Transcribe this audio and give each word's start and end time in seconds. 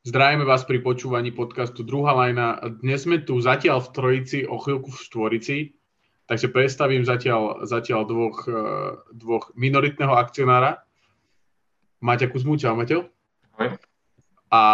Zdravíme 0.00 0.48
vás 0.48 0.64
pri 0.64 0.80
počúvaní 0.80 1.28
podcastu 1.28 1.84
Druhá 1.84 2.16
lajna. 2.16 2.56
Dnes 2.80 3.04
sme 3.04 3.20
tu 3.20 3.36
zatiaľ 3.36 3.84
v 3.84 3.92
trojici, 3.92 4.38
o 4.48 4.56
chvíľku 4.56 4.88
v 4.88 4.96
štvorici, 4.96 5.56
takže 6.24 6.48
predstavím 6.48 7.04
zatiaľ, 7.04 7.68
zatiaľ 7.68 8.08
dvoch, 8.08 8.48
eh, 8.48 8.96
dvoch 9.12 9.52
minoritného 9.60 10.16
akcionára. 10.16 10.80
Maťa 12.00 12.32
Kuzmu, 12.32 12.56
čau 12.56 12.80
Maťo. 12.80 13.12
Ahoj. 13.60 13.76
A 14.48 14.64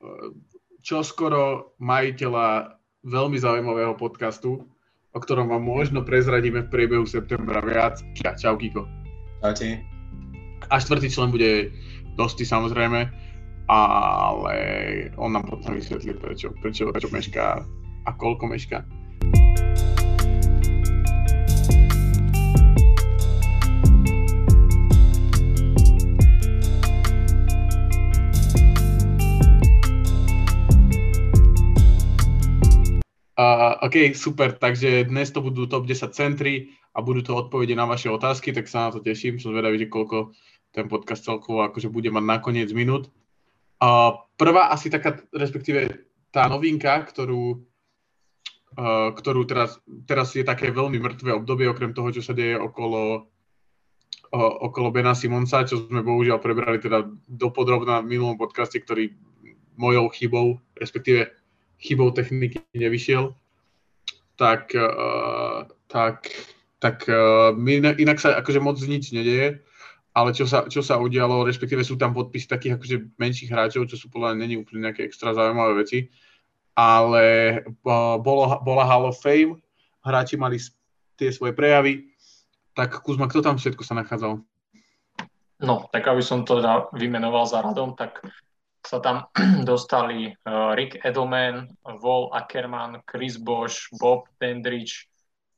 eh, 0.00 0.32
čo 0.80 1.04
skoro 1.04 1.76
majiteľa 1.76 2.72
veľmi 3.04 3.36
zaujímavého 3.36 4.00
podcastu, 4.00 4.64
o 5.12 5.18
ktorom 5.20 5.52
vám 5.52 5.60
možno 5.60 6.00
prezradíme 6.00 6.64
v 6.64 6.72
priebehu 6.72 7.04
septembra 7.04 7.60
viac. 7.60 8.00
Čau 8.16 8.56
Kiko. 8.56 8.88
Čaute. 9.44 9.84
A 10.72 10.80
štvrtý 10.80 11.12
člen 11.12 11.28
bude 11.28 11.68
Dosti 12.16 12.48
samozrejme 12.48 13.25
ale 13.66 14.56
on 15.18 15.34
nám 15.34 15.42
potom 15.50 15.74
vysvetlí, 15.74 16.14
prečo, 16.22 16.54
prečo, 16.62 16.90
prečo 16.94 17.10
mešká 17.10 17.66
a 18.06 18.10
koľko 18.14 18.46
mešká. 18.46 18.86
Uh, 33.36 33.76
OK, 33.84 34.16
super, 34.16 34.56
takže 34.56 35.04
dnes 35.12 35.28
to 35.28 35.44
budú 35.44 35.68
top 35.68 35.84
10 35.84 36.08
centry 36.16 36.72
a 36.96 37.04
budú 37.04 37.20
to 37.20 37.36
odpovede 37.36 37.76
na 37.76 37.84
vaše 37.84 38.08
otázky, 38.08 38.48
tak 38.48 38.64
sa 38.64 38.88
na 38.88 38.96
to 38.96 39.04
teším, 39.04 39.36
som 39.36 39.52
zvedavý, 39.52 39.76
že 39.76 39.92
koľko 39.92 40.32
ten 40.72 40.88
podcast 40.88 41.20
celkovo 41.20 41.60
akože 41.68 41.92
bude 41.92 42.08
mať 42.08 42.24
nakoniec 42.24 42.72
minút. 42.72 43.12
Prvá 44.36 44.72
asi 44.72 44.88
taká, 44.88 45.20
respektíve 45.32 46.08
tá 46.32 46.48
novinka, 46.48 47.00
ktorú, 47.04 47.60
uh, 48.76 49.08
ktorú 49.12 49.48
teraz, 49.48 49.80
teraz 50.04 50.32
je 50.36 50.44
také 50.44 50.72
veľmi 50.72 51.00
mŕtve 51.00 51.32
obdobie, 51.32 51.68
okrem 51.68 51.96
toho, 51.96 52.12
čo 52.12 52.20
sa 52.24 52.36
deje 52.36 52.56
okolo, 52.56 53.24
uh, 54.32 54.54
okolo 54.68 54.92
Bena 54.92 55.16
Simonsa, 55.16 55.68
čo 55.68 55.88
sme 55.88 56.04
bohužiaľ 56.04 56.40
prebrali 56.40 56.80
teda 56.80 57.08
dopodrobná 57.28 58.04
v 58.04 58.16
minulom 58.16 58.36
podcaste, 58.36 58.80
ktorý 58.80 59.16
mojou 59.76 60.08
chybou, 60.12 60.46
respektíve 60.76 61.32
chybou 61.80 62.12
techniky 62.12 62.64
nevyšiel, 62.72 63.36
tak, 64.36 64.72
uh, 64.72 65.68
tak, 65.88 66.32
tak 66.80 67.04
uh, 67.08 67.52
inak 67.96 68.20
sa 68.20 68.36
akože 68.40 68.60
moc 68.60 68.80
nič 68.80 69.12
nedeje 69.12 69.64
ale 70.16 70.32
čo 70.32 70.48
sa, 70.48 70.64
čo 70.64 70.80
sa 70.80 70.96
udialo, 70.96 71.44
respektíve 71.44 71.84
sú 71.84 72.00
tam 72.00 72.16
podpisy 72.16 72.48
takých 72.48 72.80
akože 72.80 72.96
menších 73.20 73.52
hráčov, 73.52 73.84
čo 73.84 74.00
sú 74.00 74.08
podľa 74.08 74.32
mňa 74.32 74.40
není 74.40 74.56
úplne 74.56 74.88
nejaké 74.88 75.04
extra 75.04 75.36
zaujímavé 75.36 75.84
veci, 75.84 76.08
ale 76.72 77.24
bolo, 77.84 78.56
bola 78.64 78.84
Hall 78.88 79.12
of 79.12 79.20
Fame, 79.20 79.60
hráči 80.00 80.40
mali 80.40 80.56
tie 81.20 81.28
svoje 81.28 81.52
prejavy, 81.52 82.08
tak 82.72 82.96
Kuzma, 83.04 83.28
kto 83.28 83.44
tam 83.44 83.60
všetko 83.60 83.84
sa 83.84 83.92
nachádzal? 84.00 84.40
No, 85.60 85.88
tak 85.92 86.08
aby 86.08 86.24
som 86.24 86.48
to 86.48 86.64
vymenoval 86.96 87.44
za 87.44 87.60
radom, 87.60 87.92
tak 87.92 88.24
sa 88.84 89.00
tam 89.04 89.28
dostali 89.68 90.32
uh, 90.32 90.72
Rick 90.72 91.04
Edelman, 91.04 91.68
Vol 92.00 92.32
Ackerman, 92.32 93.04
Chris 93.04 93.36
Bosch, 93.36 93.92
Bob 94.00 94.32
Pendrich, 94.40 95.08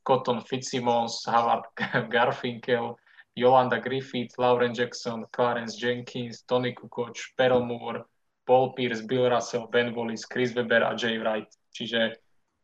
Cotton 0.03 0.43
Fitzsimmons, 0.43 1.23
Howard 1.27 1.67
Garfinkel, 2.11 2.99
Yolanda 3.39 3.79
Griffith, 3.79 4.35
Lauren 4.35 4.75
Jackson, 4.75 5.23
Clarence 5.31 5.79
Jenkins, 5.79 6.43
Tony 6.43 6.75
Kukoc, 6.75 7.15
Perl 7.39 7.63
Moore, 7.63 8.03
Paul 8.43 8.75
Pierce, 8.75 9.01
Bill 9.01 9.31
Russell, 9.31 9.71
Ben 9.71 9.95
Wallis, 9.95 10.27
Chris 10.27 10.51
Weber 10.51 10.83
a 10.83 10.93
Jay 10.99 11.15
Wright. 11.17 11.47
Čiže 11.71 12.19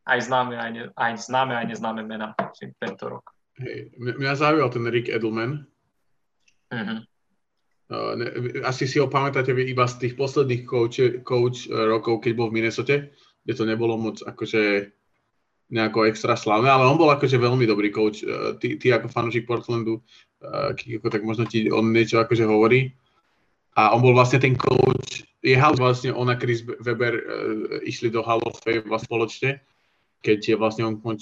aj 0.06 0.18
známe, 0.28 0.54
aj, 0.58 0.70
ne, 0.70 0.82
aj 0.94 1.12
známe, 1.18 1.56
aj 1.56 1.66
neznáme 1.72 2.02
mená 2.04 2.36
tento 2.78 3.18
rok. 3.18 3.24
Hej, 3.56 3.94
mňa 3.96 4.34
zaujal 4.36 4.68
ten 4.68 4.84
Rick 4.86 5.08
Edelman. 5.08 5.64
Uh-huh. 6.74 7.00
Uh, 7.86 8.18
asi 8.66 8.90
si 8.90 8.98
ho 8.98 9.06
pamätáte 9.06 9.54
vy 9.54 9.70
iba 9.70 9.86
z 9.86 10.02
tých 10.02 10.14
posledných 10.18 10.66
coach, 10.66 10.98
coach 11.22 11.70
uh, 11.70 11.86
rokov, 11.86 12.26
keď 12.26 12.32
bol 12.34 12.50
v 12.50 12.58
Minnesota, 12.58 13.06
kde 13.46 13.54
to 13.54 13.62
nebolo 13.62 13.94
moc 13.94 14.18
akože 14.26 14.90
nejako 15.66 16.06
extra 16.06 16.38
slavné, 16.38 16.70
ale 16.70 16.86
on 16.86 16.94
bol 16.94 17.10
akože 17.10 17.42
veľmi 17.42 17.66
dobrý 17.66 17.90
coach. 17.90 18.22
Uh, 18.22 18.54
ty, 18.58 18.78
ty 18.78 18.94
ako 18.94 19.10
fanúšik 19.10 19.46
Portlandu, 19.46 19.98
uh, 19.98 20.70
Kiko, 20.78 21.10
tak 21.10 21.26
možno 21.26 21.46
ti 21.46 21.66
on 21.66 21.90
niečo 21.90 22.22
akože 22.22 22.46
hovorí. 22.46 22.94
A 23.76 23.92
on 23.92 24.00
bol 24.00 24.16
vlastne 24.16 24.40
ten 24.40 24.56
coach, 24.56 25.26
je 25.44 25.56
vlastne 25.76 26.14
on 26.14 26.32
a 26.32 26.38
Chris 26.38 26.64
Weber 26.64 27.14
uh, 27.18 27.22
išli 27.82 28.08
do 28.08 28.22
Hall 28.22 28.40
of 28.46 28.62
Fame 28.62 28.86
spoločne, 28.86 29.60
keď 30.22 30.38
je 30.42 30.56
vlastne 30.56 30.86
on, 30.86 30.94
on, 31.02 31.18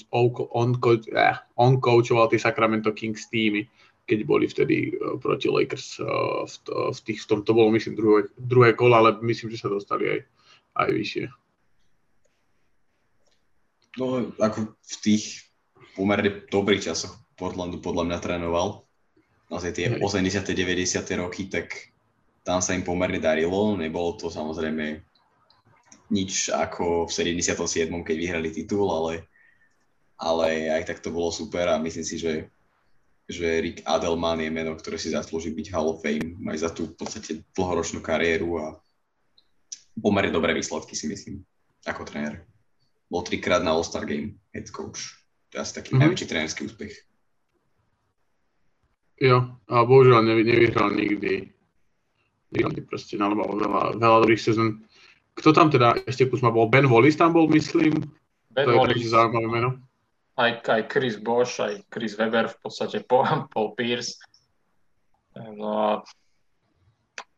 on, 0.53 0.69
uh, 0.77 1.37
on 1.57 1.81
coachoval 1.81 2.31
tie 2.31 2.39
Sacramento 2.39 2.93
Kings 2.93 3.27
týmy, 3.33 3.67
keď 4.05 4.19
boli 4.29 4.45
vtedy 4.45 4.93
uh, 4.93 5.17
proti 5.17 5.49
Lakers 5.49 5.99
v, 5.99 6.55
v, 6.69 6.99
tých, 7.01 7.25
v 7.25 7.27
tom, 7.27 7.41
to 7.43 7.57
bolo 7.57 7.73
myslím 7.73 7.97
druhé, 7.97 8.29
druhé 8.37 8.77
kolo, 8.77 9.01
ale 9.01 9.17
myslím, 9.25 9.49
že 9.51 9.65
sa 9.65 9.73
dostali 9.73 10.05
aj, 10.05 10.21
aj 10.85 10.89
vyššie. 10.93 11.25
No, 13.95 14.35
ako 14.43 14.75
v 14.75 14.95
tých 15.03 15.47
pomerne 15.95 16.43
dobrých 16.51 16.91
časoch 16.91 17.15
Portlandu 17.39 17.79
podľa 17.79 18.11
mňa 18.11 18.19
trénoval. 18.19 18.83
Naozaj 19.51 19.73
tie 19.75 19.87
80. 20.03 20.43
90. 20.51 21.23
roky, 21.23 21.47
tak 21.47 21.95
tam 22.43 22.59
sa 22.59 22.75
im 22.75 22.83
pomerne 22.83 23.23
darilo. 23.23 23.79
Nebolo 23.79 24.19
to 24.19 24.31
samozrejme 24.31 24.99
nič 26.11 26.51
ako 26.51 27.07
v 27.07 27.11
77. 27.11 27.91
keď 27.91 28.17
vyhrali 28.19 28.51
titul, 28.51 28.91
ale, 28.91 29.27
ale 30.19 30.71
aj 30.75 30.91
tak 30.91 30.99
to 31.01 31.15
bolo 31.15 31.31
super 31.31 31.71
a 31.71 31.81
myslím 31.81 32.07
si, 32.07 32.19
že, 32.21 32.51
že 33.31 33.63
Rick 33.63 33.87
Adelman 33.87 34.43
je 34.43 34.51
meno, 34.53 34.77
ktoré 34.77 35.01
si 35.01 35.15
zaslúži 35.15 35.55
byť 35.55 35.67
Hall 35.73 35.91
of 35.91 36.05
Fame 36.05 36.39
aj 36.51 36.59
za 36.61 36.71
tú 36.71 36.93
v 36.93 36.97
podstate 36.99 37.41
dlhoročnú 37.57 38.05
kariéru 38.05 38.59
a 38.61 38.67
pomerne 39.97 40.35
dobré 40.35 40.53
výsledky 40.53 40.93
si 40.93 41.09
myslím 41.09 41.41
ako 41.89 42.05
tréner 42.05 42.54
bol 43.09 43.23
trikrát 43.23 43.63
na 43.63 43.77
All-Star 43.77 44.05
Game 44.09 44.41
head 44.55 44.71
coach. 44.71 45.15
To 45.53 45.59
je 45.59 45.61
asi 45.63 45.73
taký 45.77 45.95
mm-hmm. 45.95 46.03
najväčší 46.03 46.27
trénerský 46.27 46.61
úspech. 46.67 46.95
Jo, 49.23 49.55
a 49.71 49.75
bohužiaľ 49.87 50.27
nevy, 50.27 50.43
nevyhral 50.43 50.91
nikdy. 50.91 51.55
Nikdy 52.51 52.81
proste 52.87 53.15
nalobal 53.15 53.55
veľa, 53.55 53.83
veľa 53.99 54.19
dobrých 54.27 54.43
sezón. 54.43 54.83
Kto 55.35 55.55
tam 55.55 55.71
teda 55.71 55.99
ešte 56.07 56.27
kus 56.27 56.43
ma 56.43 56.51
bol? 56.51 56.71
Ben 56.71 56.87
Wallis 56.87 57.19
tam 57.19 57.35
bol, 57.35 57.47
myslím. 57.51 58.03
Ben 58.51 58.67
to 58.67 58.75
Wallis. 58.75 58.99
je 58.99 59.03
taký 59.03 59.07
zaujímavé 59.11 59.49
meno. 59.51 59.71
Aj, 60.35 60.59
aj 60.59 60.83
Chris 60.91 61.15
Bosch, 61.15 61.63
aj 61.63 61.87
Chris 61.91 62.19
Weber, 62.19 62.51
v 62.51 62.59
podstate 62.59 63.07
Paul, 63.07 63.47
Paul 63.55 63.79
Pierce. 63.79 64.19
No 65.35 65.71
a 65.79 65.89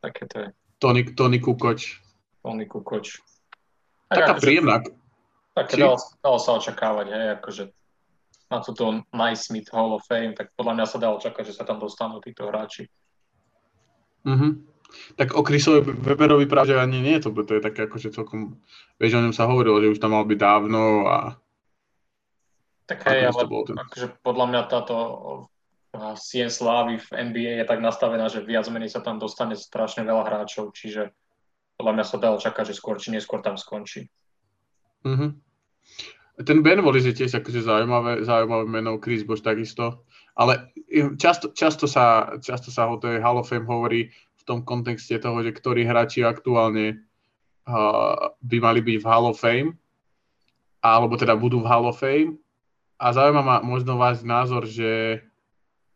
také 0.00 0.24
to 0.28 0.36
je. 0.44 0.48
Tony, 0.80 1.04
Tony 1.12 1.40
Kukoč. 1.40 2.00
Tony 2.44 2.64
Kukoč. 2.68 3.20
Taká 4.08 4.36
akože, 4.36 4.44
príjemná, 4.44 4.84
tak 5.56 5.72
dalo, 5.72 5.96
dalo 6.20 6.36
sa 6.36 6.60
očakávať, 6.60 7.06
hej, 7.08 7.26
akože 7.40 7.64
na 8.52 8.60
túto 8.60 9.02
Naismith 9.10 9.72
Hall 9.72 9.96
of 9.96 10.04
Fame, 10.04 10.36
tak 10.36 10.52
podľa 10.52 10.72
mňa 10.76 10.86
sa 10.86 10.98
dalo 11.00 11.16
čakať, 11.16 11.48
že 11.48 11.56
sa 11.56 11.64
tam 11.64 11.80
dostanú 11.80 12.20
títo 12.20 12.44
hráči. 12.46 12.92
Mm-hmm. 14.28 14.52
Tak 15.16 15.34
o 15.34 15.42
Chrisovi 15.42 15.96
Weberovi 15.96 16.46
práve 16.46 16.76
ani 16.76 17.02
nie, 17.02 17.16
to, 17.18 17.32
to 17.32 17.58
je 17.58 17.62
také 17.64 17.88
akože 17.88 18.14
celkom, 18.14 18.60
vieš, 19.00 19.18
o 19.18 19.24
ňom 19.24 19.34
sa 19.34 19.48
hovorilo, 19.48 19.80
že 19.80 19.96
už 19.96 19.98
tam 19.98 20.14
mal 20.14 20.28
byť 20.28 20.38
dávno 20.38 21.08
a... 21.08 21.16
Tak 22.86 23.02
hej, 23.10 23.32
ale 23.32 23.42
ten... 23.66 23.76
akože 23.80 24.06
podľa 24.22 24.46
mňa 24.46 24.60
táto 24.70 24.96
sien 26.20 26.52
slávy 26.52 27.00
v 27.00 27.08
NBA 27.32 27.52
je 27.64 27.66
tak 27.66 27.80
nastavená, 27.80 28.28
že 28.28 28.44
viac 28.44 28.68
menej 28.68 28.92
sa 28.92 29.00
tam 29.00 29.16
dostane 29.16 29.56
strašne 29.56 30.04
veľa 30.04 30.22
hráčov, 30.22 30.70
čiže 30.76 31.10
podľa 31.80 31.92
mňa 31.98 32.04
sa 32.04 32.16
dalo 32.20 32.36
čakať, 32.38 32.70
že 32.70 32.78
skôr 32.78 33.00
či 33.00 33.10
neskôr 33.10 33.42
tam 33.42 33.58
skončí. 33.58 34.06
Mm-hmm. 35.02 35.45
Ten 36.36 36.60
Ben 36.60 36.84
Wallis 36.84 37.08
je 37.08 37.16
tiež 37.16 37.40
akože 37.40 37.64
zaujímavé, 37.64 38.20
zaujímavé 38.20 38.68
meno, 38.68 39.00
Chris 39.00 39.24
Bosch 39.24 39.40
takisto, 39.40 40.04
ale 40.36 40.68
často, 41.16 41.48
často, 41.56 41.88
sa, 41.88 42.36
často 42.44 42.68
sa 42.68 42.92
o 42.92 43.00
tej 43.00 43.24
Hall 43.24 43.40
of 43.40 43.48
Fame 43.48 43.64
hovorí 43.64 44.12
v 44.12 44.42
tom 44.44 44.60
kontexte 44.60 45.16
toho, 45.16 45.40
že 45.40 45.56
ktorí 45.56 45.88
hráči 45.88 46.28
aktuálne 46.28 47.00
uh, 47.64 48.36
by 48.44 48.56
mali 48.60 48.84
byť 48.84 48.96
v 49.00 49.08
Hall 49.08 49.32
of 49.32 49.40
Fame, 49.40 49.80
alebo 50.84 51.16
teda 51.16 51.32
budú 51.40 51.64
v 51.64 51.68
Hall 51.72 51.88
of 51.88 51.96
Fame. 51.96 52.36
A 53.00 53.16
zaujíma 53.16 53.40
ma 53.40 53.56
možno 53.64 53.96
váš 53.96 54.20
názor, 54.20 54.68
že, 54.68 55.24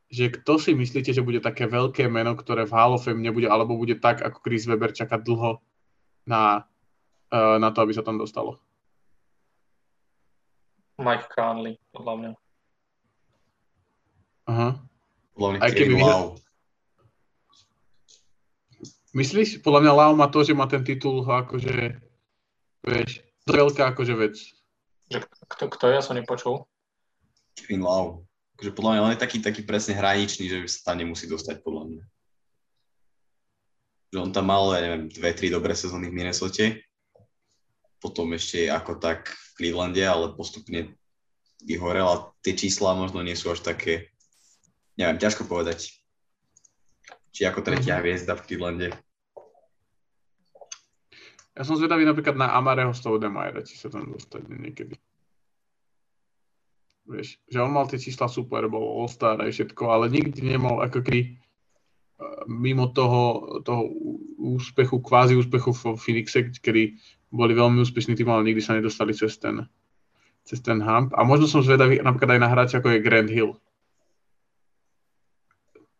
že 0.08 0.32
kto 0.32 0.56
si 0.56 0.72
myslíte, 0.72 1.12
že 1.12 1.24
bude 1.24 1.44
také 1.44 1.68
veľké 1.68 2.08
meno, 2.08 2.32
ktoré 2.32 2.64
v 2.64 2.72
Hall 2.72 2.96
of 2.96 3.04
Fame 3.04 3.20
nebude, 3.20 3.44
alebo 3.44 3.76
bude 3.76 4.00
tak, 4.00 4.24
ako 4.24 4.40
Chris 4.40 4.64
Weber 4.64 4.96
čakať 4.96 5.20
dlho 5.20 5.60
na, 6.24 6.64
uh, 7.28 7.60
na 7.60 7.68
to, 7.76 7.84
aby 7.84 7.92
sa 7.92 8.00
tam 8.00 8.16
dostalo? 8.16 8.56
Mike 11.00 11.32
Conley, 11.32 11.80
podľa 11.96 12.14
mňa. 12.20 12.30
Aha. 14.52 14.68
Podľa 15.34 15.48
mňa 15.56 15.60
Kevin 15.72 16.00
Love. 16.04 16.36
Myslíš? 19.10 19.64
Podľa 19.64 19.80
mňa 19.82 19.92
Lau 19.96 20.12
má 20.14 20.30
to, 20.30 20.46
že 20.46 20.54
má 20.54 20.70
ten 20.70 20.86
titul 20.86 21.26
akože, 21.26 21.98
vieš, 22.86 23.10
to 23.42 23.50
je 23.50 23.58
veľká 23.58 23.96
akože 23.96 24.14
vec. 24.14 24.36
Že 25.10 25.18
kto, 25.26 25.62
kto 25.66 25.84
ja 25.90 26.00
som 26.04 26.14
nepočul? 26.14 26.62
Kevin 27.58 27.82
Lau. 27.82 28.22
Akože 28.54 28.70
podľa 28.76 28.90
mňa 28.92 29.00
on 29.02 29.12
je 29.16 29.22
taký, 29.24 29.38
taký 29.42 29.64
presne 29.66 29.98
hraničný, 29.98 30.46
že 30.46 30.68
sa 30.68 30.92
tam 30.92 31.02
nemusí 31.02 31.26
dostať 31.26 31.64
podľa 31.64 31.82
mňa. 31.90 32.04
Že 34.14 34.18
on 34.20 34.30
tam 34.30 34.46
mal, 34.46 34.70
ja 34.76 34.80
neviem, 34.84 35.08
dve, 35.10 35.30
tri 35.34 35.50
dobré 35.50 35.74
sezóny 35.74 36.10
v 36.10 36.16
Minnesota. 36.20 36.70
Potom 38.00 38.32
ešte 38.32 38.66
ako 38.72 38.96
tak 38.96 39.28
v 39.28 39.48
Clevelande, 39.60 40.00
ale 40.00 40.32
postupne 40.32 40.96
vyhorel 41.60 42.08
a 42.08 42.16
tie 42.40 42.56
čísla 42.56 42.96
možno 42.96 43.20
nie 43.20 43.36
sú 43.36 43.52
až 43.52 43.60
také, 43.60 44.08
neviem, 44.96 45.20
ťažko 45.20 45.44
povedať. 45.44 46.00
Či 47.30 47.46
ako 47.46 47.60
tretia 47.60 48.00
mm-hmm. 48.00 48.04
hviezda 48.04 48.32
v 48.34 48.44
Clevelande. 48.48 48.88
Ja 51.52 51.62
som 51.68 51.76
zvedavý 51.76 52.08
napríklad 52.08 52.40
na 52.40 52.56
Amareho 52.56 52.96
Stoudemajera, 52.96 53.60
či 53.68 53.76
sa 53.76 53.92
tam 53.92 54.08
dostane 54.08 54.48
niekedy. 54.48 54.96
Vieš, 57.04 57.42
že 57.50 57.58
on 57.60 57.74
mal 57.74 57.84
tie 57.84 58.00
čísla 58.00 58.30
super, 58.30 58.64
bol 58.70 59.02
All-Star 59.02 59.36
aj 59.44 59.52
všetko, 59.52 59.82
ale 59.92 60.08
nikdy 60.08 60.40
nemal 60.46 60.78
ako 60.80 61.04
keby 61.04 61.20
e, 61.26 61.30
mimo 62.46 62.88
toho, 62.94 63.58
toho 63.66 63.92
úspechu, 64.40 65.02
kvázi 65.02 65.34
úspechu 65.34 65.74
v 65.74 65.98
Phoenixe, 65.98 66.48
kedy 66.62 66.96
boli 67.30 67.54
veľmi 67.54 67.78
úspešní 67.80 68.18
tým, 68.18 68.28
ale 68.28 68.50
nikdy 68.50 68.62
sa 68.62 68.74
nedostali 68.74 69.14
cez 69.14 69.38
ten, 69.38 69.64
cez 70.42 70.58
ten 70.60 70.82
hump. 70.82 71.14
A 71.14 71.22
možno 71.22 71.46
som 71.46 71.62
zvedavý 71.62 72.02
napríklad 72.02 72.36
aj 72.36 72.40
na 72.42 72.50
hráča, 72.50 72.78
ako 72.82 72.90
je 72.94 73.04
Grant 73.06 73.30
Hill. 73.30 73.54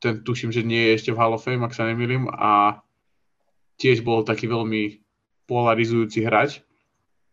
Ten 0.03 0.27
tuším, 0.27 0.51
že 0.51 0.67
nie 0.67 0.91
je 0.91 0.95
ešte 0.99 1.11
v 1.15 1.21
Hall 1.23 1.37
of 1.37 1.45
Fame, 1.47 1.63
ak 1.63 1.77
sa 1.77 1.87
nemýlim, 1.87 2.27
a 2.35 2.83
tiež 3.79 4.03
bol 4.03 4.27
taký 4.27 4.51
veľmi 4.51 4.99
polarizujúci 5.47 6.27
hráč 6.27 6.61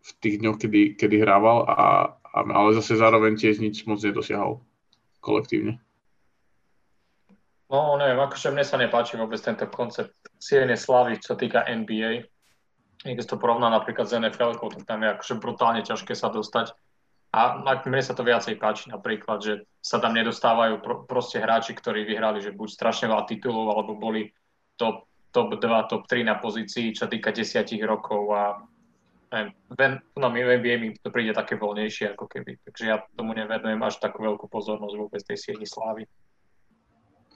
v 0.04 0.10
tých 0.24 0.36
dňoch, 0.40 0.58
kedy, 0.62 0.82
kedy 0.96 1.16
hrával, 1.20 1.68
a, 1.68 1.76
a, 2.22 2.40
ale 2.44 2.78
zase 2.78 2.96
zároveň 2.96 3.36
tiež 3.36 3.60
nič 3.60 3.84
moc 3.90 4.00
nedosiahol 4.00 4.64
kolektívne. 5.20 5.82
No 7.68 8.00
neviem, 8.00 8.16
akože 8.16 8.56
mne 8.56 8.64
sa 8.64 8.80
nepáči 8.80 9.20
vôbec 9.20 9.44
tento 9.44 9.68
koncept 9.68 10.16
siene 10.40 10.80
slavy, 10.80 11.20
čo 11.20 11.36
týka 11.36 11.68
NBA. 11.68 12.24
Keď 13.16 13.26
to 13.30 13.40
porovná 13.40 13.72
napríklad 13.72 14.10
s 14.10 14.18
NFL, 14.18 14.60
tak 14.60 14.84
tam 14.84 15.06
je 15.06 15.14
akože 15.16 15.36
brutálne 15.40 15.82
ťažké 15.86 16.18
sa 16.18 16.28
dostať. 16.28 16.76
A 17.32 17.60
mne 17.62 18.02
sa 18.02 18.18
to 18.18 18.24
viacej 18.26 18.58
páči 18.58 18.90
napríklad, 18.90 19.40
že 19.44 19.54
sa 19.84 20.02
tam 20.02 20.16
nedostávajú 20.16 20.80
pro, 20.82 20.96
proste 21.06 21.38
hráči, 21.38 21.76
ktorí 21.76 22.08
vyhrali, 22.08 22.40
že 22.42 22.56
buď 22.56 22.68
strašne 22.72 23.12
veľa 23.12 23.28
titulov, 23.28 23.68
alebo 23.76 24.00
boli 24.00 24.32
top 24.80 25.08
top 25.38 25.60
2, 25.60 25.90
top 25.90 26.04
3 26.08 26.24
na 26.24 26.36
pozícii, 26.42 26.98
čo 26.98 27.06
týka 27.06 27.30
desiatich 27.30 27.84
rokov 27.86 28.34
a 28.34 28.58
neviem, 29.30 30.02
no 30.18 30.34
mi 30.34 30.42
NBA 30.42 30.76
mi 30.82 30.88
to 30.98 31.12
príde 31.14 31.36
také 31.38 31.60
voľnejšie 31.60 32.18
ako 32.18 32.26
keby, 32.26 32.58
takže 32.66 32.84
ja 32.90 32.98
tomu 33.14 33.38
nevenujem 33.38 33.78
až 33.84 34.02
takú 34.02 34.24
veľkú 34.26 34.50
pozornosť 34.50 34.96
vôbec 34.98 35.22
tej 35.22 35.38
sieni 35.38 35.68
slávy. 35.68 36.08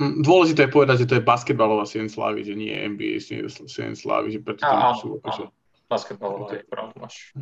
Hm, 0.02 0.26
dôležité 0.26 0.66
je 0.66 0.74
povedať, 0.74 1.06
že 1.06 1.10
to 1.14 1.18
je 1.20 1.28
basketbalová 1.30 1.86
sien 1.86 2.10
slávy, 2.10 2.42
že 2.42 2.58
nie 2.58 2.74
NBA 2.74 3.22
sien 3.68 3.94
slávy, 3.94 4.34
že 4.34 4.40
preto 4.42 4.66
tam 4.66 4.98
sú 4.98 5.22
akože... 5.22 5.52
Basketbalová 5.92 6.56
je 6.56 6.64
pravda, 6.64 6.96
máš. 6.96 7.36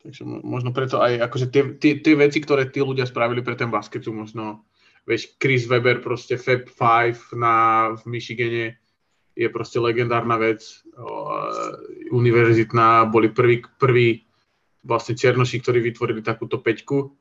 Takže 0.00 0.22
možno 0.24 0.72
preto 0.72 1.02
aj 1.02 1.20
akože 1.28 1.46
tie, 1.52 1.62
tie, 1.76 1.92
tie 2.00 2.14
veci, 2.16 2.40
ktoré 2.40 2.70
tí 2.72 2.80
ľudia 2.80 3.04
spravili 3.04 3.44
pre 3.44 3.58
ten 3.58 3.68
basket 3.68 4.06
sú 4.06 4.16
možno, 4.16 4.64
vieš, 5.04 5.36
Chris 5.36 5.68
Weber 5.68 6.00
proste 6.00 6.40
Fab 6.40 6.64
5 6.72 7.36
na, 7.36 7.54
v 7.98 8.02
Michigane, 8.08 8.80
je 9.36 9.48
proste 9.52 9.76
legendárna 9.76 10.40
vec. 10.40 10.64
Univerzitná, 12.08 13.04
boli 13.12 13.28
prvý, 13.28 13.60
prvý 13.76 14.24
vlastne 14.80 15.12
Černoši, 15.12 15.60
ktorí 15.60 15.84
vytvorili 15.84 16.24
takúto 16.24 16.64
peťku. 16.64 17.12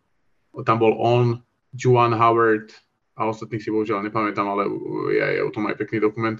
Tam 0.63 0.79
bol 0.79 0.95
on, 0.95 1.43
Juan 1.75 2.15
Howard 2.15 2.71
a 3.19 3.27
ostatných 3.27 3.59
si 3.59 3.67
bohužiaľ 3.67 4.07
nepamätám, 4.07 4.47
ale 4.47 4.63
je, 5.11 5.25
je 5.39 5.41
o 5.43 5.51
tom 5.51 5.67
aj 5.67 5.75
pekný 5.75 5.99
dokument. 5.99 6.39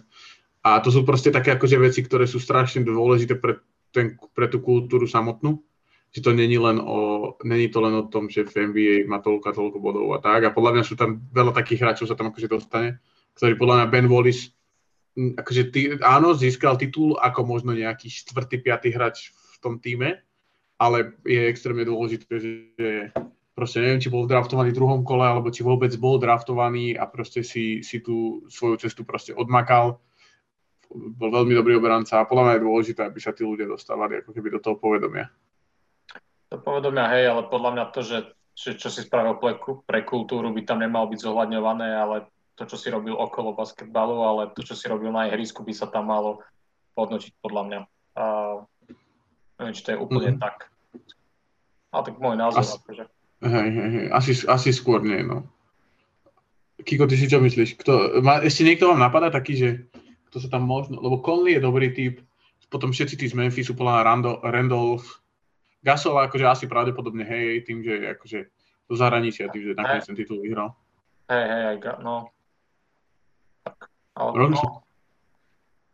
A 0.66 0.82
to 0.82 0.90
sú 0.90 1.06
proste 1.06 1.30
také 1.30 1.54
akože 1.54 1.78
veci, 1.78 2.02
ktoré 2.02 2.26
sú 2.26 2.42
strašne 2.42 2.82
dôležité 2.82 3.38
pre, 3.38 3.62
ten, 3.94 4.18
pre 4.34 4.50
tú 4.50 4.66
kultúru 4.66 5.06
samotnú. 5.06 5.62
Že 6.10 6.20
to 6.26 6.32
není 6.34 6.58
len 6.58 6.82
o, 6.82 7.36
není 7.46 7.70
to 7.70 7.86
len 7.86 7.94
o 7.94 8.08
tom, 8.10 8.34
že 8.34 8.50
v 8.50 8.74
NBA 8.74 8.96
má 9.06 9.22
toľko 9.22 9.46
a 9.46 9.54
toľko 9.54 9.78
bodov 9.78 10.10
a 10.18 10.20
tak. 10.24 10.50
A 10.50 10.56
podľa 10.56 10.80
mňa 10.80 10.84
sú 10.88 10.98
tam 10.98 11.22
veľa 11.30 11.54
takých 11.54 11.86
hráčov 11.86 12.10
sa 12.10 12.18
tam 12.18 12.34
akože 12.34 12.50
dostane, 12.50 12.98
ktorí 13.38 13.54
podľa 13.62 13.76
mňa 13.84 13.88
Ben 13.94 14.10
Wallis 14.10 14.56
akože 15.16 15.64
ty, 15.72 15.82
áno, 16.04 16.36
získal 16.36 16.76
titul 16.76 17.16
ako 17.16 17.48
možno 17.48 17.72
nejaký 17.72 18.12
štvrtý, 18.12 18.60
piatý 18.60 18.92
hráč 18.92 19.32
v 19.32 19.58
tom 19.64 19.80
týme, 19.80 20.20
ale 20.76 21.16
je 21.24 21.40
extrémne 21.48 21.88
dôležité, 21.88 22.34
že 22.36 22.52
proste 23.56 23.80
neviem, 23.80 24.04
či 24.04 24.12
bol 24.12 24.28
draftovaný 24.28 24.76
v 24.76 24.80
druhom 24.84 25.02
kole, 25.08 25.24
alebo 25.24 25.48
či 25.48 25.64
vôbec 25.64 25.96
bol 25.96 26.20
draftovaný 26.20 27.00
a 27.00 27.08
proste 27.08 27.48
si, 27.48 27.80
si 27.80 28.04
tú 28.04 28.44
svoju 28.52 28.84
cestu 28.84 29.08
proste 29.08 29.32
odmakal. 29.32 30.04
Bol 30.92 31.30
veľmi 31.32 31.54
dobrý 31.56 31.78
obranca 31.80 32.22
a 32.22 32.28
podľa 32.30 32.44
mňa 32.46 32.56
je 32.56 32.66
dôležité, 32.66 33.02
aby 33.06 33.20
sa 33.20 33.36
tí 33.36 33.44
ľudia 33.44 33.68
dostávali 33.68 34.22
ako 34.22 34.32
keby 34.32 34.48
do 34.56 34.60
toho 34.64 34.76
povedomia. 34.80 35.28
To 36.54 36.62
povedomia, 36.62 37.10
hej, 37.12 37.32
ale 37.32 37.50
podľa 37.50 37.72
mňa 37.74 37.86
to, 37.92 38.02
že, 38.06 38.20
že 38.54 38.78
čo 38.78 38.94
si 38.94 39.04
spravil 39.04 39.42
pre, 39.42 39.58
pre 39.84 40.06
kultúru, 40.06 40.54
by 40.54 40.62
tam 40.64 40.80
nemalo 40.80 41.10
byť 41.10 41.20
zohľadňované, 41.26 41.88
ale 41.90 42.16
to, 42.56 42.64
čo 42.64 42.78
si 42.80 42.88
robil 42.88 43.18
okolo 43.18 43.52
basketbalu, 43.52 44.24
ale 44.24 44.42
to, 44.56 44.64
čo 44.64 44.78
si 44.78 44.88
robil 44.88 45.12
na 45.12 45.28
ihrisku, 45.28 45.66
by 45.66 45.74
sa 45.76 45.92
tam 45.92 46.08
malo 46.08 46.40
hodnotiť 46.96 47.34
podľa 47.44 47.62
mňa. 47.68 47.80
A, 48.16 48.24
neviem, 49.60 49.76
či 49.76 49.84
to 49.84 49.92
je 49.92 50.00
úplne 50.00 50.38
mm. 50.38 50.40
tak. 50.40 50.72
A 51.92 52.04
tak 52.04 52.16
môj 52.20 52.40
názor. 52.40 52.64
Asi, 52.64 52.80
akože. 52.80 53.04
hej, 53.44 53.70
hej, 53.72 53.90
hej. 53.92 54.08
Asi, 54.12 54.32
asi 54.48 54.70
skôr 54.72 55.04
nie, 55.04 55.20
no. 55.24 55.44
Kiko, 56.80 57.08
ty 57.08 57.16
si 57.16 57.28
čo 57.28 57.40
myslíš? 57.40 57.80
Kto, 57.80 58.20
má, 58.24 58.44
ešte 58.44 58.68
niekto 58.68 58.92
vám 58.92 59.00
napadá 59.00 59.32
taký, 59.32 59.54
že 59.56 59.70
kto 60.36 60.52
sa 60.52 60.60
tam 60.60 60.68
možno, 60.68 61.00
lebo 61.00 61.24
Conley 61.24 61.56
je 61.56 61.64
dobrý 61.64 61.96
typ, 61.96 62.20
potom 62.68 62.92
všetci 62.92 63.16
tí 63.16 63.32
z 63.32 63.40
Memphisu, 63.40 63.72
podľa 63.72 64.04
Randolph, 64.04 64.44
Randolph 64.44 65.08
Gasol 65.80 66.20
akože 66.20 66.44
asi 66.44 66.66
pravdepodobne, 66.68 67.24
hej, 67.24 67.64
tým, 67.64 67.80
že 67.80 68.20
akože 68.20 68.40
do 68.92 68.96
zahraničia, 69.00 69.48
tým, 69.48 69.72
že 69.72 69.80
nakoniec 69.80 70.04
ten 70.04 70.20
titul 70.20 70.44
vyhral. 70.44 70.76
Hej, 71.32 71.46
hej, 71.48 71.76
no, 72.04 72.28
ale, 74.12 74.52
no, 74.52 74.84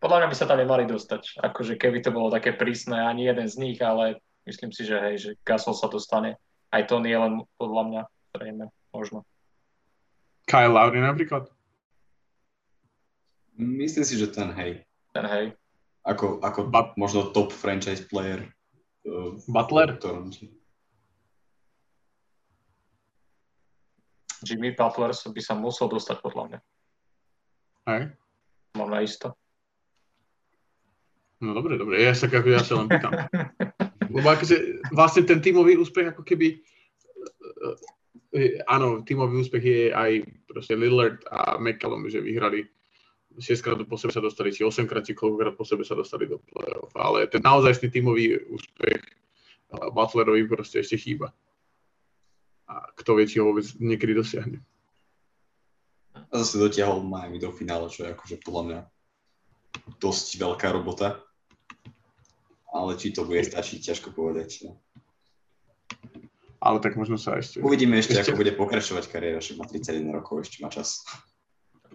podľa 0.01 0.17
mňa 0.25 0.27
by 0.33 0.35
sa 0.41 0.49
tam 0.49 0.57
nemali 0.57 0.89
dostať. 0.89 1.37
Akože 1.45 1.77
keby 1.77 2.01
to 2.01 2.09
bolo 2.09 2.33
také 2.33 2.57
prísne, 2.57 2.97
ani 2.97 3.29
jeden 3.29 3.45
z 3.45 3.55
nich, 3.61 3.77
ale 3.77 4.17
myslím 4.49 4.73
si, 4.73 4.89
že 4.89 4.97
hej, 4.97 5.15
že 5.21 5.29
Gasol 5.45 5.77
sa 5.77 5.85
dostane. 5.85 6.41
Aj 6.73 6.81
to 6.89 6.97
nie 6.97 7.13
len 7.13 7.45
podľa 7.61 7.83
mňa, 7.85 8.01
zrejme, 8.33 8.65
možno. 8.89 9.21
Kyle 10.49 10.73
Lowry 10.73 10.97
napríklad? 10.97 11.45
Myslím 13.61 14.01
si, 14.01 14.17
že 14.17 14.33
ten 14.33 14.49
hej. 14.57 14.81
Ten 15.13 15.29
hej. 15.29 15.53
Ako, 16.01 16.41
ako 16.41 16.73
But... 16.73 16.97
možno 16.97 17.29
top 17.29 17.53
franchise 17.53 18.01
player. 18.01 18.49
Uh, 19.05 19.37
Butler? 19.45 20.01
Jimmy 24.41 24.73
Butler 24.73 25.13
by 25.13 25.41
sa 25.45 25.53
musel 25.53 25.85
dostať 25.93 26.17
podľa 26.25 26.43
mňa. 26.49 26.59
Hej. 27.85 28.01
Mám 28.73 28.89
na 28.89 29.05
isto. 29.05 29.37
No 31.41 31.53
dobre, 31.57 31.77
dobre, 31.77 32.01
ja 32.01 32.13
sa, 32.13 32.29
ako, 32.29 32.49
ja 32.49 32.61
sa 32.61 32.81
len 32.81 32.89
pýtam. 32.89 33.13
Lebo 34.13 34.27
akože, 34.29 34.85
vlastne 34.93 35.25
ten 35.25 35.41
tímový 35.41 35.77
úspech 35.77 36.13
ako 36.13 36.21
keby 36.21 36.61
e, 38.37 38.61
áno, 38.69 39.01
tímový 39.01 39.41
úspech 39.41 39.63
je 39.65 39.81
aj 39.89 40.11
proste 40.45 40.77
Lillard 40.77 41.21
a 41.33 41.57
McCallum, 41.57 42.05
že 42.09 42.21
vyhrali 42.21 42.69
6 43.39 43.63
krát 43.63 43.79
po 43.87 43.95
sebe 43.95 44.11
sa 44.11 44.19
dostali, 44.19 44.51
či 44.51 44.67
8 44.67 44.83
krát, 44.89 45.05
či 45.05 45.15
koľkokrát 45.15 45.55
po 45.55 45.63
sebe 45.63 45.87
sa 45.87 45.95
dostali 45.95 46.27
do 46.27 46.41
play-off. 46.41 46.91
Ale 46.97 47.27
ten 47.31 47.39
naozaj 47.39 47.79
tímový 47.79 48.39
úspech 48.51 48.99
Butlerovi 49.71 50.43
proste 50.51 50.83
ešte 50.83 50.99
chýba. 50.99 51.31
A 52.67 52.91
kto 52.99 53.15
vie, 53.15 53.27
či 53.27 53.39
ho 53.39 53.51
vôbec 53.51 53.67
niekedy 53.79 54.11
dosiahne. 54.15 54.59
A 56.15 56.43
zase 56.43 56.59
dotiahol 56.59 57.03
Miami 57.03 57.39
do 57.39 57.51
finále, 57.51 57.87
čo 57.87 58.07
je 58.07 58.11
akože 58.15 58.35
podľa 58.43 58.63
mňa 58.67 58.79
dosť 59.99 60.27
veľká 60.39 60.67
robota. 60.75 61.19
Ale 62.71 62.95
či 62.95 63.11
to 63.11 63.27
bude 63.27 63.43
stačiť, 63.43 63.91
ťažko 63.91 64.15
povedať. 64.15 64.67
No. 64.67 64.79
Ale 66.61 66.79
tak 66.79 66.95
možno 66.95 67.19
sa 67.19 67.35
ešte... 67.35 67.59
Uvidíme 67.59 67.99
ešte, 67.99 68.15
ešte, 68.15 68.31
ako 68.31 68.39
bude 68.39 68.53
pokračovať 68.55 69.03
kariéra, 69.11 69.41
že 69.43 69.57
má 69.59 69.67
31 69.67 70.13
rokov, 70.13 70.45
ešte 70.47 70.63
má 70.63 70.69
čas. 70.71 71.03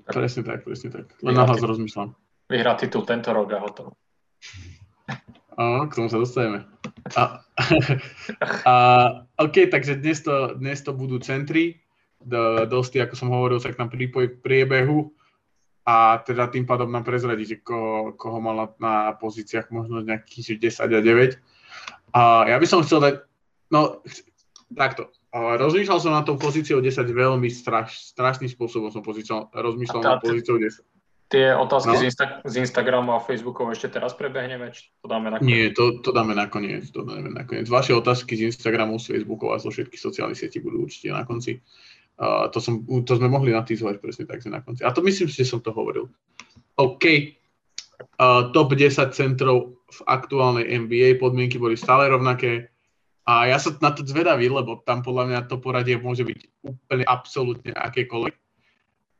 Presne 0.07 0.43
tak, 0.47 0.63
presne 0.63 0.89
tak. 0.95 1.11
Len 1.23 1.35
nahlas 1.35 1.59
rozmýšľam. 1.59 2.15
Vyhrá 2.47 2.79
titul 2.79 3.03
tento 3.03 3.35
rok 3.35 3.51
a 3.51 3.59
hotovo. 3.59 3.91
Áno, 5.57 5.89
k 5.91 5.97
tomu 5.99 6.07
sa 6.07 6.23
dostaneme. 6.23 6.69
A, 7.19 7.43
a, 8.71 8.75
OK, 9.41 9.67
takže 9.73 9.99
dnes 9.99 10.23
to, 10.23 10.55
dnes 10.55 10.79
to 10.85 10.95
budú 10.95 11.19
centry, 11.19 11.83
dosť, 12.67 13.09
ako 13.09 13.15
som 13.17 13.33
hovoril, 13.33 13.59
sa 13.59 13.73
k 13.73 13.79
nám 13.81 13.91
pripoj 13.91 14.41
priebehu. 14.43 15.11
a 15.87 16.19
teda 16.27 16.51
tým 16.51 16.67
pádom 16.67 16.91
nám 16.91 17.07
prezradíte, 17.07 17.63
koho, 17.63 18.11
koho 18.19 18.43
mal 18.43 18.59
na, 18.59 18.67
na 18.83 18.95
pozíciách 19.15 19.71
možno 19.71 20.03
nejakých 20.03 20.59
10 20.59 20.83
a 20.83 20.99
9. 20.99 21.39
A 22.11 22.21
ja 22.51 22.57
by 22.59 22.67
som 22.67 22.83
chcel 22.83 22.99
dať, 22.99 23.15
no 23.71 24.03
takto, 24.75 25.15
rozmýšľal 25.37 25.99
som 26.01 26.13
na 26.15 26.23
tou 26.23 26.39
pozíciou 26.39 26.79
10 26.79 27.09
veľmi 27.11 27.51
straš, 27.51 28.15
strašným 28.15 28.49
spôsobom 28.49 28.89
som 28.95 29.03
pozícial, 29.03 29.51
rozmýšľal 29.53 30.03
na 30.03 30.19
pozíciou 30.23 30.57
10. 30.61 30.83
Tie 31.27 31.51
otázky 31.51 31.91
no. 31.91 31.99
z, 31.99 32.05
Insta- 32.07 32.39
z 32.47 32.55
Instagramu 32.63 33.19
a 33.19 33.19
Facebooku 33.19 33.67
ešte 33.67 33.91
teraz 33.91 34.15
prebehneme, 34.15 34.71
či 34.71 34.95
to 35.03 35.11
dáme 35.11 35.35
nakoniec? 35.35 35.51
Nie, 35.51 35.65
to, 35.75 35.99
to 35.99 36.15
dáme 36.15 36.39
nakoniec, 36.39 36.87
to 36.95 37.03
dáme 37.03 37.35
nakoniec. 37.35 37.67
Vaše 37.67 37.91
otázky 37.99 38.39
z 38.39 38.55
Instagramu, 38.55 39.03
z 39.03 39.19
Facebooku 39.19 39.51
a 39.51 39.59
zo 39.59 39.75
všetkých 39.75 39.99
sociálnych 39.99 40.39
sietí 40.39 40.63
budú 40.63 40.87
určite 40.87 41.11
na 41.11 41.27
konci. 41.27 41.59
Uh, 42.15 42.47
to, 42.55 42.63
som, 42.63 42.87
to 43.03 43.19
sme 43.19 43.27
mohli 43.27 43.51
natýzovať 43.51 43.99
presne 43.99 44.25
tak 44.31 44.39
na 44.47 44.63
konci. 44.63 44.87
A 44.87 44.95
to 44.95 45.03
myslím 45.03 45.27
že 45.27 45.43
som 45.43 45.59
to 45.59 45.75
hovoril. 45.75 46.07
OK. 46.79 47.05
Uh, 48.23 48.55
top 48.55 48.79
10 48.79 49.11
centrov 49.11 49.83
v 49.91 50.01
aktuálnej 50.07 50.79
NBA, 50.79 51.19
podmienky 51.19 51.59
boli 51.59 51.75
stále 51.75 52.07
rovnaké. 52.07 52.71
A 53.27 53.51
ja 53.51 53.59
som 53.59 53.75
na 53.83 53.91
to 53.91 54.07
zvedavý, 54.07 54.47
lebo 54.47 54.79
tam 54.87 55.03
podľa 55.03 55.25
mňa 55.27 55.41
to 55.51 55.59
poradie 55.59 55.99
môže 55.99 56.23
byť 56.23 56.41
úplne 56.63 57.03
absolútne 57.03 57.75
akékoľvek. 57.75 58.35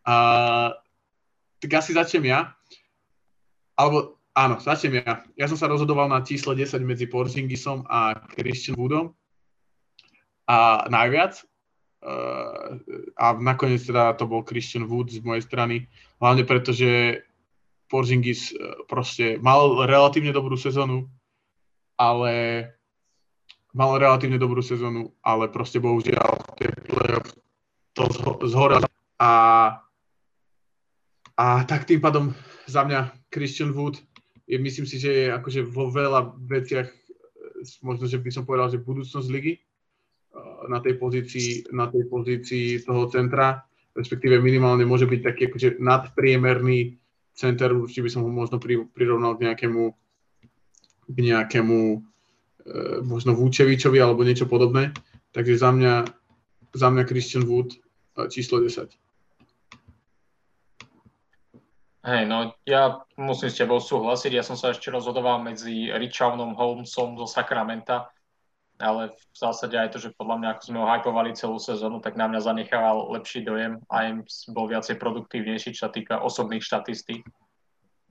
Uh, 0.07 0.71
tak 1.59 1.71
asi 1.75 1.91
začnem 1.91 2.31
ja. 2.31 2.55
Alebo 3.75 4.23
áno, 4.31 4.63
začnem 4.63 5.03
ja. 5.03 5.27
Ja 5.35 5.51
som 5.51 5.59
sa 5.59 5.67
rozhodoval 5.67 6.07
na 6.07 6.23
čísle 6.23 6.55
10 6.55 6.87
medzi 6.87 7.11
Porzingisom 7.11 7.83
a 7.91 8.15
Christian 8.31 8.79
Woodom. 8.79 9.11
A 10.47 10.87
najviac 10.87 11.43
Uh, 12.07 12.79
a 13.19 13.35
nakoniec 13.35 13.83
teda 13.83 14.15
to 14.15 14.31
bol 14.31 14.47
Christian 14.47 14.87
Wood 14.87 15.11
z 15.11 15.27
mojej 15.27 15.43
strany, 15.43 15.91
hlavne 16.23 16.47
preto, 16.47 16.71
že 16.71 17.25
Porzingis 17.91 18.55
uh, 18.55 18.85
proste 18.87 19.43
mal 19.43 19.75
relatívne 19.89 20.31
dobrú 20.31 20.55
sezónu, 20.55 21.11
ale 21.99 22.63
mal 23.77 24.01
relatívne 24.01 24.41
dobrú 24.41 24.65
sezónu, 24.65 25.13
ale 25.21 25.53
proste 25.53 25.77
bohužiaľ 25.77 26.57
tie 26.57 26.73
playoff 26.89 27.29
to 27.93 28.09
zhorel. 28.49 28.81
A 29.21 29.31
a 31.37 31.69
tak 31.69 31.85
tým 31.85 32.01
pádom 32.01 32.33
za 32.65 32.81
mňa 32.81 33.13
Christian 33.29 33.77
Wood. 33.77 34.01
Je, 34.49 34.57
myslím 34.57 34.89
si, 34.89 34.97
že 34.97 35.11
je 35.13 35.27
akože 35.29 35.69
vo 35.69 35.93
veľa 35.93 36.33
veciach 36.49 36.89
možno, 37.85 38.09
že 38.09 38.17
by 38.17 38.31
som 38.33 38.49
povedal, 38.49 38.73
že 38.73 38.81
budúcnosť 38.81 39.29
ligy, 39.29 39.61
na 40.69 40.81
tej 40.81 41.01
pozícii, 41.01 41.73
na 41.73 41.89
tej 41.89 42.09
pozícii 42.09 42.85
toho 42.85 43.09
centra, 43.09 43.65
respektíve 43.97 44.41
minimálne 44.41 44.85
môže 44.85 45.09
byť 45.09 45.21
taký 45.25 45.43
akože 45.49 45.69
nadpriemerný 45.81 47.01
center, 47.33 47.73
určite 47.73 48.05
by 48.05 48.11
som 48.13 48.23
ho 48.25 48.31
možno 48.33 48.61
prirovnal 48.93 49.37
k 49.37 49.49
nejakému, 49.49 49.85
k 51.09 51.17
nejakému 51.17 51.79
možno 53.07 53.33
Vúčevičovi 53.37 53.99
alebo 54.03 54.27
niečo 54.27 54.51
podobné. 54.51 54.91
Takže 55.31 55.55
za 55.61 55.71
mňa, 55.71 55.95
za 56.75 56.89
mňa 56.91 57.03
Christian 57.07 57.45
Wood 57.45 57.77
e, 57.77 57.79
číslo 58.33 58.59
10. 58.65 58.89
Hej, 62.07 62.23
no 62.31 62.55
ja 62.63 63.03
musím 63.19 63.51
s 63.51 63.59
tebou 63.59 63.83
súhlasiť. 63.83 64.39
Ja 64.39 64.47
som 64.47 64.55
sa 64.55 64.71
ešte 64.71 64.95
rozhodoval 64.95 65.43
medzi 65.43 65.91
Richardom 65.91 66.55
Holmesom 66.55 67.19
zo 67.19 67.27
Sacramento 67.27 68.07
ale 68.77 69.17
v 69.17 69.37
zásade 69.37 69.73
aj 69.73 69.97
to, 69.97 69.99
že 69.99 70.17
podľa 70.17 70.37
mňa, 70.37 70.49
ako 70.53 70.63
sme 70.69 70.79
ho 70.85 70.91
hypovali 70.93 71.31
celú 71.33 71.57
sezónu, 71.57 72.05
tak 72.05 72.17
na 72.21 72.29
mňa 72.29 72.45
zanechával 72.45 73.09
lepší 73.17 73.41
dojem 73.41 73.81
a 73.89 74.05
im 74.05 74.21
bol 74.53 74.69
viacej 74.69 75.01
produktívnejší, 75.01 75.73
čo 75.73 75.89
sa 75.89 75.91
týka 75.93 76.21
osobných 76.21 76.65
štatistík. 76.65 77.25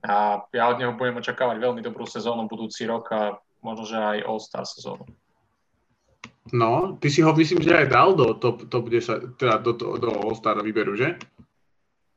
A 0.06 0.42
ja 0.54 0.64
od 0.70 0.78
neho 0.82 0.98
budem 0.98 1.22
očakávať 1.22 1.58
veľmi 1.62 1.82
dobrú 1.86 2.06
sezónu 2.10 2.50
budúci 2.50 2.86
rok 2.90 3.10
a 3.14 3.38
možno, 3.66 3.90
že 3.90 3.98
aj 3.98 4.22
All-Star 4.30 4.70
sezónu. 4.70 5.10
No, 6.54 7.02
ty 7.02 7.10
si 7.10 7.26
ho 7.26 7.34
myslím, 7.34 7.66
že 7.66 7.74
aj 7.74 7.88
dal 7.90 8.14
do 8.14 8.38
top, 8.38 8.70
top 8.70 8.86
10, 8.86 9.42
teda 9.42 9.58
do, 9.66 9.74
do, 9.74 9.98
do 9.98 10.10
All-Star 10.14 10.62
výberu, 10.62 10.94
že? 10.94 11.18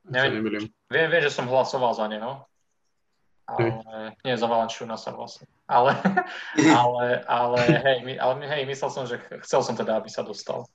Neviem, 0.04 0.68
viem, 0.92 1.08
viem, 1.08 1.22
že 1.24 1.32
som 1.32 1.48
hlasoval 1.48 1.96
za 1.96 2.04
ne, 2.12 2.20
no. 2.20 2.44
Ale, 3.48 4.12
nie 4.28 4.36
za 4.36 4.44
sa 5.00 5.10
vlastne. 5.16 5.48
Ale, 5.64 5.96
ale, 6.84 7.24
ale, 7.24 7.60
hej, 7.64 7.98
my, 8.04 8.12
ale 8.20 8.44
hej, 8.44 8.68
myslel 8.68 8.90
som, 8.92 9.04
že 9.08 9.16
chcel 9.48 9.64
som 9.64 9.72
teda, 9.72 9.96
aby 9.96 10.12
sa 10.12 10.20
dostal. 10.20 10.68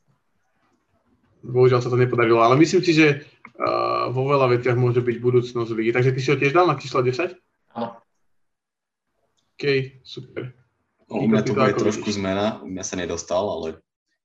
Bohužiaľ 1.45 1.85
sa 1.85 1.93
to 1.93 2.01
nepodarilo, 2.01 2.41
ale 2.41 2.57
myslím 2.57 2.81
si, 2.81 2.97
že 2.97 3.29
uh, 3.61 4.09
vo 4.09 4.25
veľa 4.25 4.57
veciach 4.57 4.73
môže 4.73 5.05
byť 5.05 5.17
budúcnosť 5.21 5.69
ligy. 5.77 5.93
Takže 5.93 6.13
ty 6.17 6.19
si 6.23 6.31
ho 6.33 6.37
tiež 6.39 6.57
dal 6.57 6.65
na 6.65 6.79
číslo 6.81 7.05
10? 7.05 7.37
Áno. 7.77 7.93
OK, 9.53 9.63
super. 10.01 10.62
No, 11.10 11.24
u 11.24 11.27
mňa 11.27 11.41
to 11.43 11.53
bude 11.57 11.75
trošku 11.75 12.10
vidíš? 12.10 12.19
zmena, 12.19 12.63
u 12.63 12.67
mňa 12.69 12.83
sa 12.86 12.95
nedostal, 12.95 13.43
ale 13.43 13.67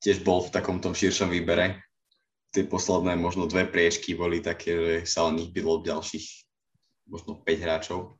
tiež 0.02 0.22
bol 0.22 0.44
v 0.44 0.52
takom 0.54 0.78
tom 0.78 0.94
širšom 0.94 1.30
výbere. 1.30 1.82
Tie 2.54 2.64
posledné 2.64 3.18
možno 3.18 3.44
dve 3.44 3.68
priečky 3.68 4.16
boli 4.16 4.40
také, 4.40 4.72
že 4.72 4.94
sa 5.10 5.26
o 5.26 5.34
nich 5.34 5.52
bydlo 5.52 5.84
ďalších 5.84 6.26
možno 7.08 7.40
5 7.40 7.64
hráčov 7.64 8.18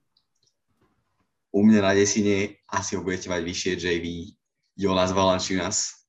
u 1.53 1.65
mňa 1.65 1.81
na 1.81 1.93
desine 1.97 2.61
asi 2.69 2.97
ho 2.97 3.03
budete 3.03 3.33
mať 3.33 3.41
vyššie 3.41 3.73
JV 3.81 4.07
Jonas 4.77 5.11
Valanciunas. 5.17 6.07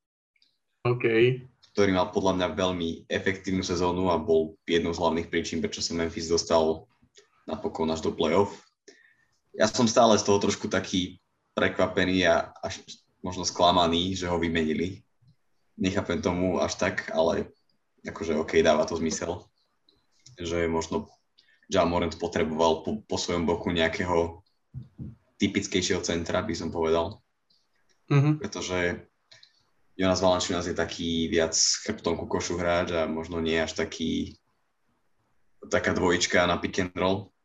OK. 0.83 1.05
Ktorý 1.73 1.95
mal 1.95 2.11
podľa 2.11 2.33
mňa 2.35 2.47
veľmi 2.59 2.89
efektívnu 3.07 3.63
sezónu 3.63 4.11
a 4.11 4.19
bol 4.19 4.59
jednou 4.67 4.91
z 4.91 4.99
hlavných 4.99 5.29
príčin, 5.31 5.63
prečo 5.63 5.79
sa 5.79 5.95
Memphis 5.95 6.27
dostal 6.27 6.85
napokon 7.47 7.87
až 7.89 8.03
do 8.03 8.11
playoff. 8.11 8.51
Ja 9.55 9.65
som 9.65 9.87
stále 9.87 10.19
z 10.19 10.27
toho 10.27 10.37
trošku 10.37 10.67
taký 10.67 11.17
prekvapený 11.59 12.23
a 12.23 12.55
až 12.63 12.79
možno 13.19 13.43
sklamaný, 13.43 14.15
že 14.15 14.31
ho 14.31 14.39
vymenili. 14.39 15.03
Nechápem 15.75 16.23
tomu 16.23 16.63
až 16.63 16.79
tak, 16.79 17.11
ale 17.11 17.51
akože 18.07 18.39
OK, 18.39 18.63
dáva 18.63 18.87
to 18.87 18.95
zmysel. 18.95 19.43
Že 20.39 20.71
možno 20.71 21.11
John 21.67 21.91
Morant 21.91 22.15
potreboval 22.15 22.87
po, 22.87 23.03
po 23.03 23.19
svojom 23.19 23.43
boku 23.43 23.75
nejakého 23.75 24.39
typickejšieho 25.35 25.99
centra, 25.99 26.39
by 26.39 26.55
som 26.55 26.71
povedal. 26.71 27.19
Mm-hmm. 28.07 28.39
Pretože 28.39 29.03
Jonas 29.99 30.23
Valanciunas 30.23 30.63
je 30.63 30.75
taký 30.75 31.27
viac 31.27 31.51
chrbtom 31.83 32.15
ku 32.15 32.25
košu 32.31 32.55
hráč 32.55 32.95
a 32.95 33.03
možno 33.03 33.43
nie 33.43 33.59
až 33.59 33.75
taký 33.75 34.39
taká 35.67 35.91
dvojička 35.91 36.47
na 36.47 36.55
pick 36.55 36.79
and 36.79 36.95
roll, 36.95 37.35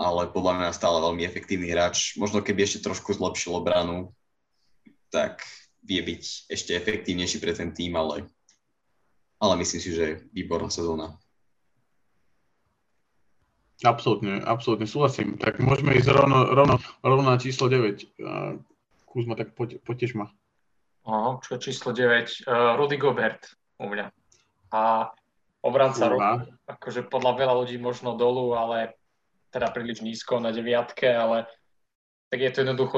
ale 0.00 0.32
podľa 0.32 0.52
mňa 0.56 0.70
stále 0.72 0.96
veľmi 1.04 1.28
efektívny 1.28 1.68
hráč. 1.76 2.16
Možno 2.16 2.40
keby 2.40 2.64
ešte 2.64 2.88
trošku 2.88 3.12
zlepšil 3.12 3.52
obranu, 3.52 4.16
tak 5.12 5.44
vie 5.84 6.00
byť 6.00 6.48
ešte 6.48 6.72
efektívnejší 6.72 7.36
pre 7.36 7.52
ten 7.52 7.76
tým, 7.76 7.92
ale, 8.00 8.24
ale 9.36 9.60
myslím 9.60 9.80
si, 9.84 9.90
že 9.92 10.04
je 10.08 10.20
výborná 10.32 10.72
sezóna. 10.72 11.20
Absolútne, 13.80 14.40
absolútne 14.44 14.88
súhlasím. 14.88 15.36
Tak 15.36 15.60
môžeme 15.60 15.96
ísť 15.96 16.12
rovno, 16.12 16.48
rovno, 16.48 16.76
rovno 17.00 17.32
na 17.32 17.40
číslo 17.40 17.68
9. 17.68 18.16
Kuzma, 19.08 19.36
tak 19.36 19.56
poď, 19.56 19.80
potež 19.84 20.16
ma. 20.16 20.32
Aha, 21.08 21.40
čo 21.40 21.56
je 21.56 21.72
číslo 21.72 21.96
9? 21.96 22.44
Uh, 22.44 22.76
Rudy 22.76 23.00
Gobert 23.00 23.56
u 23.80 23.88
mňa. 23.88 24.12
A 24.76 25.08
obranca 25.64 26.12
roku, 26.12 26.44
akože 26.68 27.08
podľa 27.08 27.32
veľa 27.40 27.54
ľudí 27.64 27.76
možno 27.80 28.16
dolu, 28.20 28.52
ale 28.52 28.99
teda 29.50 29.70
príliš 29.74 30.00
nízko 30.00 30.38
na 30.38 30.54
deviatke, 30.54 31.10
ale 31.10 31.46
tak 32.30 32.40
je 32.40 32.50
to 32.50 32.60
jednoducho 32.62 32.96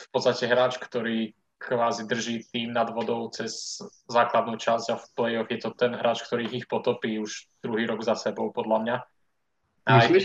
v 0.00 0.08
podstate 0.08 0.48
hráč, 0.48 0.80
ktorý 0.80 1.36
kvázi 1.60 2.08
drží 2.08 2.48
tým 2.48 2.72
nad 2.72 2.88
vodou 2.88 3.28
cez 3.28 3.76
základnú 4.08 4.56
časť 4.56 4.86
a 4.90 4.96
v 4.96 5.06
play-off 5.12 5.52
je 5.52 5.60
to 5.60 5.70
ten 5.76 5.92
hráč, 5.92 6.24
ktorý 6.24 6.48
ich 6.48 6.64
potopí 6.64 7.20
už 7.20 7.52
druhý 7.60 7.84
rok 7.84 8.00
za 8.00 8.16
sebou, 8.16 8.48
podľa 8.48 8.78
mňa. 8.80 8.96
Myslíš? 9.92 10.24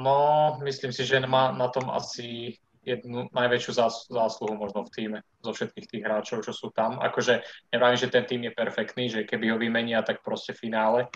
No, 0.00 0.56
myslím 0.64 0.96
si, 0.96 1.04
že 1.04 1.20
má 1.28 1.52
na 1.52 1.68
tom 1.68 1.92
asi 1.92 2.56
jednu 2.84 3.28
najväčšiu 3.32 3.72
zás, 3.72 4.08
zásluhu 4.08 4.56
možno 4.56 4.84
v 4.84 4.92
týme 4.92 5.18
zo 5.40 5.52
všetkých 5.52 5.88
tých 5.88 6.02
hráčov, 6.04 6.44
čo 6.44 6.52
sú 6.52 6.68
tam. 6.72 7.00
Akože 7.00 7.44
nevravím, 7.72 8.00
že 8.00 8.12
ten 8.12 8.24
tým 8.24 8.42
je 8.48 8.52
perfektný, 8.52 9.04
že 9.08 9.28
keby 9.28 9.52
ho 9.52 9.56
vymenia, 9.60 10.04
tak 10.04 10.20
proste 10.20 10.52
finále, 10.52 11.08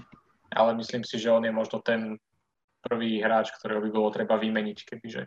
ale 0.53 0.71
myslím 0.81 1.05
si, 1.05 1.21
že 1.21 1.33
on 1.33 1.45
je 1.45 1.53
možno 1.53 1.81
ten 1.85 2.17
prvý 2.83 3.21
hráč, 3.23 3.51
ktorého 3.55 3.83
by 3.83 3.91
bolo 3.91 4.09
treba 4.15 4.39
vymeniť, 4.39 4.79
kebyže 4.87 5.23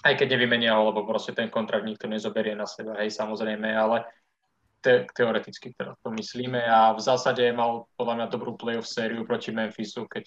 aj 0.00 0.14
keď 0.16 0.28
nevymenia 0.36 0.76
ho, 0.76 0.88
lebo 0.92 1.04
proste 1.04 1.36
ten 1.36 1.52
kontrakt 1.52 1.84
nikto 1.84 2.08
nezoberie 2.08 2.56
na 2.56 2.64
seba, 2.64 2.96
hej, 3.04 3.12
samozrejme, 3.12 3.68
ale 3.68 4.08
te, 4.80 5.04
teoreticky 5.12 5.76
teda 5.76 5.92
to 6.00 6.08
myslíme 6.16 6.56
a 6.56 6.96
v 6.96 7.00
zásade 7.00 7.44
mal 7.52 7.84
podľa 8.00 8.14
mňa 8.16 8.26
dobrú 8.32 8.56
playoff 8.56 8.88
sériu 8.88 9.28
proti 9.28 9.52
Memphisu, 9.52 10.08
keď 10.08 10.24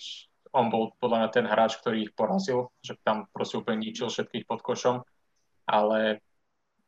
on 0.53 0.69
bol 0.69 0.93
podľa 1.01 1.25
mňa 1.25 1.29
ten 1.33 1.45
hráč, 1.49 1.81
ktorý 1.81 2.05
ich 2.05 2.13
porazil, 2.13 2.69
že 2.85 2.93
tam 3.01 3.25
proste 3.33 3.57
úplne 3.57 3.81
ničil 3.81 4.13
všetkých 4.13 4.45
pod 4.45 4.61
košom, 4.61 5.01
ale 5.65 6.21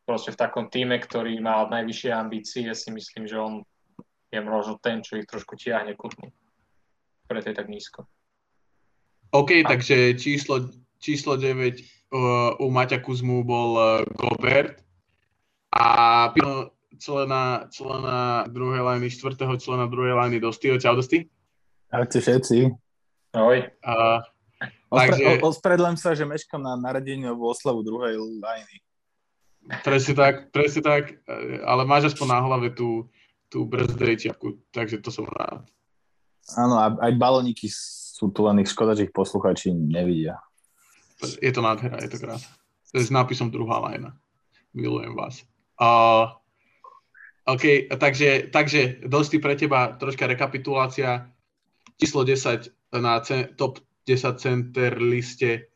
proste 0.06 0.30
v 0.30 0.38
takom 0.38 0.70
týme, 0.70 1.02
ktorý 1.02 1.42
má 1.42 1.66
najvyššie 1.66 2.12
ambície, 2.14 2.70
si 2.78 2.90
myslím, 2.94 3.26
že 3.26 3.42
on 3.42 3.66
je 4.30 4.40
možno 4.46 4.78
ten, 4.78 5.02
čo 5.02 5.18
ich 5.18 5.26
trošku 5.26 5.58
tiahne 5.58 5.98
ku 5.98 6.06
dnu. 6.14 6.30
Preto 7.26 7.50
je 7.50 7.58
tak 7.58 7.66
nízko. 7.66 8.06
OK, 9.36 9.68
takže 9.68 10.16
číslo, 10.16 10.72
číslo 10.96 11.36
9 11.36 11.52
uh, 11.52 12.56
u 12.56 12.72
Maťa 12.72 13.04
Kuzmu 13.04 13.44
bol 13.44 13.72
uh, 13.76 13.88
Gobert 14.16 14.80
a 15.76 16.32
člena, 16.96 17.68
člena 17.68 18.48
druhej 18.48 18.80
lajny, 18.80 19.12
štvrtého 19.12 19.60
člena 19.60 19.92
druhej 19.92 20.16
lajny 20.16 20.40
Dostýho. 20.40 20.80
Čau, 20.80 20.96
Dostý. 20.96 21.28
Ahojte 21.92 22.24
všetci. 22.24 22.72
Ahoj. 23.36 23.68
Uh, 23.84 24.24
takže... 24.88 25.44
Ospravedlím 25.44 26.00
sa, 26.00 26.16
že 26.16 26.24
meškam 26.24 26.64
na 26.64 26.80
narodeninovú 26.80 27.52
oslavu 27.52 27.84
druhej 27.84 28.16
lajny. 28.40 28.80
Presne 29.84 30.14
tak, 30.16 30.56
presne 30.56 30.80
tak, 30.80 31.20
ale 31.66 31.84
máš 31.84 32.16
aspoň 32.16 32.28
na 32.32 32.40
hlave 32.40 32.68
tú, 32.72 33.12
tú 33.52 33.68
birthday 33.68 34.16
čiapku, 34.16 34.64
takže 34.72 35.04
to 35.04 35.12
som 35.12 35.28
rád. 35.28 35.68
Áno, 36.56 36.78
aj 36.80 37.12
baloniky 37.18 37.66
sú 38.16 38.32
tu 38.32 38.48
len 38.48 38.64
ich 38.64 38.72
škoda, 38.72 38.96
že 38.96 39.12
ich 39.12 39.16
posluchači 39.16 39.76
nevidia. 39.76 40.40
Je 41.44 41.52
to 41.52 41.60
nádhera, 41.60 42.00
je 42.00 42.16
to 42.16 42.18
je 42.96 43.04
s 43.04 43.12
nápisom 43.12 43.52
druhá 43.52 43.84
lajna. 43.84 44.16
Milujem 44.72 45.20
vás. 45.20 45.44
Uh, 45.76 46.32
OK, 47.44 47.92
takže, 48.00 48.48
takže 48.56 49.04
dosti 49.04 49.44
pre 49.44 49.60
teba 49.60 50.00
troška 50.00 50.32
rekapitulácia. 50.32 51.28
Číslo 52.00 52.24
10 52.24 52.72
na 52.96 53.20
top 53.60 53.84
10 54.08 54.40
center 54.40 54.96
liste 54.96 55.68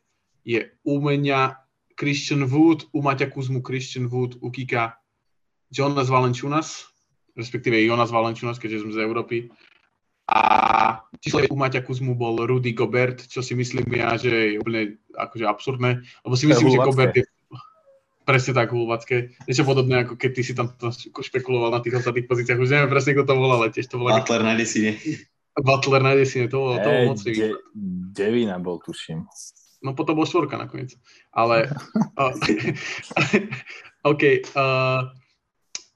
je 0.47 0.63
u 0.87 0.95
mňa 1.03 1.59
Christian 1.99 2.47
Wood, 2.47 2.87
u 2.95 3.03
Maťa 3.03 3.27
Kuzmu 3.27 3.59
Christian 3.59 4.07
Wood, 4.07 4.39
u 4.39 4.47
Kika 4.47 4.95
Jonas 5.67 6.07
Valenčunas, 6.07 6.87
respektíve 7.35 7.83
Jonas 7.83 8.15
Valenčunas, 8.15 8.55
keďže 8.55 8.87
sme 8.87 8.95
z 8.95 9.03
Európy. 9.03 9.51
A 10.29 10.39
číslo 11.17 11.41
u 11.49 11.57
Maťa 11.57 11.81
Kuzmu 11.81 12.13
bol 12.13 12.45
Rudy 12.45 12.77
Gobert, 12.77 13.25
čo 13.25 13.41
si 13.41 13.57
myslím 13.57 13.89
ja, 13.97 14.13
že 14.13 14.29
je 14.29 14.61
úplne 14.61 15.01
akože 15.17 15.45
absurdné, 15.49 16.05
lebo 16.05 16.33
si 16.37 16.45
myslím, 16.45 16.69
že 16.69 16.85
Gobert 16.85 17.17
je 17.17 17.25
presne 18.29 18.53
tak 18.53 18.69
hulvacké. 18.69 19.33
Niečo 19.49 19.65
podobné, 19.65 20.05
ako 20.05 20.13
keď 20.13 20.31
ty 20.37 20.41
si 20.45 20.53
tam 20.53 20.69
špekuloval 21.09 21.73
na 21.73 21.81
tých 21.81 21.97
ostatných 21.97 22.29
pozíciách. 22.29 22.61
Už 22.61 22.69
neviem 22.69 22.93
presne, 22.93 23.17
kto 23.17 23.25
to 23.25 23.33
volal, 23.33 23.65
ale 23.65 23.73
tiež 23.73 23.89
to 23.89 23.97
volal. 23.97 24.21
Butler 24.21 24.45
na 24.45 24.53
desine. 24.53 25.01
Butler 25.57 26.01
na 26.05 26.13
desine, 26.13 26.45
to 26.45 26.61
bolo, 26.61 26.77
to 26.77 26.89
bolo 26.93 27.01
moc 27.09 27.19
de, 27.25 27.57
Devina 28.13 28.61
bol, 28.61 28.77
tuším. 28.77 29.25
No 29.81 29.97
potom 29.97 30.13
bol 30.13 30.29
štvorka 30.29 30.61
nakoniec. 30.61 30.93
Ale... 31.33 31.73
uh, 32.21 32.33
OK. 34.13 34.23
Uh, 34.53 35.09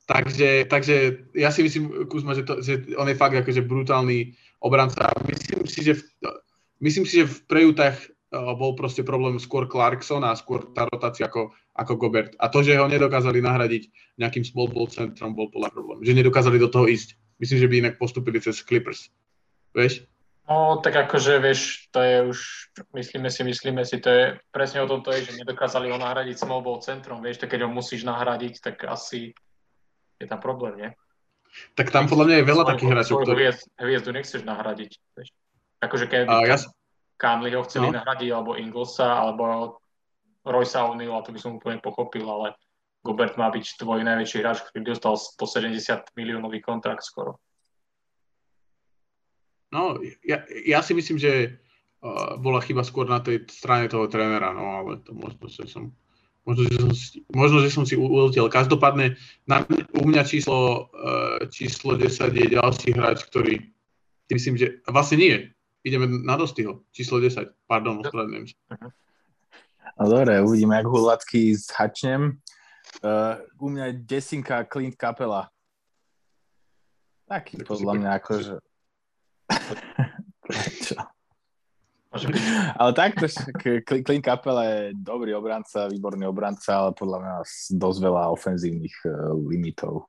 takže, 0.06 0.66
takže 0.68 0.96
ja 1.36 1.50
si 1.52 1.64
myslím, 1.64 2.08
Kuzma, 2.08 2.36
že, 2.36 2.44
to, 2.44 2.60
že 2.60 2.96
on 3.00 3.08
je 3.08 3.20
fakt 3.20 3.36
akože 3.36 3.64
brutálny 3.64 4.36
obranca. 4.60 5.12
Myslím 5.28 5.68
si, 5.68 5.80
že 5.84 5.94
v, 6.00 6.02
myslím 6.84 7.06
si, 7.08 7.24
že 7.24 7.30
v 7.30 7.38
prejutách 7.48 7.96
uh, 8.00 8.56
bol 8.56 8.76
proste 8.76 9.04
problém 9.04 9.40
skôr 9.40 9.68
Clarkson 9.68 10.24
a 10.24 10.36
skôr 10.36 10.72
tá 10.76 10.88
rotácia 10.88 11.28
ako, 11.28 11.56
ako 11.76 11.94
Gobert. 11.96 12.32
A 12.40 12.48
to, 12.52 12.64
že 12.64 12.80
ho 12.80 12.88
nedokázali 12.88 13.40
nahradiť 13.44 14.16
nejakým 14.20 14.44
small 14.44 14.72
ball 14.72 14.92
centrom, 14.92 15.36
bol 15.36 15.52
podľa 15.52 15.72
problém. 15.72 16.04
Že 16.04 16.20
nedokázali 16.24 16.58
do 16.60 16.72
toho 16.72 16.88
ísť. 16.88 17.16
Myslím, 17.40 17.60
že 17.60 17.70
by 17.70 17.76
inak 17.84 17.96
postupili 18.00 18.40
cez 18.40 18.64
Clippers. 18.64 19.12
Vieš? 19.74 20.08
No, 20.44 20.84
tak 20.84 21.08
akože, 21.08 21.40
vieš, 21.40 21.88
to 21.88 22.04
je 22.04 22.18
už, 22.28 22.40
myslíme 22.92 23.32
si, 23.32 23.42
myslíme 23.48 23.84
si, 23.88 23.96
to 24.04 24.10
je 24.12 24.24
presne 24.52 24.84
o 24.84 24.88
tom 24.92 25.00
to 25.00 25.16
je, 25.16 25.24
že 25.24 25.40
nedokázali 25.40 25.88
ho 25.88 25.96
nahradiť 25.96 26.36
small 26.36 26.60
ball 26.60 26.84
centrom, 26.84 27.24
vieš, 27.24 27.40
tak 27.40 27.56
keď 27.56 27.64
ho 27.64 27.72
musíš 27.72 28.04
nahradiť, 28.04 28.60
tak 28.60 28.84
asi 28.84 29.32
je 30.24 30.30
tam 30.32 30.40
problém, 30.40 30.74
nie? 30.80 30.90
Tak 31.78 31.94
tam 31.94 32.10
podľa 32.10 32.26
mňa 32.26 32.36
je 32.42 32.50
veľa 32.50 32.64
takých 32.66 32.90
hráčov, 32.90 33.18
ktorí... 33.22 33.38
Hviezd, 33.46 33.64
hviezdu 33.78 34.10
nechceš 34.10 34.42
nahradiť, 34.42 34.92
vieš. 35.14 35.30
Akože 35.84 36.06
keď 36.10 36.26
by 36.26 36.50
ja... 36.50 36.58
Conley 37.20 37.54
ho 37.54 37.62
chceli 37.68 37.94
no. 37.94 38.02
nahradiť, 38.02 38.30
alebo 38.34 38.58
Inglesa, 38.58 39.06
alebo 39.06 39.44
Roysa 40.44 40.90
O'Neal, 40.90 41.22
to 41.22 41.32
by 41.32 41.40
som 41.40 41.62
úplne 41.62 41.78
pochopil, 41.80 42.26
ale 42.26 42.58
Gobert 43.04 43.36
má 43.36 43.52
byť 43.52 43.80
tvoj 43.80 44.02
najväčší 44.02 44.38
hráč, 44.42 44.64
ktorý 44.66 44.96
dostal 44.96 45.20
170 45.20 46.16
miliónový 46.18 46.64
kontrakt 46.64 47.04
skoro. 47.04 47.38
No, 49.70 49.98
ja, 50.22 50.46
ja 50.48 50.80
si 50.86 50.94
myslím, 50.94 51.18
že 51.18 51.60
uh, 52.02 52.38
bola 52.38 52.62
chyba 52.62 52.86
skôr 52.86 53.10
na 53.10 53.20
tej 53.20 53.46
strane 53.50 53.90
toho 53.90 54.06
trénera, 54.06 54.54
no 54.54 54.84
ale 54.84 55.02
to 55.02 55.12
možno, 55.18 55.50
že 55.50 55.66
som 55.66 55.92
Možno, 56.44 56.62
že 56.68 56.76
som 56.76 56.92
si, 56.92 57.08
možno, 57.32 57.58
že 57.64 57.70
som 57.72 57.84
si 57.88 57.96
uletel. 57.96 58.52
Každopádne 58.52 59.16
na, 59.48 59.64
u 59.96 60.04
mňa 60.04 60.28
číslo, 60.28 60.92
uh, 60.92 61.40
číslo 61.48 61.96
10 61.96 62.12
je 62.36 62.46
ďalší 62.60 62.90
hráč, 63.00 63.24
ktorý 63.32 63.64
myslím, 64.28 64.60
že 64.60 64.84
vlastne 64.84 65.18
nie. 65.24 65.36
Ideme 65.88 66.08
na 66.08 66.36
dostyho. 66.36 66.84
Číslo 66.92 67.24
10. 67.24 67.48
Pardon, 67.68 68.04
ospravedlňujem 68.04 68.52
sa. 68.52 68.58
No 70.00 70.04
dobre, 70.10 70.40
uvidíme, 70.44 70.80
ako 70.80 71.08
hladký 71.08 71.56
zhačnem. 71.56 72.40
Uh, 73.00 73.40
u 73.60 73.72
mňa 73.72 74.04
desinka 74.04 74.68
Clint 74.68 75.00
Capela. 75.00 75.48
Taký 77.28 77.64
podľa 77.64 77.94
mňa 78.00 78.10
akože 78.20 78.54
Prečo? 80.44 80.96
Ale 82.80 82.92
takto, 82.94 83.26
Clint 83.82 84.26
Capel 84.26 84.58
je 84.62 84.78
dobrý 84.94 85.34
obranca, 85.34 85.90
výborný 85.90 86.30
obranca, 86.30 86.86
ale 86.86 86.92
podľa 86.94 87.18
mňa 87.20 87.36
dosť 87.74 88.00
veľa 88.00 88.24
ofenzívnych 88.34 88.98
uh, 89.10 89.34
limitov. 89.50 90.08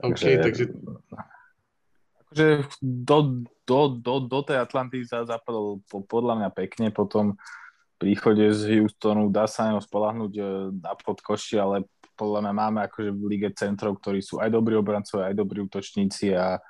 Takže, 0.00 0.26
okay, 0.28 0.36
takže... 0.40 0.64
Akože 2.26 2.46
do, 2.82 3.18
do, 3.64 3.80
do, 3.96 4.14
do 4.24 4.40
tej 4.44 4.58
Atlanty 4.60 5.04
sa 5.04 5.24
zapadol 5.24 5.80
podľa 5.88 6.40
mňa 6.40 6.50
pekne, 6.52 6.88
potom 6.92 7.36
príchode 7.96 8.44
z 8.52 8.80
Houstonu 8.84 9.32
dá 9.32 9.48
sa 9.48 9.72
ňou 9.72 9.80
spolahnuť 9.80 10.32
e, 10.36 10.42
na 10.84 10.92
podkoši, 10.92 11.56
ale 11.56 11.76
podľa 12.16 12.44
mňa 12.44 12.52
máme 12.52 12.80
akože 12.88 13.10
v 13.12 13.22
lige 13.28 13.50
centrov, 13.56 14.00
ktorí 14.00 14.20
sú 14.20 14.40
aj 14.40 14.52
dobrí 14.52 14.76
obrancovia, 14.76 15.32
aj 15.32 15.36
dobrí 15.36 15.64
útočníci 15.64 16.32
a 16.32 16.60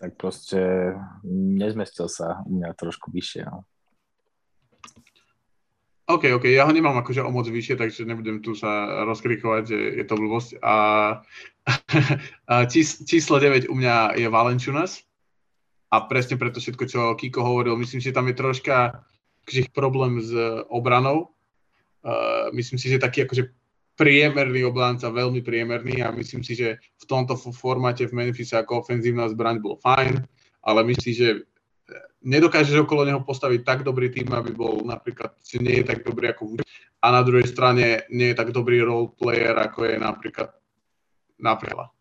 tak 0.00 0.16
proste 0.16 0.92
nezmestil 1.28 2.08
sa 2.08 2.40
u 2.48 2.56
mňa 2.56 2.72
trošku 2.72 3.12
vyššie. 3.12 3.44
No. 3.44 3.68
OK, 6.10 6.32
OK, 6.34 6.50
ja 6.50 6.66
ho 6.66 6.72
nemám 6.72 6.98
akože 7.04 7.22
o 7.22 7.30
moc 7.30 7.46
vyššie, 7.46 7.76
takže 7.78 8.08
nebudem 8.08 8.42
tu 8.42 8.56
sa 8.56 9.04
rozkrikovať, 9.06 9.62
že 9.62 9.78
je 10.02 10.04
to 10.08 10.14
blbosť. 10.18 10.58
A, 10.64 10.74
a 12.50 12.54
čís, 12.66 13.04
číslo 13.04 13.38
9 13.38 13.70
u 13.70 13.74
mňa 13.76 14.18
je 14.18 14.26
Valenčunas. 14.26 15.04
A 15.90 16.06
presne 16.08 16.40
preto 16.40 16.58
všetko, 16.58 16.84
čo 16.86 17.00
Kiko 17.14 17.42
hovoril, 17.44 17.76
myslím, 17.78 18.00
že 18.02 18.14
tam 18.14 18.26
je 18.30 18.38
troška 18.38 19.04
problém 19.74 20.22
s 20.22 20.30
obranou. 20.70 21.34
Uh, 22.00 22.48
myslím 22.54 22.78
si, 22.78 22.88
že 22.88 23.02
taký 23.02 23.26
akože 23.26 23.50
priemerný 24.00 24.64
obranca, 24.64 25.12
veľmi 25.12 25.44
priemerný 25.44 26.00
a 26.00 26.08
myslím 26.16 26.40
si, 26.40 26.56
že 26.56 26.80
v 26.80 27.04
tomto 27.04 27.36
formáte 27.36 28.08
v 28.08 28.16
Memphis 28.16 28.56
ako 28.56 28.80
ofenzívna 28.80 29.28
zbraň 29.28 29.60
bol 29.60 29.76
fajn, 29.76 30.24
ale 30.64 30.80
myslím 30.88 31.04
si, 31.04 31.12
že 31.12 31.28
e, 31.36 31.40
nedokážeš 32.24 32.80
okolo 32.80 33.04
neho 33.04 33.20
postaviť 33.20 33.60
tak 33.60 33.84
dobrý 33.84 34.08
tým, 34.08 34.32
aby 34.32 34.56
bol 34.56 34.80
napríklad, 34.88 35.36
že 35.44 35.60
nie 35.60 35.84
je 35.84 35.92
tak 35.92 36.00
dobrý 36.00 36.32
ako 36.32 36.56
Vuč, 36.56 36.64
a 37.04 37.06
na 37.12 37.20
druhej 37.20 37.44
strane 37.44 38.08
nie 38.08 38.32
je 38.32 38.38
tak 38.40 38.56
dobrý 38.56 38.80
role 38.80 39.12
player, 39.12 39.52
ako 39.52 39.84
je 39.84 39.96
napríklad 40.00 40.48
napríklad. 41.36 41.92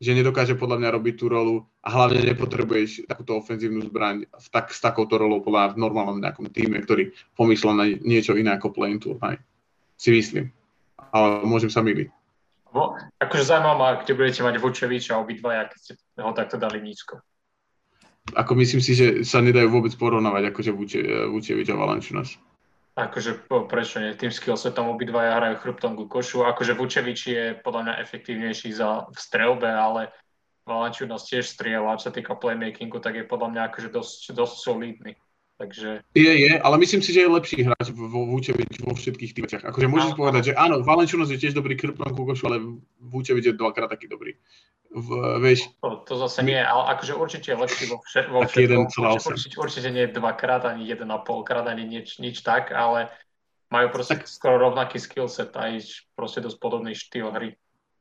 Že 0.00 0.22
nedokáže 0.22 0.54
podľa 0.54 0.80
mňa 0.80 0.90
robiť 0.96 1.14
tú 1.18 1.26
rolu 1.28 1.66
a 1.82 1.92
hlavne 1.92 2.24
nepotrebuješ 2.30 3.10
takúto 3.10 3.36
ofenzívnu 3.36 3.84
zbraň 3.90 4.26
v 4.26 4.48
tak, 4.48 4.70
s 4.70 4.80
takouto 4.80 5.18
rolou 5.18 5.42
podľa 5.42 5.76
v 5.76 5.82
normálnom 5.82 6.22
nejakom 6.22 6.48
týme, 6.50 6.78
ktorý 6.82 7.10
pomyslel 7.34 7.74
na 7.74 7.84
niečo 8.00 8.38
iné 8.38 8.54
ako 8.54 8.72
playing 8.72 9.02
tool. 9.02 9.18
Hej. 9.20 9.42
Si 10.00 10.08
myslím 10.14 10.59
ale 11.10 11.46
môžem 11.46 11.70
sa 11.70 11.82
miliť. 11.84 12.10
Bo, 12.70 12.94
akože 13.18 13.50
zaujímavé 13.50 13.76
ma, 13.76 13.98
kde 13.98 14.14
budete 14.14 14.46
mať 14.46 14.54
Vučeviča 14.62 15.18
obidvaja, 15.18 15.66
keď 15.66 15.78
ste 15.78 15.92
ho 16.22 16.30
takto 16.30 16.54
dali 16.54 16.78
nízko. 16.78 17.18
Ako 18.38 18.54
myslím 18.54 18.78
si, 18.78 18.94
že 18.94 19.06
sa 19.26 19.42
nedajú 19.42 19.66
vôbec 19.74 19.90
porovnávať 19.98 20.54
akože 20.54 20.70
Vuče, 20.70 21.00
Vučevič 21.34 21.66
a 21.66 21.74
Valančunas. 21.74 22.38
Akože 22.94 23.42
prečo 23.66 23.98
nie? 23.98 24.14
Tým 24.14 24.30
skillsetom 24.30 24.86
obidvaja 24.86 25.38
hrajú 25.40 25.56
chrbtom 25.66 25.98
ku 25.98 26.06
košu. 26.06 26.46
Akože 26.46 26.78
Vučevič 26.78 27.20
je 27.26 27.44
podľa 27.58 27.80
mňa 27.90 27.94
efektívnejší 28.06 28.70
za, 28.70 29.10
v 29.10 29.18
strelbe, 29.18 29.66
ale 29.66 30.14
Valančunas 30.62 31.26
tiež 31.26 31.50
strieľa, 31.50 31.98
čo 31.98 32.10
sa 32.10 32.14
týka 32.14 32.38
playmakingu, 32.38 33.02
tak 33.02 33.18
je 33.18 33.26
podľa 33.26 33.48
mňa 33.50 33.62
akože 33.72 33.88
dosť, 33.90 34.20
dosť 34.30 34.56
solidný. 34.62 35.12
Takže... 35.60 36.00
Je, 36.16 36.32
je, 36.40 36.52
ale 36.56 36.80
myslím 36.80 37.04
si, 37.04 37.12
že 37.12 37.20
je 37.20 37.28
lepší 37.28 37.68
hráč 37.68 37.92
vo 37.92 38.24
Vúčevič 38.32 38.80
vo 38.80 38.96
všetkých 38.96 39.32
tých 39.36 39.44
veciach. 39.44 39.64
Akože 39.68 39.92
môžeš 39.92 40.16
áno, 40.16 40.16
povedať, 40.16 40.42
že 40.48 40.52
áno, 40.56 40.80
Valenčunos 40.80 41.28
je 41.28 41.36
tiež 41.36 41.52
dobrý 41.52 41.76
krpnom 41.76 42.16
kukošu, 42.16 42.48
ale 42.48 42.64
Vúčevič 42.96 43.52
je 43.52 43.54
dvakrát 43.60 43.92
taký 43.92 44.08
dobrý. 44.08 44.40
V, 44.88 45.36
vieš, 45.36 45.68
to, 45.84 46.00
to 46.08 46.16
zase 46.16 46.40
nie, 46.48 46.56
ale 46.56 46.96
akože 46.96 47.12
určite 47.12 47.52
je 47.52 47.60
lepší 47.60 47.84
vo, 47.92 48.00
vše, 48.00 48.20
vo 48.32 48.40
všetkom. 48.48 48.88
Určite, 49.20 49.56
určite, 49.60 49.88
nie 49.92 50.08
dvakrát, 50.08 50.64
ani 50.64 50.88
jeden 50.88 51.12
a 51.12 51.20
polkrát, 51.20 51.68
ani 51.68 51.84
nič, 51.84 52.24
nič 52.24 52.40
tak, 52.40 52.72
ale 52.72 53.12
majú 53.68 53.92
proste 53.92 54.16
tak, 54.16 54.32
skoro 54.32 54.56
rovnaký 54.56 54.96
skillset 54.96 55.52
a 55.60 55.76
proste 56.16 56.40
dosť 56.40 56.56
podobný 56.56 56.96
štýl 56.96 57.36
hry, 57.36 57.52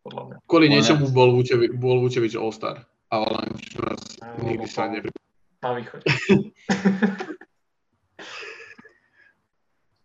podľa 0.08 0.22
mňa. 0.32 0.36
Kvôli 0.48 0.72
niečomu 0.72 1.12
bol 1.12 1.36
Vúčevič, 1.36 1.76
bol 1.76 2.00
Vúčevič 2.00 2.40
All-Star, 2.40 2.88
ale 3.12 3.28
Valenčunos 3.28 4.02
nikdy 4.48 4.68
sa 4.72 4.88
nepri 4.88 5.12
Na 5.60 5.76
východe. 5.76 6.08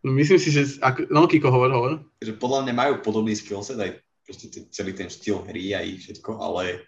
Myslím 0.05 0.37
si, 0.37 0.53
že... 0.53 0.77
Ak, 0.85 1.01
no, 1.09 1.25
Kiko, 1.25 1.49
hovor, 1.49 1.73
hovor. 1.73 1.93
Že 2.21 2.37
podľa 2.37 2.69
mňa 2.69 2.75
majú 2.77 2.93
podobný 3.01 3.33
skillset, 3.33 3.81
aj 3.81 4.05
proste 4.21 4.53
t- 4.53 4.69
celý 4.69 4.93
ten 4.93 5.09
štýl 5.09 5.41
hry 5.49 5.73
aj 5.73 5.87
všetko, 6.05 6.45
ale, 6.45 6.85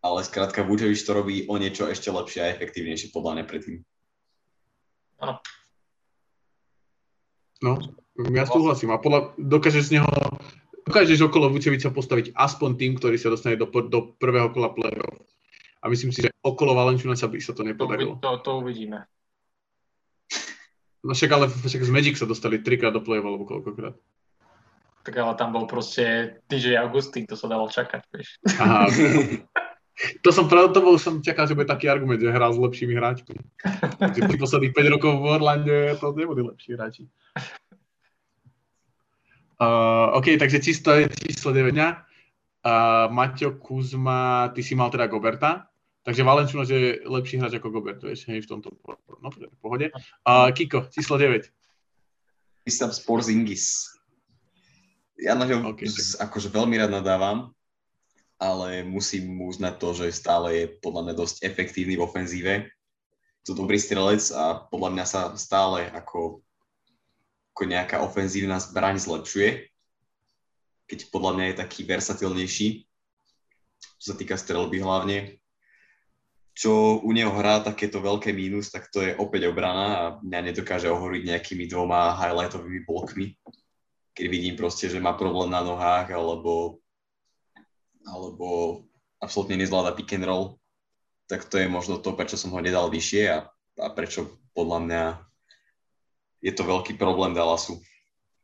ale 0.00 0.18
skrátka 0.24 0.64
Vučevič 0.64 1.04
to 1.04 1.12
robí 1.12 1.44
o 1.44 1.60
niečo 1.60 1.84
ešte 1.84 2.08
lepšie 2.08 2.40
a 2.40 2.52
efektívnejšie 2.56 3.12
podľa 3.12 3.32
mňa 3.36 3.44
predtým. 3.44 3.76
No, 7.60 7.76
ja 8.32 8.48
súhlasím. 8.48 8.96
A 8.96 8.96
podľa, 8.96 9.36
dokážeš 9.36 9.92
z 9.92 10.00
neho, 10.00 10.08
dokážeš 10.88 11.20
okolo 11.28 11.52
Vučeviča 11.52 11.92
postaviť 11.92 12.32
aspoň 12.32 12.70
tým, 12.80 12.92
ktorý 12.96 13.20
sa 13.20 13.28
dostane 13.28 13.60
do, 13.60 13.68
do 13.68 14.16
prvého 14.16 14.48
kola 14.48 14.72
play-off. 14.72 15.28
A 15.84 15.92
myslím 15.92 16.08
si, 16.08 16.24
že 16.24 16.32
okolo 16.40 16.72
Valenčuna 16.72 17.20
sa 17.20 17.28
by 17.28 17.36
sa 17.40 17.52
to 17.52 17.64
nepodarilo. 17.64 18.16
to, 18.16 18.40
to 18.40 18.64
uvidíme. 18.64 19.04
No 21.00 21.16
však 21.16 21.30
ale 21.32 21.46
však 21.48 21.82
z 21.84 21.92
Magic 21.92 22.14
sa 22.20 22.28
dostali 22.28 22.60
trikrát 22.60 22.92
do 22.92 23.00
play-off 23.00 23.24
alebo 23.24 23.48
koľkokrát. 23.48 23.96
Tak 25.00 25.14
ale 25.16 25.32
tam 25.32 25.56
bol 25.56 25.64
proste 25.64 26.36
DJ 26.44 26.76
Augustín, 26.76 27.24
to 27.24 27.32
sa 27.32 27.48
dalo 27.48 27.72
čakať, 27.72 28.04
vieš. 28.12 28.36
Aha, 28.60 28.84
to 30.24 30.28
som 30.32 30.44
pravda, 30.48 30.76
to 30.76 30.84
bol, 30.84 30.96
som 31.00 31.24
čakal, 31.24 31.48
že 31.48 31.56
bude 31.56 31.68
taký 31.68 31.88
argument, 31.88 32.20
že 32.20 32.28
hral 32.28 32.52
s 32.52 32.60
lepšími 32.60 32.92
hráčmi. 32.92 33.36
Takže 33.96 34.20
pri 34.28 34.36
posledných 34.36 34.76
5 34.76 34.94
rokov 34.96 35.12
v 35.16 35.24
Orlande 35.28 35.78
to 35.96 36.12
nebudú 36.12 36.52
lepší 36.52 36.76
hráči. 36.76 37.04
Uh, 39.60 40.16
OK, 40.16 40.40
takže 40.40 40.60
číslo, 40.60 41.04
číslo 41.08 41.52
9 41.52 41.76
dňa. 41.76 41.88
Uh, 42.60 43.08
Maťo 43.08 43.56
Kuzma, 43.56 44.52
ty 44.52 44.60
si 44.60 44.76
mal 44.76 44.92
teda 44.92 45.08
Goberta, 45.08 45.69
takže 46.04 46.22
Valenčuno, 46.22 46.64
je 46.64 47.00
lepší 47.04 47.36
hráč 47.40 47.56
ako 47.56 47.72
Gobert, 47.72 48.00
vieš, 48.00 48.24
hej, 48.28 48.44
v 48.44 48.48
tomto 48.48 48.72
no, 49.20 49.28
v 49.28 49.58
pohode. 49.60 49.92
Uh, 50.24 50.48
Kiko, 50.52 50.88
číslo 50.88 51.20
9. 51.20 51.48
Kristaps 52.64 53.00
Porzingis. 53.02 53.96
Ja 55.20 55.36
na 55.36 55.44
ňo 55.44 55.76
OK, 55.76 55.84
okay, 55.84 55.88
akože 56.20 56.48
veľmi 56.48 56.80
rád 56.80 56.92
nadávam, 56.96 57.52
ale 58.40 58.80
musím 58.84 59.36
mu 59.36 59.52
uznať 59.52 59.74
to, 59.76 59.88
že 59.92 60.16
stále 60.16 60.48
je 60.56 60.64
podľa 60.80 61.08
mňa 61.08 61.14
dosť 61.16 61.36
efektívny 61.44 62.00
v 62.00 62.04
ofenzíve. 62.04 62.54
To 63.48 63.56
dobrý 63.56 63.76
strelec 63.80 64.20
a 64.32 64.68
podľa 64.68 64.90
mňa 64.96 65.04
sa 65.04 65.20
stále 65.36 65.88
ako, 65.92 66.40
ako 67.52 67.62
nejaká 67.68 68.00
ofenzívna 68.00 68.60
zbraň 68.60 69.00
zlepšuje, 69.00 69.68
keď 70.88 70.98
podľa 71.12 71.32
mňa 71.36 71.44
je 71.48 71.60
taký 71.60 71.80
versatilnejší, 71.84 72.68
čo 74.00 74.04
sa 74.12 74.14
týka 74.16 74.36
strelby 74.36 74.80
hlavne. 74.80 75.39
Čo 76.60 77.00
u 77.00 77.10
neho 77.16 77.32
hrá 77.32 77.64
takéto 77.64 78.04
veľké 78.04 78.36
mínus, 78.36 78.68
tak 78.68 78.92
to 78.92 79.00
je 79.00 79.16
opäť 79.16 79.48
obrana 79.48 79.86
a 79.96 80.02
mňa 80.20 80.52
nedokáže 80.52 80.92
ohoriť 80.92 81.24
nejakými 81.24 81.64
dvoma 81.64 82.12
highlightovými 82.20 82.84
blokmi 82.84 83.32
keď 84.20 84.26
vidím 84.28 84.52
proste, 84.52 84.90
že 84.92 85.00
má 85.00 85.16
problém 85.16 85.48
na 85.48 85.64
nohách 85.64 86.12
alebo, 86.12 86.76
alebo 88.04 88.48
absolútne 89.16 89.56
nezvláda 89.56 89.96
pick 89.96 90.12
and 90.12 90.28
roll, 90.28 90.60
tak 91.24 91.48
to 91.48 91.56
je 91.56 91.64
možno 91.70 92.02
to, 92.02 92.12
prečo 92.12 92.36
som 92.36 92.52
ho 92.52 92.60
nedal 92.60 92.92
vyššie 92.92 93.22
a, 93.32 93.48
a 93.80 93.88
prečo 93.96 94.28
podľa 94.52 94.78
mňa 94.84 95.02
je 96.44 96.52
to 96.52 96.68
veľký 96.68 97.00
problém 97.00 97.32
Dallasu. 97.32 97.80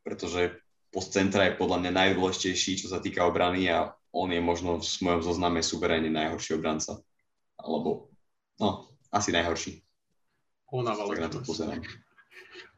Pretože 0.01 0.57
post 0.89 1.13
centra 1.13 1.45
je 1.51 1.59
podľa 1.61 1.83
mňa 1.83 1.91
najdôležitejší, 1.93 2.81
čo 2.81 2.87
sa 2.89 2.97
týka 2.97 3.27
obrany 3.27 3.69
a 3.69 3.91
on 4.15 4.33
je 4.33 4.41
možno 4.41 4.81
v 4.81 4.87
mojom 5.03 5.21
zozname 5.21 5.61
suverénne 5.61 6.09
najhorší 6.09 6.57
obranca. 6.57 6.97
Alebo, 7.57 8.09
no, 8.59 8.89
asi 9.11 9.31
najhorší. 9.31 9.81
Ona 10.71 10.95
Tak 10.95 11.19
na 11.19 11.29
to 11.29 11.39
pozerám. 11.41 11.79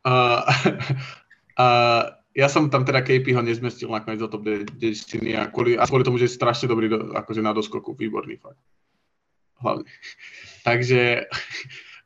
Uh, 0.05 0.45
uh, 1.59 2.03
ja 2.37 2.47
som 2.47 2.69
tam 2.69 2.85
teda 2.85 3.01
KP 3.01 3.33
ho 3.33 3.41
nezmestil 3.41 3.89
nakoniec 3.89 4.21
do 4.21 4.29
top 4.29 4.45
10 4.45 4.77
a 5.35 5.49
kvôli, 5.49 5.75
a 5.75 5.83
kvôli 5.89 6.05
tomu, 6.05 6.21
že 6.21 6.29
je 6.29 6.37
strašne 6.37 6.69
dobrý 6.69 6.87
do, 6.87 7.11
akože 7.17 7.41
na 7.41 7.51
doskoku, 7.51 7.97
výborný 7.97 8.37
fakt. 8.37 8.61
Hlavne. 9.59 9.89
Takže 10.67 11.27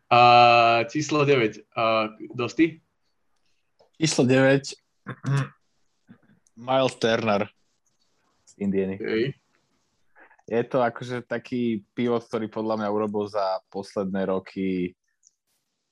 uh, 0.10 0.88
číslo 0.88 1.28
9. 1.28 1.62
Uh, 1.76 2.16
Dosti? 2.34 2.80
Číslo 4.00 4.24
9. 4.26 4.74
Miles 6.56 6.96
Turner 6.96 7.50
z 8.46 8.54
Indieny. 8.58 8.96
Okay. 8.96 9.43
Je 10.44 10.64
to 10.68 10.84
akože 10.84 11.24
taký 11.24 11.88
pivot, 11.96 12.28
ktorý 12.28 12.52
podľa 12.52 12.84
mňa 12.84 12.90
urobil 12.92 13.26
za 13.32 13.64
posledné 13.72 14.28
roky 14.28 14.92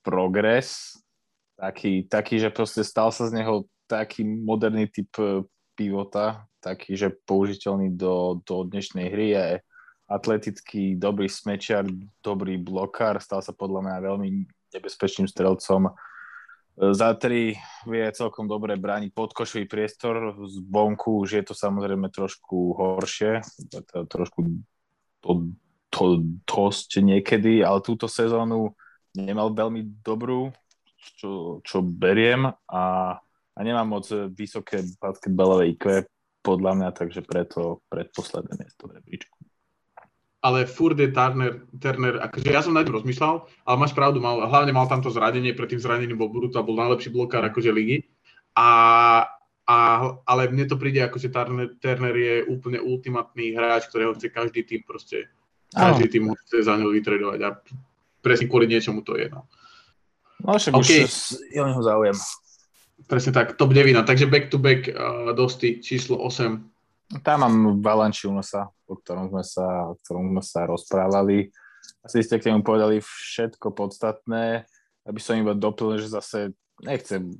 progres. 0.03 0.99
Taký, 1.55 2.09
taký, 2.09 2.41
že 2.41 2.49
proste 2.49 2.81
stal 2.83 3.13
sa 3.13 3.29
z 3.29 3.37
neho 3.37 3.69
taký 3.85 4.25
moderný 4.25 4.89
typ 4.89 5.11
e, 5.21 5.45
pivota, 5.77 6.49
taký, 6.59 6.97
že 6.97 7.13
použiteľný 7.23 7.93
do, 7.93 8.41
do 8.43 8.65
dnešnej 8.65 9.07
hry 9.13 9.27
je 9.37 9.47
atletický, 10.11 10.99
dobrý 10.99 11.31
smečiar, 11.31 11.87
dobrý 12.19 12.59
blokár, 12.59 13.21
stal 13.23 13.39
sa 13.39 13.55
podľa 13.55 13.87
mňa 13.87 14.07
veľmi 14.11 14.29
nebezpečným 14.75 15.27
strelcom. 15.31 15.91
E, 16.77 16.93
Za 16.93 17.13
tri 17.17 17.55
vie 17.87 18.05
celkom 18.15 18.47
dobre 18.47 18.77
brániť 18.77 19.11
podkošový 19.11 19.65
priestor, 19.67 20.35
z 20.47 20.57
bonku 20.63 21.23
už 21.25 21.29
je 21.41 21.43
to 21.51 21.53
samozrejme 21.57 22.07
trošku 22.13 22.77
horšie, 22.77 23.41
trošku 24.07 24.39
to, 25.21 25.31
to 25.91 26.05
dosť 26.47 27.01
niekedy, 27.01 27.65
ale 27.65 27.83
túto 27.83 28.07
sezónu 28.07 28.77
nemal 29.17 29.51
veľmi 29.51 30.03
dobrú, 30.05 30.55
čo, 31.17 31.59
čo 31.65 31.81
beriem 31.81 32.47
a, 32.69 32.85
a 33.57 33.59
nemám 33.59 33.99
moc 33.99 34.05
vysoké 34.37 34.85
basketbalové 35.01 35.73
IQ 35.75 36.05
podľa 36.41 36.71
mňa, 36.77 36.89
takže 36.93 37.21
preto 37.25 37.85
predposledné 37.89 38.53
miesto 38.57 38.89
v 38.89 38.97
rebríčku. 38.97 39.40
Ale 40.41 40.65
furt 40.65 40.97
je 40.97 41.13
Turner, 41.13 41.61
Turner 41.77 42.17
akože 42.17 42.49
ja 42.49 42.65
som 42.65 42.73
na 42.73 42.81
ňom 42.81 42.97
rozmýšľal, 42.97 43.45
ale 43.45 43.75
máš 43.77 43.93
pravdu, 43.93 44.17
mal, 44.17 44.41
hlavne 44.41 44.73
mal 44.73 44.89
tam 44.89 45.05
to 45.05 45.13
zranenie, 45.13 45.53
pred 45.53 45.69
tým 45.69 45.77
zranením 45.77 46.17
bol 46.17 46.33
Bruta, 46.33 46.65
bol 46.65 46.73
najlepší 46.73 47.13
blokár 47.13 47.45
akože 47.45 47.69
ligy. 47.69 48.01
A, 48.57 48.69
a, 49.69 49.77
ale 50.25 50.41
mne 50.49 50.65
to 50.65 50.81
príde 50.81 50.97
ako, 51.05 51.21
že 51.21 51.29
Turner, 51.29 51.77
Turner 51.77 52.15
je 52.17 52.35
úplne 52.49 52.81
ultimátny 52.81 53.53
hráč, 53.53 53.85
ktorého 53.93 54.17
chce 54.17 54.33
každý 54.33 54.65
tým 54.65 54.81
proste, 54.81 55.29
každý 55.69 56.09
tým 56.09 56.33
chce 56.33 56.65
za 56.65 56.73
ňo 56.73 56.89
vytredovať 56.89 57.39
a 57.45 57.49
presne 58.25 58.49
kvôli 58.49 58.65
niečomu 58.65 59.05
to 59.05 59.21
je. 59.21 59.29
No. 59.29 59.45
No 60.41 60.57
však 60.57 60.73
OK. 60.73 60.81
už 60.81 60.89
je 61.53 61.59
o 61.61 61.67
neho 61.69 61.83
záujem. 61.85 62.17
Presne 63.05 63.31
tak, 63.33 63.57
top 63.57 63.73
9, 63.73 63.97
takže 64.05 64.25
back 64.29 64.49
to 64.49 64.57
back 64.57 64.89
uh, 64.89 65.33
dosti 65.33 65.81
číslo 65.81 66.17
8. 66.17 67.21
Tam 67.21 67.37
mám 67.43 67.81
Valanciunosa, 67.81 68.71
o 68.91 68.99
ktorom 68.99 69.31
sme 69.31 69.43
sa, 69.47 69.67
o 69.89 69.95
ktorom 70.03 70.35
sme 70.35 70.43
sa 70.43 70.67
rozprávali. 70.67 71.49
Asi 72.03 72.21
ste 72.21 72.37
k 72.37 72.51
nemu 72.51 72.61
povedali 72.61 72.99
všetko 72.99 73.71
podstatné. 73.71 74.67
Aby 75.01 75.19
som 75.23 75.39
iba 75.39 75.57
doplnil, 75.57 75.97
že 75.97 76.13
zase 76.13 76.53
nechcem 76.85 77.33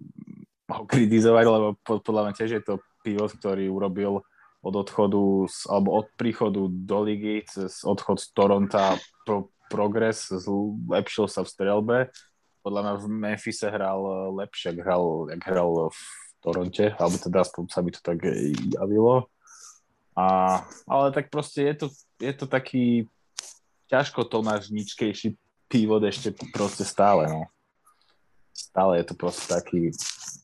ho 0.71 0.83
kritizovať, 0.87 1.45
lebo 1.45 1.67
pod- 1.85 2.01
podľa 2.01 2.21
mňa 2.29 2.33
tiež 2.33 2.51
je 2.57 2.63
to 2.63 2.75
pivot, 3.05 3.33
ktorý 3.37 3.69
urobil 3.69 4.25
od 4.61 4.73
odchodu, 4.77 5.49
z, 5.49 5.65
alebo 5.73 5.89
od 6.01 6.07
príchodu 6.17 6.61
do 6.69 6.97
ligy, 7.01 7.41
cez 7.49 7.81
odchod 7.81 8.21
z 8.21 8.27
Toronta 8.33 8.93
pro, 9.25 9.49
progres, 9.73 10.29
zlepšil 10.29 11.25
sa 11.25 11.41
v 11.41 11.49
strelbe. 11.49 11.97
Podľa 12.61 12.81
mňa 12.85 12.93
v 13.01 13.05
Memphise 13.09 13.67
hral 13.73 14.01
lepšie, 14.37 14.77
ak 14.77 14.85
hral, 14.85 15.33
hral 15.41 15.71
v 15.89 16.01
Toronte, 16.45 16.85
alebo 16.93 17.17
teda 17.17 17.41
aspoň 17.41 17.63
sa 17.73 17.81
mi 17.81 17.89
to 17.89 18.01
tak 18.05 18.21
javilo. 18.69 19.30
A, 20.21 20.61
ale 20.85 21.09
tak 21.09 21.33
proste 21.33 21.65
je 21.65 21.75
to, 21.81 21.87
je 22.21 22.33
to 22.37 22.45
taký 22.45 23.09
ťažko 23.89 24.29
tonážničkejší 24.29 25.33
pívod 25.65 26.03
ešte 26.05 26.35
proste 26.53 26.85
stále, 26.85 27.25
no. 27.25 27.49
Stále 28.53 29.01
je 29.01 29.05
to 29.09 29.15
proste 29.17 29.49
taký, 29.49 29.89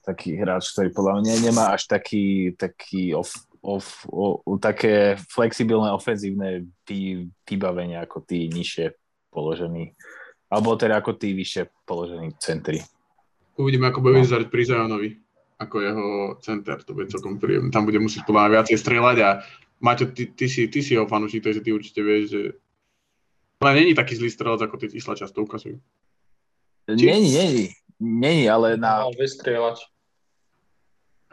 taký 0.02 0.40
hráč, 0.40 0.74
ktorý 0.74 0.90
podľa 0.96 1.16
mňa 1.22 1.34
nemá 1.46 1.66
až 1.78 1.86
taký, 1.86 2.56
taký 2.58 3.14
off, 3.14 3.36
off, 3.62 4.08
o, 4.10 4.42
o, 4.42 4.58
také 4.58 5.20
flexibilné 5.30 5.94
ofenzívne 5.94 6.66
vy, 6.88 7.30
vybavenie 7.46 8.00
ako 8.02 8.24
tí 8.26 8.50
nižšie 8.50 8.96
položení. 9.30 9.94
Alebo 10.48 10.80
teda 10.80 11.04
ako 11.04 11.20
tí 11.20 11.36
vyššie 11.36 11.70
položení 11.84 12.34
centri. 12.40 12.80
Uvidíme, 13.60 13.92
ako 13.92 14.00
bude 14.00 14.24
vyzerať 14.24 14.48
pri 14.48 14.64
Zionovi 14.64 15.10
ako 15.58 15.76
jeho 15.82 16.08
center, 16.38 16.78
to 16.86 16.94
bude 16.94 17.10
celkom 17.10 17.42
príjemné. 17.42 17.74
Tam 17.74 17.86
bude 17.86 17.98
musieť 17.98 18.30
podľa 18.30 18.42
mňa 18.46 18.54
viacej 18.54 18.78
strieľať 18.78 19.18
a 19.26 19.30
Maťo, 19.78 20.10
ty, 20.10 20.26
ty, 20.34 20.50
si, 20.50 20.66
ty 20.68 20.82
si 20.82 20.98
jeho 20.98 21.06
fanúšik, 21.06 21.44
takže 21.46 21.62
ty 21.62 21.70
určite 21.70 22.02
vieš, 22.02 22.24
že 22.34 22.42
ale 23.58 23.74
není 23.74 23.94
taký 23.98 24.14
zlý 24.16 24.30
strelec, 24.30 24.62
ako 24.62 24.78
tí 24.78 24.90
čísla 24.94 25.18
často 25.18 25.42
ukazujú. 25.42 25.82
Či- 26.88 27.06
Není, 27.10 27.30
není, 27.34 27.66
není, 28.00 28.46
ale 28.50 28.78
na, 28.78 29.10
Mal 29.10 29.14
vystrieľať. 29.18 29.82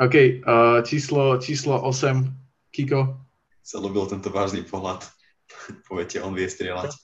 OK, 0.00 0.14
uh, 0.42 0.82
číslo, 0.82 1.38
číslo 1.38 1.78
8, 1.78 2.26
Kiko. 2.74 3.14
Sa 3.62 3.78
ľúbil 3.78 4.10
tento 4.10 4.32
vážny 4.34 4.66
pohľad. 4.66 5.06
Poviete, 5.88 6.18
on 6.24 6.34
vie 6.34 6.48
strieľať. 6.50 6.96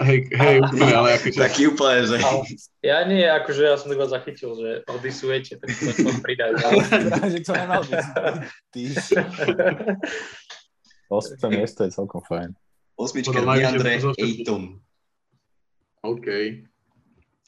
Hej, 0.00 0.30
hej, 0.30 0.56
úplne, 0.62 0.94
ale 0.94 1.08
akože... 1.18 1.38
Taký 1.46 1.62
úplne, 1.70 2.06
že... 2.06 2.16
Ale 2.18 2.42
ja 2.82 2.98
nie, 3.06 3.22
akože 3.26 3.62
ja 3.62 3.76
som 3.78 3.90
iba 3.90 4.06
zachytil, 4.06 4.54
že 4.58 4.70
odisujete, 4.86 5.58
tak 5.58 5.68
to 5.70 5.90
som 6.08 6.18
pridať. 6.22 6.52
že 7.30 7.40
to 7.46 7.52
nemal 7.54 7.82
byť. 7.86 8.04
Ty. 8.74 8.80
Osmé 11.12 11.64
miesto 11.64 11.84
je 11.84 11.90
celkom 11.92 12.22
fajn. 12.24 12.56
Osmička 12.94 13.42
všetkých. 13.42 14.16
Ayton. 14.18 14.78
OK. 16.04 16.28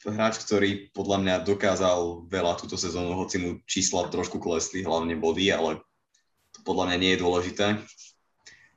Hráč, 0.05 0.35
ktorý 0.45 0.93
podľa 0.93 1.17
mňa 1.23 1.35
dokázal 1.47 2.29
veľa 2.29 2.53
túto 2.61 2.77
sezónu, 2.77 3.17
hoci 3.17 3.41
mu 3.41 3.49
čísla 3.65 4.11
trošku 4.13 4.37
klesli, 4.37 4.85
hlavne 4.85 5.17
body, 5.17 5.49
ale 5.49 5.81
to 6.53 6.61
podľa 6.61 6.93
mňa 6.93 6.97
nie 7.01 7.11
je 7.15 7.23
dôležité. 7.23 7.65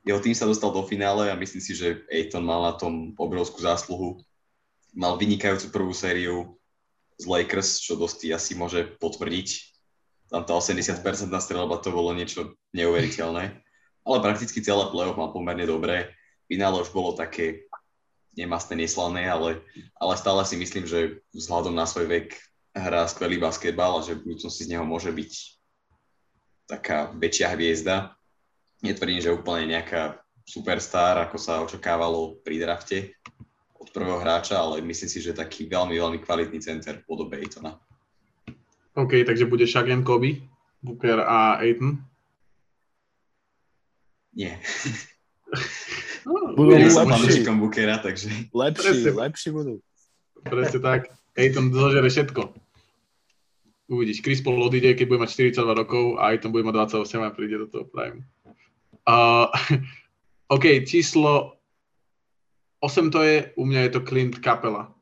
Jeho 0.01 0.17
tým 0.17 0.33
sa 0.33 0.49
dostal 0.49 0.73
do 0.73 0.81
finále 0.81 1.29
a 1.29 1.37
myslím 1.37 1.61
si, 1.61 1.77
že 1.77 2.01
Ayton 2.09 2.41
mal 2.41 2.65
na 2.65 2.73
tom 2.73 3.13
obrovskú 3.21 3.61
zásluhu. 3.61 4.17
Mal 4.97 5.13
vynikajúcu 5.21 5.69
prvú 5.69 5.93
sériu 5.93 6.57
z 7.21 7.29
Lakers, 7.29 7.77
čo 7.85 7.93
dosť 7.93 8.33
asi 8.33 8.57
môže 8.57 8.97
potvrdiť. 8.97 9.47
Tam 10.33 10.41
tá 10.41 10.57
80% 10.57 11.05
strelba 11.37 11.77
to 11.77 11.93
bolo 11.93 12.17
niečo 12.17 12.57
neuveriteľné. 12.73 13.61
Ale 14.01 14.17
prakticky 14.23 14.61
celé 14.61 14.89
playoff 14.89 15.17
mal 15.19 15.29
pomerne 15.29 15.65
dobré. 15.65 16.09
Finále 16.49 16.81
už 16.81 16.89
bolo 16.89 17.13
také 17.13 17.69
nemastné, 18.35 18.79
neslané, 18.79 19.27
ale, 19.27 19.59
ale 19.99 20.13
stále 20.15 20.41
si 20.47 20.55
myslím, 20.55 20.87
že 20.87 21.19
vzhľadom 21.35 21.75
na 21.75 21.85
svoj 21.85 22.07
vek 22.07 22.27
hrá 22.71 23.03
skvelý 23.07 23.37
basketbal 23.37 23.99
a 23.99 24.05
že 24.05 24.15
v 24.15 24.31
budúcnosti 24.31 24.63
z 24.63 24.71
neho 24.75 24.87
môže 24.87 25.11
byť 25.11 25.31
taká 26.71 27.11
väčšia 27.11 27.51
hviezda. 27.51 28.15
Netvrdím, 28.79 29.19
že 29.19 29.35
úplne 29.35 29.75
nejaká 29.75 30.23
superstar, 30.47 31.19
ako 31.19 31.37
sa 31.37 31.61
očakávalo 31.61 32.39
pri 32.41 32.63
drafte 32.63 32.97
od 33.77 33.91
prvého 33.91 34.21
hráča, 34.23 34.57
ale 34.57 34.79
myslím 34.81 35.09
si, 35.09 35.19
že 35.19 35.35
taký 35.35 35.67
veľmi, 35.67 35.99
veľmi 35.99 36.19
kvalitný 36.23 36.63
center 36.63 37.01
v 37.01 37.07
podobe 37.07 37.37
Aytona. 37.37 37.75
OK, 38.95 39.23
takže 39.23 39.47
bude 39.47 39.67
Shaq 39.67 39.91
and 39.91 40.03
Kobe, 40.07 40.43
Booker 40.83 41.23
a 41.23 41.59
Aiton. 41.59 42.03
Nie. 44.31 44.59
Budú 46.55 46.71
uvidíme. 46.71 46.91
som 46.91 47.07
lepší. 47.11 47.43
Bookera, 47.43 47.99
takže 47.99 48.31
Lepší, 48.55 49.03
Presne. 49.03 49.11
lepší 49.11 49.49
budú. 49.51 49.73
Presne 50.47 50.79
tak. 50.79 51.01
Aiton 51.35 51.71
zožere 51.71 52.07
všetko. 52.07 52.41
Uvidíš, 53.91 54.23
Chris 54.23 54.39
Paul 54.39 54.63
odíde, 54.63 54.95
keď 54.95 55.05
bude 55.07 55.19
mať 55.27 55.51
42 55.51 55.75
rokov 55.83 56.03
a 56.15 56.31
Aiton 56.31 56.55
bude 56.55 56.63
mať 56.63 56.95
28 56.95 57.27
a 57.27 57.35
príde 57.35 57.59
do 57.59 57.67
toho 57.67 57.83
prime. 57.91 58.23
Uh, 59.03 59.51
OK, 60.55 60.87
číslo 60.87 61.59
8 62.79 63.11
to 63.11 63.19
je, 63.21 63.51
u 63.59 63.63
mňa 63.67 63.79
je 63.87 63.91
to 63.91 64.01
Clint 64.07 64.39
Capela, 64.39 64.95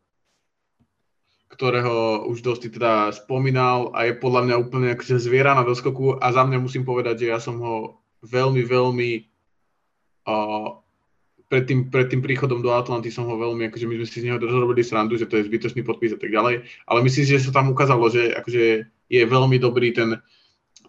ktorého 1.53 2.25
už 2.25 2.41
dosť 2.41 2.73
teda 2.73 3.13
spomínal 3.13 3.93
a 3.93 4.09
je 4.09 4.17
podľa 4.17 4.41
mňa 4.49 4.55
úplne 4.57 4.87
akože 4.97 5.21
zviera 5.21 5.53
na 5.53 5.61
doskoku 5.61 6.17
a 6.17 6.25
za 6.33 6.41
mňa 6.41 6.57
musím 6.57 6.81
povedať, 6.81 7.25
že 7.25 7.27
ja 7.29 7.37
som 7.37 7.61
ho 7.61 8.01
veľmi, 8.23 8.61
veľmi 8.65 9.09
uh, 10.27 10.69
pred 11.49 11.63
tým, 11.65 11.89
pred 11.89 12.07
tým 12.07 12.21
príchodom 12.21 12.61
do 12.61 12.69
Atlanty 12.69 13.09
som 13.09 13.25
ho 13.25 13.35
veľmi, 13.35 13.67
akože 13.69 13.85
my 13.89 13.95
sme 14.03 14.07
si 14.07 14.21
z 14.21 14.25
neho 14.29 14.37
robili 14.37 14.85
srandu, 14.85 15.17
že 15.17 15.25
to 15.25 15.41
je 15.41 15.47
zbytočný 15.49 15.81
podpis 15.81 16.13
a 16.13 16.19
tak 16.21 16.29
ďalej, 16.29 16.61
ale 16.85 16.99
myslím 17.01 17.23
si, 17.25 17.33
že 17.33 17.49
sa 17.49 17.55
tam 17.55 17.73
ukázalo, 17.73 18.05
že 18.11 18.35
akože 18.37 18.63
je 19.09 19.21
veľmi 19.25 19.57
dobrý 19.57 19.91
ten 19.91 20.21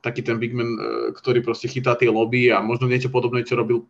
taký 0.00 0.24
ten 0.24 0.40
big 0.40 0.56
man, 0.56 0.76
eh, 0.76 1.12
ktorý 1.12 1.44
proste 1.44 1.68
chytá 1.68 1.94
tie 1.94 2.08
lobby 2.08 2.48
a 2.48 2.64
možno 2.64 2.88
niečo 2.88 3.12
podobné, 3.12 3.44
čo 3.44 3.60
robil 3.60 3.84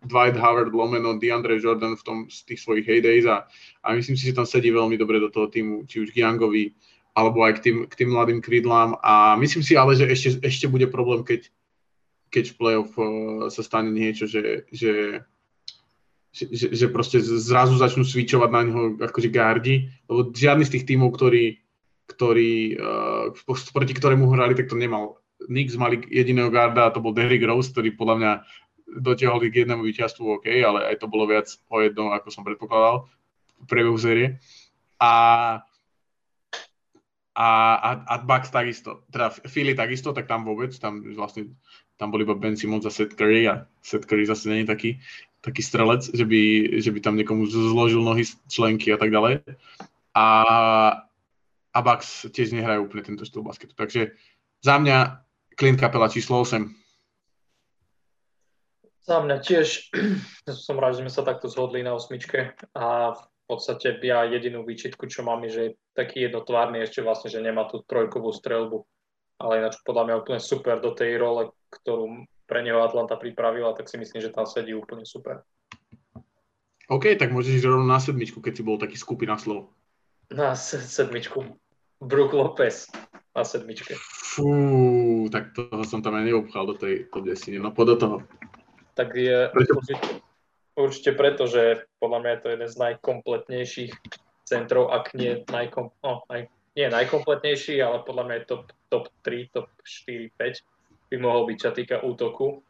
Dwight 0.00 0.36
Howard, 0.40 0.72
lomeno 0.72 1.20
DeAndre 1.20 1.60
Jordan 1.60 1.92
v 1.92 2.04
tom 2.04 2.18
z 2.32 2.48
tých 2.48 2.64
svojich 2.64 2.88
heydays 2.88 3.28
a, 3.28 3.44
a 3.84 3.92
myslím 3.92 4.16
si, 4.16 4.32
že 4.32 4.36
tam 4.36 4.48
sedí 4.48 4.72
veľmi 4.72 4.96
dobre 4.96 5.20
do 5.20 5.28
toho 5.28 5.52
týmu, 5.52 5.84
či 5.84 6.00
už 6.00 6.16
k 6.16 6.24
Youngovi, 6.24 6.72
alebo 7.12 7.44
aj 7.44 7.60
k 7.60 7.68
tým, 7.68 7.76
k 7.84 7.94
tým 8.00 8.08
mladým 8.16 8.40
krídlám. 8.40 8.96
A 9.04 9.36
myslím 9.36 9.60
si 9.60 9.76
ale, 9.76 9.92
že 9.92 10.08
ešte, 10.08 10.40
ešte 10.40 10.66
bude 10.72 10.88
problém, 10.88 11.20
keď, 11.20 11.52
keď 12.30 12.44
v 12.54 12.56
playoff 12.56 12.90
uh, 12.96 13.50
sa 13.50 13.62
stane 13.66 13.90
niečo, 13.90 14.24
že, 14.30 14.64
že, 14.70 15.22
že, 16.30 16.70
že, 16.70 16.86
proste 16.88 17.18
zrazu 17.20 17.74
začnú 17.74 18.06
switchovať 18.06 18.50
na 18.54 18.60
neho 18.64 18.82
akože 18.96 19.28
gardi, 19.34 19.90
lebo 20.06 20.30
žiadny 20.30 20.64
z 20.64 20.78
tých 20.78 20.86
tímov, 20.94 21.10
ktorý, 21.18 21.58
ktorý, 22.06 22.78
uh, 22.78 23.34
proti 23.74 23.92
ktorému 23.92 24.30
hrali, 24.30 24.54
tak 24.54 24.70
to 24.70 24.78
nemal. 24.78 25.18
Knicks 25.50 25.74
mali 25.74 26.04
jediného 26.06 26.52
garda 26.52 26.88
a 26.88 26.94
to 26.94 27.02
bol 27.02 27.16
Derrick 27.16 27.42
Rose, 27.42 27.72
ktorý 27.74 27.96
podľa 27.98 28.16
mňa 28.16 28.32
dotiahol 28.98 29.38
k 29.50 29.66
jednému 29.66 29.86
víťazstvu, 29.86 30.42
OK, 30.42 30.46
ale 30.50 30.90
aj 30.90 30.98
to 30.98 31.06
bolo 31.06 31.30
viac 31.30 31.46
o 31.70 31.78
jednom, 31.78 32.10
ako 32.10 32.28
som 32.30 32.42
predpokladal 32.42 33.06
v 33.62 33.66
priebehu 33.70 33.98
série. 33.98 34.42
A, 34.98 35.12
a, 37.32 37.48
a, 37.78 37.90
a 38.04 38.14
Bucks 38.20 38.50
takisto, 38.50 39.06
teda 39.14 39.30
Philly 39.46 39.72
takisto, 39.78 40.10
tak 40.10 40.26
tam 40.26 40.42
vôbec, 40.42 40.74
tam 40.76 41.06
vlastne 41.14 41.54
tam 42.00 42.08
bol 42.08 42.24
iba 42.24 42.32
Ben 42.32 42.56
Simmons 42.56 42.88
a 42.88 42.90
Seth 42.90 43.12
Curry 43.12 43.44
a 43.44 43.68
Seth 43.84 44.08
Curry 44.08 44.24
zase 44.24 44.48
je 44.48 44.64
taký, 44.64 44.96
taký 45.44 45.60
strelec, 45.60 46.08
že 46.08 46.24
by, 46.24 46.40
že 46.80 46.88
by 46.96 47.00
tam 47.04 47.20
niekomu 47.20 47.44
zložil 47.44 48.00
nohy 48.00 48.24
členky 48.48 48.88
a 48.88 48.96
tak 48.96 49.12
ďalej. 49.12 49.44
A, 50.16 50.26
a 51.76 51.78
Bucks 51.84 52.24
tiež 52.32 52.56
nehrajú 52.56 52.88
úplne 52.88 53.04
tento 53.04 53.28
štýl 53.28 53.44
basketu. 53.44 53.76
Takže 53.76 54.16
za 54.64 54.80
mňa 54.80 55.20
Clint 55.60 55.76
Capela 55.76 56.08
číslo 56.08 56.40
8. 56.40 56.72
Za 59.04 59.20
mňa 59.20 59.36
tiež 59.44 59.92
som 60.64 60.80
rád, 60.80 60.96
že 60.96 61.04
sme 61.04 61.12
sa 61.12 61.20
takto 61.20 61.52
zhodli 61.52 61.84
na 61.84 61.92
osmičke 61.92 62.56
a 62.72 63.12
v 63.12 63.22
podstate 63.44 64.00
ja 64.00 64.24
jedinú 64.24 64.64
výčitku, 64.64 65.04
čo 65.04 65.20
mám, 65.20 65.44
je, 65.44 65.50
že 65.52 65.60
je 65.60 65.70
taký 65.92 66.32
jednotvárny 66.32 66.80
ešte 66.80 67.04
vlastne, 67.04 67.28
že 67.28 67.44
nemá 67.44 67.68
tú 67.68 67.84
trojkovú 67.84 68.32
strelbu, 68.32 68.88
ale 69.40 69.64
ináč 69.64 69.80
podľa 69.82 70.04
mňa 70.06 70.14
úplne 70.20 70.40
super 70.40 70.76
do 70.78 70.92
tej 70.92 71.16
role, 71.16 71.48
ktorú 71.72 72.28
pre 72.44 72.60
neho 72.60 72.84
Atlanta 72.84 73.16
pripravila, 73.16 73.72
tak 73.72 73.88
si 73.88 73.96
myslím, 73.96 74.20
že 74.20 74.34
tam 74.34 74.44
sedí 74.44 74.76
úplne 74.76 75.08
super. 75.08 75.40
OK, 76.90 77.14
tak 77.16 77.30
môžeš 77.30 77.62
ísť 77.62 77.68
rovno 77.70 77.86
na 77.86 78.02
sedmičku, 78.02 78.42
keď 78.42 78.52
si 78.60 78.62
bol 78.66 78.76
taký 78.76 78.98
skupina 78.98 79.38
slov. 79.38 79.70
Na 80.34 80.58
se- 80.58 80.82
sedmičku. 80.82 81.46
Brook 82.02 82.32
Lopez 82.34 82.90
na 83.36 83.46
sedmičke. 83.46 83.94
Fú, 84.00 85.28
tak 85.30 85.54
toho 85.54 85.84
som 85.86 86.02
tam 86.02 86.18
aj 86.18 86.24
neobchal 86.26 86.66
do 86.66 86.74
tej 86.74 87.06
top 87.14 87.30
10. 87.30 87.62
No 87.62 87.70
poď 87.70 87.94
do 87.94 87.96
toho. 87.96 88.16
Tak 88.98 89.14
je 89.14 89.48
Prečo? 89.54 89.72
určite, 89.78 90.06
určite 90.74 91.10
preto, 91.14 91.46
že 91.46 91.86
podľa 92.02 92.18
mňa 92.20 92.30
je 92.34 92.40
to 92.42 92.48
jeden 92.50 92.68
z 92.68 92.76
najkompletnejších 92.76 93.92
centrov, 94.50 94.90
ak 94.90 95.14
nie, 95.14 95.46
najkom, 95.46 95.94
no, 96.02 96.26
naj, 96.26 96.50
nie 96.80 96.88
najkompletnejší, 96.88 97.84
ale 97.84 98.00
podľa 98.08 98.24
mňa 98.24 98.34
je 98.40 98.44
top, 98.48 98.64
top 98.88 99.04
3, 99.20 99.52
top 99.52 99.68
4, 99.84 100.32
5 100.32 101.12
by 101.12 101.16
mohol 101.20 101.44
byť, 101.44 101.56
čo 101.60 101.70
týka 101.76 101.96
útoku. 102.00 102.64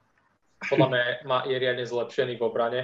Podľa 0.67 0.89
mňa 0.91 1.03
má, 1.25 1.39
je 1.47 1.57
riadne 1.57 1.87
zlepšený 1.87 2.37
v 2.37 2.45
obrane, 2.45 2.81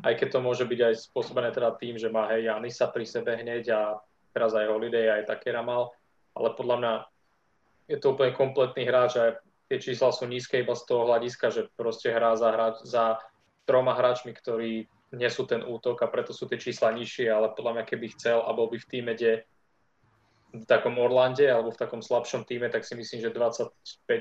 aj 0.00 0.14
keď 0.16 0.28
to 0.34 0.40
môže 0.40 0.64
byť 0.64 0.80
aj 0.80 0.94
spôsobené 1.12 1.52
teda 1.52 1.76
tým, 1.76 2.00
že 2.00 2.08
má 2.08 2.26
hej 2.32 2.48
Janisa 2.48 2.88
pri 2.88 3.04
sebe 3.04 3.36
hneď 3.36 3.64
a 3.70 3.80
teraz 4.32 4.56
aj 4.56 4.66
Holiday, 4.66 5.12
aj 5.12 5.28
Takera 5.28 5.60
mal, 5.60 5.92
ale 6.34 6.56
podľa 6.56 6.76
mňa 6.80 6.92
je 7.90 7.98
to 7.98 8.14
úplne 8.14 8.32
kompletný 8.34 8.86
hráč 8.86 9.18
a 9.18 9.38
tie 9.70 9.78
čísla 9.78 10.10
sú 10.10 10.26
nízke 10.26 10.62
iba 10.62 10.74
z 10.74 10.86
toho 10.86 11.06
hľadiska, 11.06 11.54
že 11.54 11.70
proste 11.74 12.10
hrá 12.10 12.34
za, 12.34 12.50
hráč, 12.50 12.82
za 12.86 13.18
troma 13.66 13.94
hráčmi, 13.94 14.34
ktorí 14.34 14.90
nesú 15.14 15.46
ten 15.46 15.62
útok 15.66 16.02
a 16.02 16.10
preto 16.10 16.30
sú 16.30 16.46
tie 16.46 16.58
čísla 16.58 16.94
nižšie, 16.94 17.26
ale 17.30 17.54
podľa 17.54 17.78
mňa 17.78 17.84
keby 17.86 18.06
chcel 18.14 18.42
a 18.46 18.50
bol 18.54 18.70
by 18.70 18.78
v 18.78 18.90
týme, 18.90 19.12
kde 19.14 19.42
v 20.50 20.64
takom 20.66 20.98
Orlande 20.98 21.46
alebo 21.46 21.70
v 21.70 21.80
takom 21.80 22.02
slabšom 22.02 22.42
týme, 22.42 22.66
tak 22.68 22.82
si 22.82 22.98
myslím, 22.98 23.22
že 23.22 23.30
25 23.30 23.70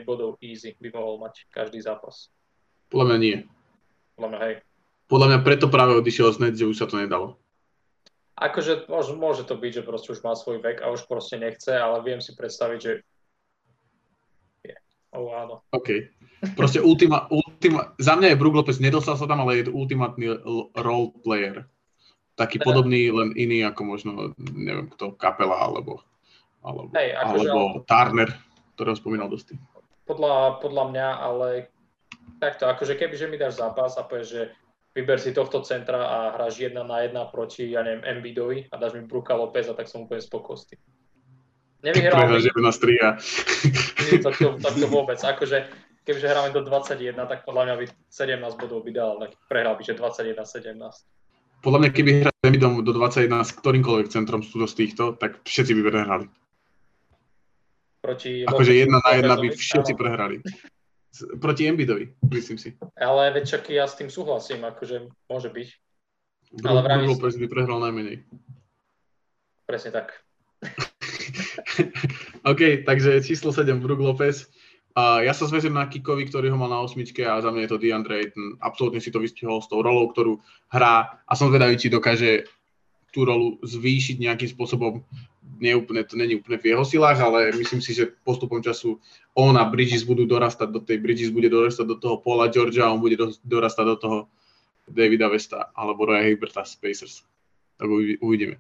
bodov 0.06 0.38
easy 0.42 0.78
by 0.78 0.94
mohol 0.94 1.18
mať 1.18 1.50
každý 1.50 1.82
zápas. 1.82 2.30
Podľa 2.90 3.06
mňa 3.10 3.18
nie. 3.18 3.36
Podľa 4.18 4.30
mňa, 4.30 4.40
hej. 4.46 4.56
Podľa 5.10 5.28
mňa 5.30 5.40
preto 5.42 5.66
práve 5.74 5.98
odišiel 5.98 6.38
z 6.38 6.54
že 6.54 6.70
už 6.70 6.78
sa 6.78 6.86
to 6.86 7.02
nedalo. 7.02 7.42
Akože 8.40 8.88
môže, 8.88 9.12
môže 9.20 9.44
to 9.44 9.60
byť, 9.60 9.82
že 9.82 9.84
proste 9.84 10.16
už 10.16 10.24
má 10.24 10.32
svoj 10.32 10.64
vek 10.64 10.80
a 10.80 10.96
už 10.96 11.10
proste 11.12 11.36
nechce, 11.36 11.76
ale 11.76 12.00
viem 12.06 12.24
si 12.24 12.32
predstaviť, 12.38 12.80
že 12.80 12.92
je. 14.64 14.76
Oh, 15.12 15.28
áno. 15.36 15.60
OK. 15.76 16.08
Proste 16.56 16.80
ultima, 16.80 17.28
ultima, 17.28 17.92
za 18.00 18.16
mňa 18.16 18.32
je 18.32 18.40
Brook 18.40 18.64
Lopez, 18.64 18.80
nedostal 18.80 19.20
sa 19.20 19.28
tam, 19.28 19.44
ale 19.44 19.60
je 19.60 19.68
to 19.68 19.76
ultimátny 19.76 20.32
role 20.72 21.12
player. 21.20 21.68
Taký 22.40 22.64
podobný, 22.64 23.12
len 23.12 23.36
iný 23.36 23.68
ako 23.68 23.82
možno, 23.84 24.12
neviem 24.40 24.88
kto, 24.88 25.12
Kapela 25.20 25.60
alebo, 25.60 26.00
alebo, 26.64 26.92
Hej, 26.96 27.16
akože- 27.16 27.50
alebo 27.50 27.84
Turner, 27.88 28.30
ktorého 28.76 28.96
spomínal 28.98 29.28
Dosti. 29.32 29.56
Podľa, 30.08 30.60
podľa 30.64 30.86
mňa, 30.90 31.08
ale 31.22 31.48
takto, 32.42 32.66
akože 32.66 32.98
keby, 32.98 33.16
že 33.20 33.30
mi 33.30 33.38
dáš 33.38 33.62
zápas 33.62 34.00
a 34.00 34.08
povieš, 34.08 34.28
že 34.28 34.42
vyber 34.96 35.22
si 35.22 35.32
tohto 35.36 35.62
centra 35.62 36.02
a 36.02 36.18
hráš 36.34 36.60
jedna 36.60 36.82
na 36.82 37.06
jedna 37.06 37.30
proti, 37.30 37.70
ja 37.72 37.86
neviem, 37.86 38.04
Embiidovi 38.18 38.66
a 38.72 38.76
dáš 38.76 38.98
mi 38.98 39.06
Bruka 39.06 39.38
Lopeza, 39.38 39.78
tak 39.78 39.86
som 39.86 40.10
úplne 40.10 40.24
spokojný. 40.24 40.76
Nevyhral 41.80 42.12
by, 42.12 42.20
Prehráš 42.28 42.46
11 42.52 42.84
3 42.84 43.08
a... 43.08 43.10
nie, 44.04 44.20
tak 44.20 44.36
to, 44.36 44.48
tak 44.60 44.74
to 44.76 44.88
vôbec. 44.92 45.16
Akože, 45.16 45.58
kebyže 46.04 46.28
hráme 46.28 46.52
do 46.52 46.60
21, 46.66 47.16
tak 47.24 47.48
podľa 47.48 47.64
mňa 47.70 47.76
by 47.80 47.86
17 48.12 48.60
bodov 48.60 48.84
by 48.84 48.92
dal, 48.92 49.16
tak 49.22 49.32
prehral 49.48 49.80
by, 49.80 49.84
že 49.88 49.96
21-17. 49.96 51.64
podľa 51.64 51.80
mňa, 51.80 51.90
keby 51.96 52.10
hrali 52.24 52.40
Embiidom 52.44 52.84
do 52.84 52.92
21 52.92 53.48
s 53.48 53.52
ktorýmkoľvek 53.56 54.08
centrom 54.12 54.44
z 54.44 54.74
týchto, 54.76 55.16
tak 55.16 55.40
všetci 55.48 55.72
by 55.80 55.82
prehrali. 55.88 56.26
Proti 58.00 58.48
akože 58.48 58.74
jedna 58.74 59.04
na 59.04 59.12
jedna 59.20 59.36
by 59.36 59.48
všetci 59.52 59.94
prehrali. 60.00 60.40
Proti 61.42 61.68
Embiidovi, 61.68 62.16
myslím 62.32 62.56
si. 62.56 62.80
Ale 62.96 63.36
veď 63.36 63.44
čak 63.60 63.64
ja 63.74 63.84
s 63.84 64.00
tým 64.00 64.08
súhlasím, 64.08 64.64
akože 64.64 65.12
môže 65.28 65.50
byť. 65.52 65.68
Brook, 66.64 66.70
Ale 66.70 66.80
Brook 66.82 67.20
Lopez 67.20 67.36
by 67.36 67.48
prehral 67.52 67.80
najmenej. 67.84 68.24
Presne 69.68 69.92
tak. 69.92 70.16
OK, 72.52 72.88
takže 72.88 73.22
číslo 73.22 73.52
7, 73.52 73.84
Brook 73.84 74.00
Lopez. 74.00 74.48
A 74.98 75.22
ja 75.22 75.32
sa 75.38 75.46
zväzím 75.46 75.78
na 75.78 75.86
Kikovi, 75.86 76.26
ktorý 76.26 76.50
ho 76.50 76.58
mal 76.58 76.72
na 76.72 76.82
osmičke 76.82 77.22
a 77.22 77.40
za 77.40 77.54
mňa 77.54 77.62
je 77.64 77.72
to 77.72 77.82
DeAndre 77.82 78.16
Ayton. 78.26 78.58
Absolútne 78.58 78.98
si 78.98 79.14
to 79.14 79.22
vystihol 79.22 79.62
s 79.62 79.70
tou 79.70 79.86
rolou, 79.86 80.10
ktorú 80.10 80.42
hrá 80.74 81.22
a 81.24 81.34
som 81.38 81.54
zvedavý, 81.54 81.78
či 81.78 81.94
dokáže 81.94 82.50
tú 83.10 83.26
rolu 83.26 83.58
zvýšiť 83.62 84.22
nejakým 84.22 84.50
spôsobom. 84.50 85.04
Nie 85.60 85.76
úplne, 85.76 86.08
to 86.08 86.16
není 86.16 86.40
úplne 86.40 86.56
v 86.56 86.72
jeho 86.72 86.88
silách, 86.88 87.20
ale 87.20 87.52
myslím 87.52 87.84
si, 87.84 87.92
že 87.92 88.16
postupom 88.24 88.64
času 88.64 88.96
on 89.36 89.60
a 89.60 89.68
Bridges 89.68 90.08
budú 90.08 90.24
dorastať 90.24 90.72
do 90.72 90.80
tej, 90.80 91.04
Bridges 91.04 91.36
bude 91.36 91.52
dorastať 91.52 91.84
do 91.84 91.98
toho 92.00 92.16
Paula 92.24 92.48
Georgia 92.48 92.88
a 92.88 92.94
on 92.96 93.04
bude 93.04 93.20
dorastať 93.44 93.86
do 93.86 93.98
toho 94.00 94.18
Davida 94.88 95.28
Vesta 95.28 95.70
alebo 95.76 96.08
Roya 96.08 96.24
Hibberta 96.24 96.64
z 96.64 96.80
Pacers. 96.80 97.28
Tak 97.76 97.88
uvidíme. 98.24 98.58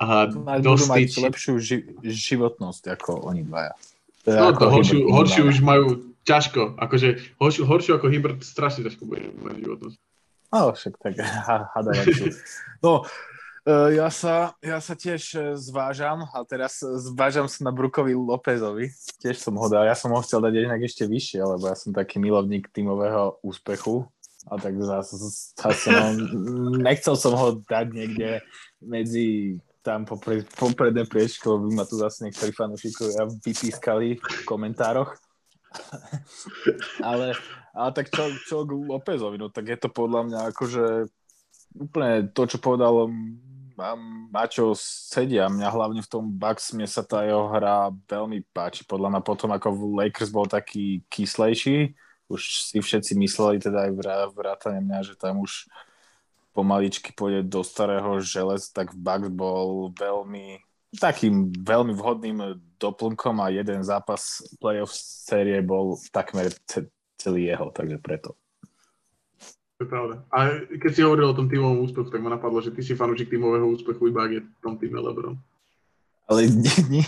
A 0.00 0.32
budú 0.32 0.88
mať 0.88 1.12
lepšiu 1.12 1.60
ži- 1.60 1.84
životnosť 2.00 2.96
ako 2.96 3.28
oni 3.28 3.44
dvaja. 3.44 3.76
To 4.24 4.32
no 4.32 4.52
to 4.56 4.66
horšiu, 4.72 4.98
horšiu 5.12 5.42
už 5.48 5.58
majú 5.60 6.16
ťažko. 6.24 6.80
Akože 6.80 7.36
horšiu, 7.36 7.62
horšiu 7.68 7.92
ako 8.00 8.06
Hibert 8.08 8.40
strašne 8.40 8.84
ťažko 8.88 9.04
bude 9.04 9.28
mať 9.40 9.60
životnosť. 9.64 9.96
No, 10.50 10.72
však 10.72 10.92
tak 10.98 11.14
hada 11.76 11.92
No, 12.80 13.04
ja 13.68 14.08
sa, 14.08 14.56
ja 14.64 14.80
sa 14.80 14.94
tiež 14.96 15.22
e, 15.36 15.40
zvážam 15.60 16.24
a 16.32 16.40
teraz 16.48 16.80
zvážam 16.80 17.44
sa 17.44 17.68
na 17.68 17.72
Brukovi 17.72 18.16
Lópezovi. 18.16 18.88
Tiež 19.20 19.36
som 19.36 19.56
ho 19.60 19.66
dal. 19.68 19.84
Ja 19.84 19.92
som 19.92 20.16
ho 20.16 20.20
chcel 20.24 20.40
dať 20.40 20.64
inak 20.64 20.80
ešte 20.80 21.04
vyššie, 21.04 21.44
lebo 21.44 21.68
ja 21.68 21.76
som 21.76 21.92
taký 21.92 22.16
milovník 22.16 22.72
tímového 22.72 23.36
úspechu 23.44 24.08
a 24.48 24.56
tak 24.56 24.80
zase, 24.80 25.20
zase 25.60 25.88
no, 25.92 26.16
nechcel 26.80 27.12
som 27.12 27.36
ho 27.36 27.60
dať 27.60 27.86
niekde 27.92 28.40
medzi 28.80 29.60
tam 29.84 30.08
popred, 30.08 30.48
popredné 30.56 31.04
priečko, 31.04 31.60
by 31.60 31.70
ma 31.76 31.84
tu 31.84 32.00
zase 32.00 32.24
niektorí 32.24 32.52
fanúšikovia 32.52 33.28
vypískali 33.44 34.16
v 34.16 34.24
komentároch. 34.48 35.12
ale, 37.10 37.36
ale 37.76 37.90
tak 37.92 38.08
čo, 38.08 38.32
čo 38.44 38.56
k 38.64 38.72
Lópezovi, 38.72 39.36
no 39.36 39.52
tak 39.52 39.68
je 39.68 39.78
to 39.80 39.88
podľa 39.92 40.20
mňa 40.28 40.40
akože 40.52 40.84
úplne 41.74 42.30
to, 42.30 42.42
čo 42.46 42.58
povedal 42.58 43.10
Mačo 44.28 44.76
sedia. 44.76 45.48
Mňa 45.48 45.68
hlavne 45.72 46.00
v 46.04 46.10
tom 46.10 46.28
Bucks 46.28 46.76
mne 46.76 46.84
sa 46.84 47.00
tá 47.00 47.24
jeho 47.24 47.48
hra 47.48 47.88
veľmi 48.08 48.44
páči. 48.52 48.84
Podľa 48.84 49.16
mňa 49.16 49.22
potom, 49.24 49.50
ako 49.50 49.96
Lakers 49.96 50.28
bol 50.28 50.44
taký 50.44 51.00
kyslejší, 51.08 51.96
už 52.30 52.40
si 52.70 52.78
všetci 52.78 53.16
mysleli, 53.18 53.58
teda 53.58 53.90
aj 53.90 54.30
vrátane 54.36 54.84
mňa, 54.84 54.98
že 55.02 55.14
tam 55.16 55.40
už 55.42 55.66
pomaličky 56.52 57.14
pôjde 57.16 57.46
do 57.46 57.64
starého 57.64 58.20
želez, 58.20 58.68
tak 58.70 58.92
Bucks 58.92 59.30
bol 59.32 59.90
veľmi 59.96 60.60
takým 60.90 61.54
veľmi 61.54 61.94
vhodným 61.94 62.58
doplnkom 62.82 63.38
a 63.38 63.54
jeden 63.54 63.78
zápas 63.86 64.42
playoff 64.58 64.90
série 64.90 65.62
bol 65.62 65.94
takmer 66.10 66.50
celý 67.14 67.46
jeho, 67.46 67.70
takže 67.70 68.02
preto. 68.02 68.34
To 69.80 69.88
je 69.88 69.96
pravda. 69.96 70.14
A 70.28 70.60
keď 70.76 70.92
si 70.92 71.00
hovoril 71.00 71.32
o 71.32 71.38
tom 71.40 71.48
tímovom 71.48 71.80
úspechu, 71.80 72.12
tak 72.12 72.20
ma 72.20 72.28
napadlo, 72.28 72.60
že 72.60 72.68
ty 72.68 72.84
si 72.84 72.92
fanúšik 72.92 73.32
tímového 73.32 73.64
úspechu 73.64 74.12
iba 74.12 74.28
ak 74.28 74.32
je 74.36 74.40
v 74.44 74.60
tom 74.60 74.76
týme 74.76 75.00
Lebron. 75.00 75.40
Ale 76.28 76.52
nie, 76.52 76.76
nie. 76.92 77.06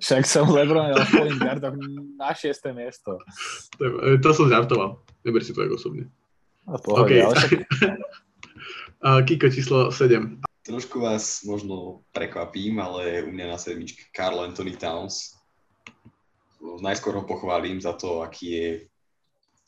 Však 0.00 0.24
som 0.24 0.48
Lebron 0.48 0.96
ale 0.96 1.04
v 1.04 1.44
gardoch 1.44 1.76
na 2.16 2.32
šiesté 2.32 2.72
miesto. 2.72 3.20
To, 3.76 4.16
to 4.16 4.28
som 4.32 4.48
žartoval. 4.48 5.04
Neber 5.28 5.44
si 5.44 5.52
to 5.52 5.60
aj 5.60 5.76
osobne. 5.76 6.08
A 6.64 6.80
pohode, 6.80 7.12
okay. 7.12 7.20
ale 7.20 7.36
však... 7.36 7.60
Kiko 9.28 9.52
číslo 9.52 9.92
7. 9.92 10.40
Trošku 10.64 11.04
vás 11.04 11.44
možno 11.44 12.00
prekvapím, 12.16 12.80
ale 12.80 13.28
u 13.28 13.30
mňa 13.30 13.44
na 13.44 13.58
sedmičke 13.60 14.08
Carl 14.08 14.40
Anthony 14.40 14.72
Towns. 14.72 15.36
Najskôr 16.80 17.12
ho 17.12 17.28
pochválim 17.28 17.76
za 17.76 17.92
to, 17.92 18.24
aký 18.24 18.46
je 18.56 18.68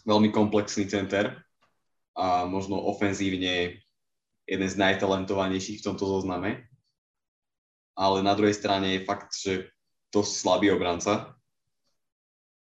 veľmi 0.02 0.34
komplexný 0.34 0.90
center 0.90 1.36
a 2.18 2.44
možno 2.44 2.76
ofenzívne 2.78 3.78
jeden 4.44 4.68
z 4.68 4.76
najtalentovanejších 4.76 5.80
v 5.80 5.86
tomto 5.86 6.04
zozname 6.04 6.72
ale 7.96 8.24
na 8.24 8.32
druhej 8.32 8.56
strane 8.56 8.96
je 8.96 9.06
fakt, 9.06 9.36
že 9.36 9.68
dosť 10.12 10.32
slabý 10.32 10.72
obranca. 10.72 11.36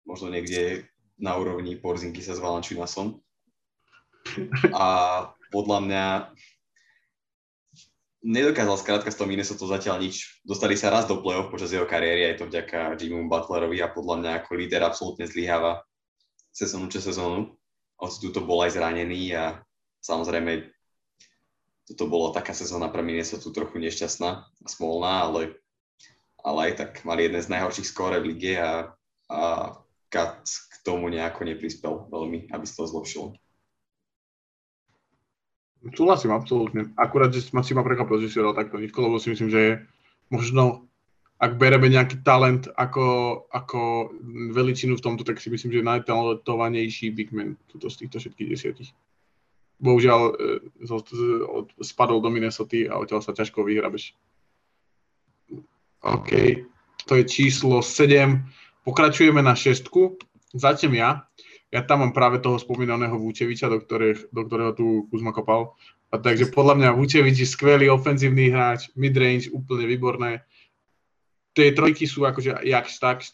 Možno 0.06 0.30
niekde 0.30 0.86
na 1.18 1.34
úrovni 1.34 1.74
Porzinky 1.74 2.22
sa 2.22 2.34
s 2.34 2.42
Valančinasom. 2.42 3.18
A 4.74 4.86
podľa 5.50 5.78
mňa 5.82 6.04
nedokázal 8.26 8.76
skrátka 8.78 9.10
z 9.10 9.18
toho 9.18 9.30
Minnesota 9.30 9.66
zatiaľ 9.66 10.02
nič. 10.02 10.42
Dostali 10.42 10.74
sa 10.74 10.90
raz 10.90 11.06
do 11.06 11.22
play-off 11.22 11.50
počas 11.50 11.70
jeho 11.70 11.86
kariéry, 11.86 12.34
aj 12.34 12.42
to 12.42 12.50
vďaka 12.50 12.98
Jimmymu 12.98 13.30
Butlerovi 13.30 13.78
a 13.82 13.90
podľa 13.90 14.16
mňa 14.22 14.30
ako 14.42 14.50
líder 14.58 14.82
absolútne 14.82 15.26
zlyháva 15.30 15.82
sezónu 16.56 16.88
čo 16.88 17.04
sezónu. 17.04 17.52
Hoci 18.00 18.32
tu 18.32 18.40
bol 18.40 18.64
aj 18.64 18.80
zranený 18.80 19.36
a 19.36 19.60
samozrejme 20.00 20.72
toto 21.86 22.08
bola 22.08 22.32
taká 22.32 22.56
sezóna 22.56 22.88
pre 22.88 23.04
Minnesota 23.04 23.52
trochu 23.52 23.78
nešťastná 23.78 24.30
a 24.42 24.66
smolná, 24.66 25.28
ale, 25.28 25.60
ale 26.40 26.58
aj 26.68 26.72
tak 26.80 26.92
mali 27.04 27.28
jeden 27.28 27.38
z 27.44 27.52
najhorších 27.52 27.86
skóre 27.86 28.18
v 28.18 28.34
lige 28.34 28.58
a, 28.58 28.96
a 29.30 29.40
Kat 30.06 30.42
k 30.46 30.74
tomu 30.86 31.10
nejako 31.10 31.46
neprispel 31.46 32.10
veľmi, 32.10 32.50
aby 32.50 32.64
sa 32.64 32.82
to 32.82 32.90
zlepšilo. 32.90 33.34
Súhlasím, 35.94 36.34
absolútne. 36.34 36.90
Akurát, 36.98 37.30
že 37.30 37.46
ma 37.54 37.62
si 37.62 37.70
ma 37.70 37.86
prekvapil, 37.86 38.26
že 38.26 38.34
si 38.34 38.42
dal 38.42 38.56
takto 38.58 38.78
nízko, 38.78 39.06
lebo 39.06 39.22
si 39.22 39.30
myslím, 39.30 39.50
že 39.50 39.60
je 39.60 39.72
možno, 40.30 40.85
ak 41.36 41.60
bereme 41.60 41.92
nejaký 41.92 42.24
talent 42.24 42.64
ako, 42.80 43.44
ako 43.52 44.08
veličinu 44.56 44.96
v 44.96 45.04
tomto, 45.04 45.22
tak 45.22 45.36
si 45.36 45.52
myslím, 45.52 45.80
že 45.80 45.84
najtalentovanejší 45.84 47.12
big 47.12 47.28
man 47.32 47.60
tuto 47.68 47.92
z 47.92 48.04
týchto 48.04 48.20
všetkých 48.24 48.50
desiatich 48.50 48.90
bohužiaľ 49.80 50.20
e, 50.32 50.34
spadol 51.84 52.24
do 52.24 52.32
Minnesota 52.32 52.88
a 52.88 53.00
odtiaľ 53.00 53.20
sa 53.20 53.36
ťažko 53.36 53.64
vyhrabeš. 53.64 54.16
OK, 56.06 56.30
to 57.04 57.12
je 57.18 57.24
číslo 57.26 57.82
7. 57.82 58.40
Pokračujeme 58.86 59.42
na 59.42 59.58
šestku. 59.58 60.16
Začnem 60.54 61.02
ja. 61.02 61.26
Ja 61.74 61.82
tam 61.82 62.06
mám 62.06 62.14
práve 62.14 62.38
toho 62.38 62.56
spomínaného 62.62 63.18
Vúčeviča, 63.18 63.66
do, 63.66 63.82
ktorých, 63.82 64.30
do 64.30 64.42
ktorého 64.46 64.72
tu 64.72 65.10
Kuzma 65.10 65.34
kopal. 65.34 65.74
A 66.14 66.22
takže 66.22 66.54
podľa 66.54 66.78
mňa 66.78 66.96
Vúčevič 66.96 67.42
je 67.42 67.48
skvelý 67.50 67.90
ofenzívny 67.90 68.54
hráč, 68.54 68.94
midrange 68.94 69.50
úplne 69.50 69.90
výborné. 69.90 70.46
Tie 71.56 71.72
trojky 71.72 72.04
sú 72.04 72.28
akože 72.28 72.68
jak 72.68 72.86
tak, 73.00 73.24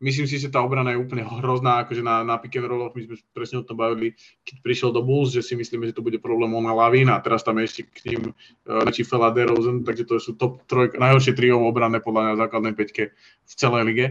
Myslím 0.00 0.24
si, 0.24 0.40
že 0.40 0.48
tá 0.48 0.64
obrana 0.64 0.96
je 0.96 1.02
úplne 1.04 1.20
hrozná, 1.28 1.84
akože 1.84 2.00
na, 2.00 2.24
na 2.24 2.40
pick 2.40 2.56
and 2.56 2.64
roll, 2.64 2.88
my 2.88 3.04
sme 3.04 3.20
presne 3.36 3.60
o 3.60 3.66
tom 3.68 3.76
bavili, 3.76 4.16
keď 4.48 4.56
prišiel 4.64 4.90
do 4.96 5.04
Bulls, 5.04 5.36
že 5.36 5.44
si 5.44 5.52
myslíme, 5.52 5.84
že 5.84 5.92
to 5.92 6.00
bude 6.00 6.16
problém 6.24 6.48
ona 6.56 6.72
Lavín 6.72 7.12
a 7.12 7.20
teraz 7.20 7.44
tam 7.44 7.60
je 7.60 7.68
ešte 7.68 7.82
k 7.84 8.16
ním 8.16 8.32
uh, 8.64 8.88
e, 8.88 9.04
Fela 9.04 9.28
DeRozan, 9.28 9.84
takže 9.84 10.08
to 10.08 10.16
sú 10.16 10.40
top 10.40 10.64
troj, 10.64 10.96
najhoršie 10.96 11.36
trio 11.36 11.60
obranné 11.60 12.00
podľa 12.00 12.32
mňa 12.32 12.40
základnej 12.40 12.72
peťke 12.72 13.12
v 13.44 13.52
celej 13.52 13.82
lige. 13.92 14.06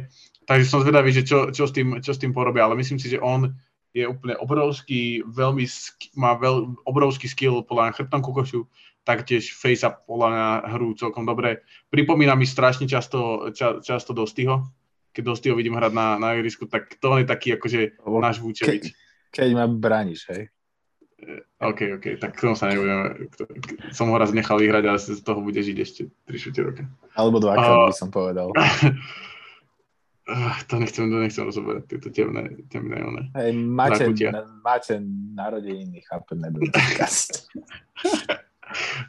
Takže 0.45 0.69
som 0.69 0.85
zvedavý, 0.85 1.09
že 1.09 1.25
čo, 1.25 1.49
čo, 1.49 1.65
s 1.65 1.73
tým, 1.73 1.97
čo 2.05 2.13
s 2.13 2.21
tým 2.21 2.37
porobia, 2.37 2.69
ale 2.69 2.77
myslím 2.77 3.01
si, 3.01 3.09
že 3.09 3.17
on 3.17 3.49
je 3.89 4.05
úplne 4.05 4.37
obrovský, 4.37 5.25
veľmi, 5.25 5.65
má 6.13 6.37
veľ, 6.37 6.85
obrovský 6.85 7.25
skill 7.25 7.65
podľa 7.65 7.89
mňa 7.89 7.97
chrbtom 7.97 8.21
kukošu, 8.21 8.61
taktiež 9.03 9.55
face-up 9.55 10.05
podľa 10.05 10.29
mňa 10.29 10.47
hru 10.75 10.93
celkom 10.93 11.25
dobre. 11.25 11.65
Pripomína 11.89 12.37
mi 12.37 12.45
strašne 12.45 12.85
často, 12.85 13.49
ča, 13.55 13.81
často 13.81 14.13
Dostyho, 14.13 14.69
keď 15.13 15.33
ho 15.33 15.57
vidím 15.57 15.75
hrať 15.75 15.93
na, 15.93 16.17
na 16.21 16.33
ihrisku, 16.37 16.65
tak 16.69 16.95
to 17.01 17.11
on 17.11 17.19
je 17.25 17.27
taký 17.27 17.57
akože 17.57 17.97
náš 18.05 18.37
Vúčevič. 18.39 18.93
Ke, 18.93 18.97
keď 19.33 19.49
ma 19.57 19.65
brániš, 19.65 20.29
hej? 20.29 20.53
Eh, 21.19 21.43
OK, 21.59 21.99
OK, 21.99 22.05
tak 22.21 22.39
tomu 22.39 22.55
sa 22.55 22.71
nebudeme, 22.71 23.27
som 23.91 24.07
ho 24.07 24.15
raz 24.15 24.31
nechal 24.31 24.55
vyhrať, 24.55 24.83
ale 24.87 24.99
z 24.99 25.19
toho 25.19 25.43
bude 25.43 25.59
žiť 25.59 25.77
ešte 25.83 26.07
3-4 26.29 26.63
roky. 26.63 26.83
Alebo 27.19 27.43
dvakrát 27.43 27.83
uh, 27.83 27.91
by 27.91 27.95
som 27.95 28.09
povedal. 28.13 28.55
Uh, 28.55 30.55
to 30.71 30.79
nechcem, 30.79 31.11
to 31.11 31.19
nechcem 31.19 31.43
rozoberať, 31.43 31.91
tieto 31.91 32.07
temné, 32.15 32.63
temné 32.71 33.03
one. 33.03 33.27
Hej, 33.35 33.51
máte, 33.59 34.07
máte 34.63 35.03
narodeniny, 35.35 36.07
chápem, 36.07 36.39
nebude 36.39 36.71
podcast. 36.75 37.51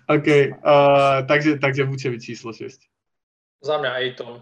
OK, 0.08 0.28
uh, 0.56 1.26
takže, 1.28 1.61
takže 1.61 1.84
Vučevič 1.84 2.32
číslo 2.32 2.52
6. 2.52 2.80
Za 3.61 3.76
mňa 3.76 4.00
Ejton 4.00 4.40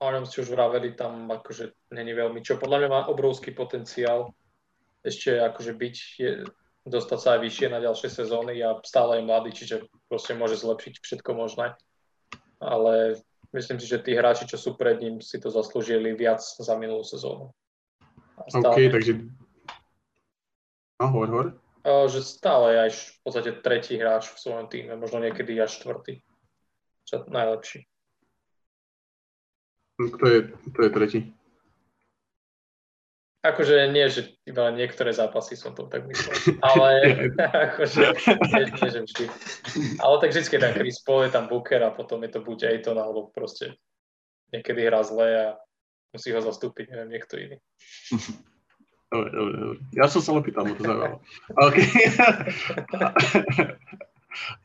o 0.00 0.08
ňom 0.08 0.24
ste 0.24 0.40
už 0.40 0.56
vraveli, 0.56 0.96
tam 0.96 1.28
akože 1.28 1.92
není 1.92 2.16
veľmi 2.16 2.40
čo. 2.40 2.56
Podľa 2.56 2.76
mňa 2.80 2.88
má 2.88 3.00
obrovský 3.12 3.52
potenciál 3.52 4.32
ešte 5.04 5.36
akože 5.36 5.72
byť 5.76 5.96
je 6.20 6.30
dostať 6.88 7.18
sa 7.20 7.28
aj 7.36 7.40
vyššie 7.44 7.66
na 7.68 7.80
ďalšie 7.84 8.08
sezóny 8.08 8.64
a 8.64 8.80
stále 8.80 9.20
je 9.20 9.28
mladý, 9.28 9.50
čiže 9.52 9.76
proste 10.08 10.32
môže 10.32 10.56
zlepšiť 10.56 11.04
všetko 11.04 11.30
možné. 11.36 11.76
Ale 12.60 13.20
myslím 13.52 13.76
si, 13.80 13.86
že 13.88 14.00
tí 14.00 14.16
hráči, 14.16 14.48
čo 14.48 14.56
sú 14.56 14.76
pred 14.80 14.96
ním, 15.00 15.20
si 15.20 15.36
to 15.36 15.52
zaslúžili 15.52 16.16
viac 16.16 16.40
za 16.40 16.74
minulú 16.80 17.04
sezónu. 17.04 17.52
Stále... 18.48 18.72
OK, 18.72 18.78
takže... 18.88 19.12
No, 21.00 21.12
hovor, 21.12 21.28
hovor. 21.28 21.48
Že 21.84 22.20
stále 22.20 22.66
je 22.72 22.78
aj 22.84 22.90
v 22.92 23.20
podstate 23.24 23.50
tretí 23.64 23.94
hráč 23.96 24.28
v 24.28 24.40
svojom 24.40 24.66
týme, 24.68 24.96
možno 25.00 25.24
niekedy 25.24 25.56
až 25.56 25.80
štvrtý. 25.80 26.20
Čo 27.08 27.24
najlepší. 27.26 27.88
Kto 30.00 30.24
je, 30.28 30.40
kto 30.72 30.80
je 30.80 30.90
tretí? 30.90 31.20
Akože 33.40 33.88
nie, 33.88 34.04
že 34.12 34.36
iba 34.44 34.68
niektoré 34.68 35.16
zápasy 35.16 35.56
som 35.56 35.72
to 35.72 35.88
tak 35.88 36.04
myslel. 36.04 36.60
Ale 36.60 36.88
akože 37.72 38.04
nie, 38.52 38.64
nie, 38.68 38.88
že 38.92 39.00
vždy. 39.00 39.24
Ale 39.96 40.14
tak 40.20 40.36
vždy 40.36 40.44
je 40.44 40.60
tam 40.60 40.76
Chris 40.76 41.00
Paul, 41.00 41.24
je 41.24 41.32
tam 41.32 41.48
Booker 41.48 41.80
a 41.80 41.88
potom 41.88 42.20
je 42.20 42.36
to 42.36 42.44
buď 42.44 42.68
Ayton, 42.68 43.00
alebo 43.00 43.32
proste 43.32 43.80
niekedy 44.52 44.84
hrá 44.84 45.00
zle 45.00 45.28
a 45.32 45.46
musí 46.12 46.36
ho 46.36 46.40
zastúpiť, 46.44 46.92
neviem, 46.92 47.16
niekto 47.16 47.40
iný. 47.40 47.56
Dobre, 49.10 49.30
dobre, 49.34 49.54
dobre. 49.58 49.78
Ja 49.98 50.06
som 50.06 50.22
sa 50.22 50.30
opýtal, 50.38 50.70
to 50.70 50.86
zaujímalo. 50.86 51.18
OK. 51.58 51.76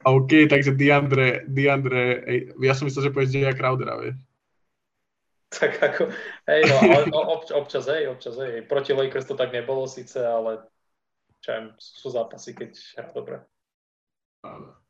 OK, 0.06 0.32
takže 0.46 0.78
Diandre, 0.78 1.50
Diandre, 1.50 2.22
ja 2.62 2.74
som 2.78 2.86
myslel, 2.86 3.10
že 3.10 3.14
povieš 3.14 3.34
Jaya 3.34 3.58
Crowdera, 3.58 3.98
vieš. 3.98 4.22
Tak 5.50 5.82
ako, 5.82 6.14
hej, 6.52 6.62
no, 6.68 6.76
ale 6.78 7.04
no, 7.10 7.20
obč, 7.40 7.50
občas, 7.50 7.90
hej, 7.90 8.06
občas, 8.12 8.38
hej. 8.38 8.62
Proti 8.70 8.94
Lakers 8.94 9.26
to 9.26 9.34
tak 9.34 9.50
nebolo 9.50 9.90
síce, 9.90 10.22
ale 10.22 10.62
čo 11.42 11.50
viem, 11.50 11.66
sú 11.82 12.14
zápasy, 12.14 12.54
keď 12.54 12.72
hrá 13.02 13.10
dobre. 13.14 13.42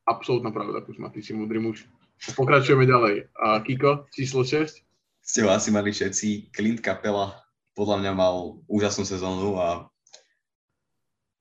Absolutná 0.04 0.52
pravda, 0.52 0.84
Kuzma, 0.84 1.08
ty 1.16 1.24
si 1.24 1.32
múdry 1.32 1.64
muž. 1.64 1.88
Pokračujeme 2.36 2.84
ďalej. 2.84 3.32
A 3.40 3.64
Kiko, 3.64 4.08
číslo 4.12 4.44
6? 4.44 4.84
Ste 5.24 5.40
ho 5.44 5.50
asi 5.52 5.72
mali 5.72 5.96
všetci. 5.96 6.52
Clint 6.52 6.84
Capela 6.84 7.45
podľa 7.76 8.02
mňa 8.02 8.12
mal 8.16 8.64
úžasnú 8.72 9.04
sezónu 9.04 9.60
a 9.60 9.92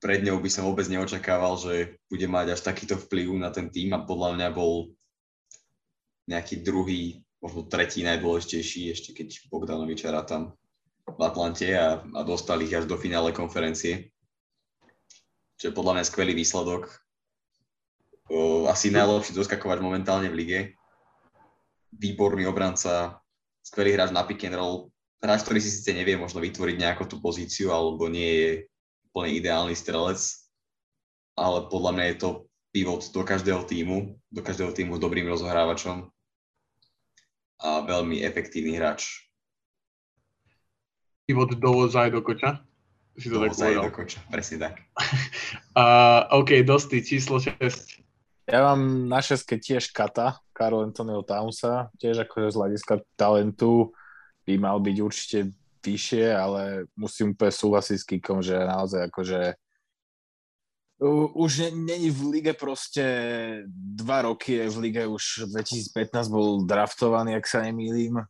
pred 0.03 0.21
ňou 0.21 0.37
by 0.43 0.51
som 0.53 0.69
vôbec 0.69 0.85
neočakával, 0.91 1.57
že 1.57 1.97
bude 2.13 2.29
mať 2.29 2.59
až 2.59 2.61
takýto 2.61 3.01
vplyv 3.01 3.41
na 3.41 3.49
ten 3.49 3.73
tým 3.73 3.97
a 3.97 4.05
podľa 4.05 4.37
mňa 4.37 4.49
bol 4.53 4.93
nejaký 6.29 6.61
druhý 6.61 7.25
možno 7.41 7.69
tretí 7.69 8.01
najdôležitejší, 8.05 8.93
ešte 8.93 9.13
keď 9.13 9.49
Bogdanoviča 9.49 10.13
tam 10.25 10.57
v 11.05 11.21
Atlante 11.21 11.69
a, 11.77 12.01
a 12.01 12.21
dostali 12.25 12.65
ich 12.65 12.73
až 12.73 12.89
do 12.89 12.97
finále 12.97 13.37
konferencie. 13.37 14.09
Čo 15.61 15.71
je 15.71 15.77
podľa 15.77 16.01
mňa 16.01 16.05
skvelý 16.09 16.33
výsledok. 16.33 16.89
O, 18.33 18.65
asi 18.73 18.89
najlepší 18.89 19.37
doskakovač 19.37 19.85
momentálne 19.85 20.33
v 20.33 20.39
lige. 20.41 20.61
Výborný 21.93 22.49
obranca, 22.49 23.21
skvelý 23.61 23.93
hráč 23.93 24.11
na 24.17 24.25
pick 24.25 24.41
and 24.49 24.57
roll. 24.57 24.94
Hráč, 25.25 25.41
ktorý 25.49 25.57
si 25.57 25.73
síce 25.73 25.97
nevie 25.97 26.21
možno 26.21 26.45
vytvoriť 26.45 26.77
nejakú 26.77 27.09
tú 27.09 27.17
pozíciu, 27.17 27.73
alebo 27.73 28.13
nie 28.13 28.29
je 28.29 28.51
úplne 29.09 29.41
ideálny 29.41 29.73
strelec, 29.73 30.21
ale 31.33 31.65
podľa 31.73 31.91
mňa 31.97 32.05
je 32.13 32.17
to 32.21 32.29
pivot 32.77 33.09
do 33.09 33.25
každého 33.25 33.65
týmu, 33.65 34.21
do 34.29 34.43
každého 34.45 34.77
týmu 34.77 34.99
s 34.99 35.01
dobrým 35.01 35.25
rozohrávačom 35.25 36.13
a 37.65 37.69
veľmi 37.89 38.21
efektívny 38.21 38.77
hráč. 38.77 39.25
Pivot 41.25 41.57
dovoza 41.57 42.05
aj 42.05 42.11
do 42.13 42.21
koča? 42.21 42.61
Si 43.17 43.33
to 43.33 43.41
dovoza 43.41 43.73
tak 43.73 43.81
do 43.81 43.95
koča, 43.97 44.21
presne 44.29 44.57
tak. 44.61 44.85
uh, 45.81 46.29
OK, 46.37 46.61
dosti, 46.69 47.01
číslo 47.01 47.41
6. 47.41 48.05
Ja 48.45 48.61
mám 48.61 49.09
na 49.09 49.25
šeske 49.25 49.57
tiež 49.57 49.89
Kata, 49.89 50.37
Karol 50.53 50.93
Antonio 50.93 51.25
Townsa, 51.25 51.89
tiež 51.97 52.29
akože 52.29 52.53
z 52.53 52.57
hľadiska 52.61 52.95
talentu 53.17 53.97
by 54.45 54.55
mal 54.61 54.79
byť 54.81 54.97
určite 55.01 55.39
vyššie, 55.85 56.33
ale 56.33 56.89
musím 56.97 57.37
úplne 57.37 57.53
súhlasiť 57.53 57.97
s 58.01 58.09
Kikom, 58.09 58.41
že 58.41 58.57
naozaj 58.57 59.13
akože 59.13 59.41
už 61.35 61.75
není 61.75 62.09
v 62.09 62.39
lige 62.39 62.53
proste 62.55 63.05
dva 63.69 64.25
roky, 64.25 64.63
je 64.63 64.71
v 64.71 64.77
lige 64.89 65.03
už 65.05 65.51
2015 65.51 66.31
bol 66.31 66.65
draftovaný, 66.65 67.37
ak 67.37 67.45
sa 67.45 67.67
nemýlim. 67.67 68.23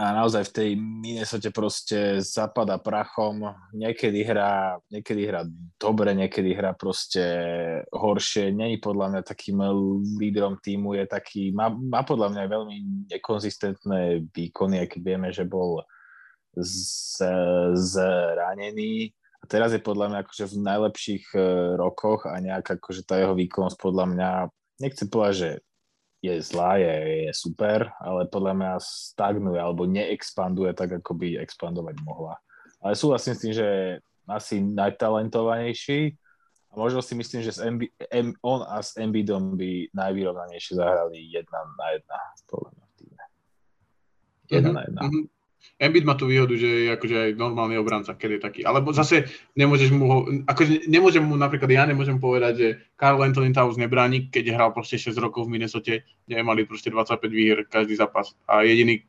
A 0.00 0.16
naozaj 0.16 0.48
v 0.48 0.54
tej 0.56 0.70
Minnesota 0.80 1.52
proste 1.52 2.24
zapada 2.24 2.80
prachom. 2.80 3.44
Niekedy 3.76 4.24
hrá, 4.24 4.80
niekedy 4.88 5.28
hrá 5.28 5.44
dobre, 5.76 6.16
niekedy 6.16 6.56
hrá 6.56 6.72
proste 6.72 7.22
horšie. 7.92 8.56
Není 8.56 8.80
podľa 8.80 9.06
mňa 9.12 9.20
takým 9.22 9.60
lídrom 10.16 10.56
týmu, 10.64 10.96
je 10.96 11.04
taký, 11.04 11.52
má, 11.52 11.68
má 11.68 12.02
podľa 12.08 12.32
mňa 12.32 12.42
veľmi 12.48 12.76
nekonzistentné 13.12 14.32
výkony, 14.32 14.80
aký 14.80 14.98
vieme, 15.04 15.28
že 15.28 15.44
bol 15.44 15.84
zranený 17.76 19.12
a 19.42 19.44
teraz 19.50 19.74
je 19.74 19.82
podľa 19.82 20.06
mňa 20.08 20.18
akože 20.22 20.44
v 20.54 20.56
najlepších 20.62 21.24
uh, 21.34 21.74
rokoch 21.74 22.30
a 22.30 22.38
nejak 22.38 22.78
akože 22.78 23.02
tá 23.02 23.18
jeho 23.18 23.34
výkonnosť 23.34 23.78
podľa 23.80 24.06
mňa, 24.14 24.30
nechcem 24.78 25.10
povedať, 25.10 25.34
že 25.34 25.50
je 26.22 26.38
zlá, 26.38 26.78
je, 26.78 27.26
je 27.26 27.32
super, 27.34 27.90
ale 27.98 28.30
podľa 28.30 28.54
mňa 28.54 28.72
stagnuje 28.78 29.58
alebo 29.58 29.90
neexpanduje 29.90 30.70
tak, 30.70 31.02
ako 31.02 31.18
by 31.18 31.42
expandovať 31.42 31.98
mohla. 32.06 32.38
Ale 32.78 32.94
súhlasím 32.94 33.34
s 33.34 33.42
tým, 33.42 33.54
že 33.58 33.68
asi 34.30 34.62
najtalentovanejší 34.62 36.14
a 36.72 36.74
možno 36.78 37.02
si 37.02 37.18
myslím, 37.18 37.42
že 37.42 37.52
s 37.52 37.60
MB, 37.60 37.82
M, 38.14 38.32
on 38.40 38.62
a 38.62 38.78
s 38.80 38.94
Embidom 38.96 39.58
by 39.58 39.90
najvyrovnanejšie 39.92 40.78
zahrali 40.78 41.26
jedna 41.26 41.68
na 41.74 41.86
jedna, 41.92 42.18
podľa 42.48 42.70
mňa 42.70 42.84
v 42.86 42.94
týme. 42.96 43.24
Jedna 44.46 44.56
mm-hmm. 44.56 44.72
na 44.72 44.82
jedna. 44.86 45.00
Mm-hmm. 45.02 45.41
Embiid 45.82 46.06
má 46.06 46.14
tú 46.14 46.30
výhodu, 46.30 46.54
že 46.54 46.86
je 46.86 46.88
akože 46.94 47.16
aj 47.18 47.30
normálny 47.34 47.74
obranca, 47.74 48.14
keď 48.14 48.38
je 48.38 48.40
taký. 48.40 48.60
Alebo 48.62 48.94
zase 48.94 49.26
nemôžeš 49.58 49.90
mu 49.90 50.04
ho, 50.06 50.18
akože 50.46 50.86
nemôžem 50.86 51.26
mu, 51.26 51.34
napríklad 51.34 51.66
ja 51.74 51.82
nemôžem 51.82 52.22
povedať, 52.22 52.54
že 52.54 52.68
Carl 52.94 53.18
Anthony 53.18 53.50
Towns 53.50 53.74
nebráni, 53.74 54.30
keď 54.30 54.54
hral 54.54 54.70
proste 54.70 54.94
6 54.94 55.18
rokov 55.18 55.50
v 55.50 55.58
Minnesota, 55.58 55.98
kde 55.98 56.42
mali 56.46 56.62
proste 56.62 56.94
25 56.94 57.18
výher 57.26 57.58
každý 57.66 57.98
zápas. 57.98 58.30
A 58.46 58.62
jediný, 58.62 59.02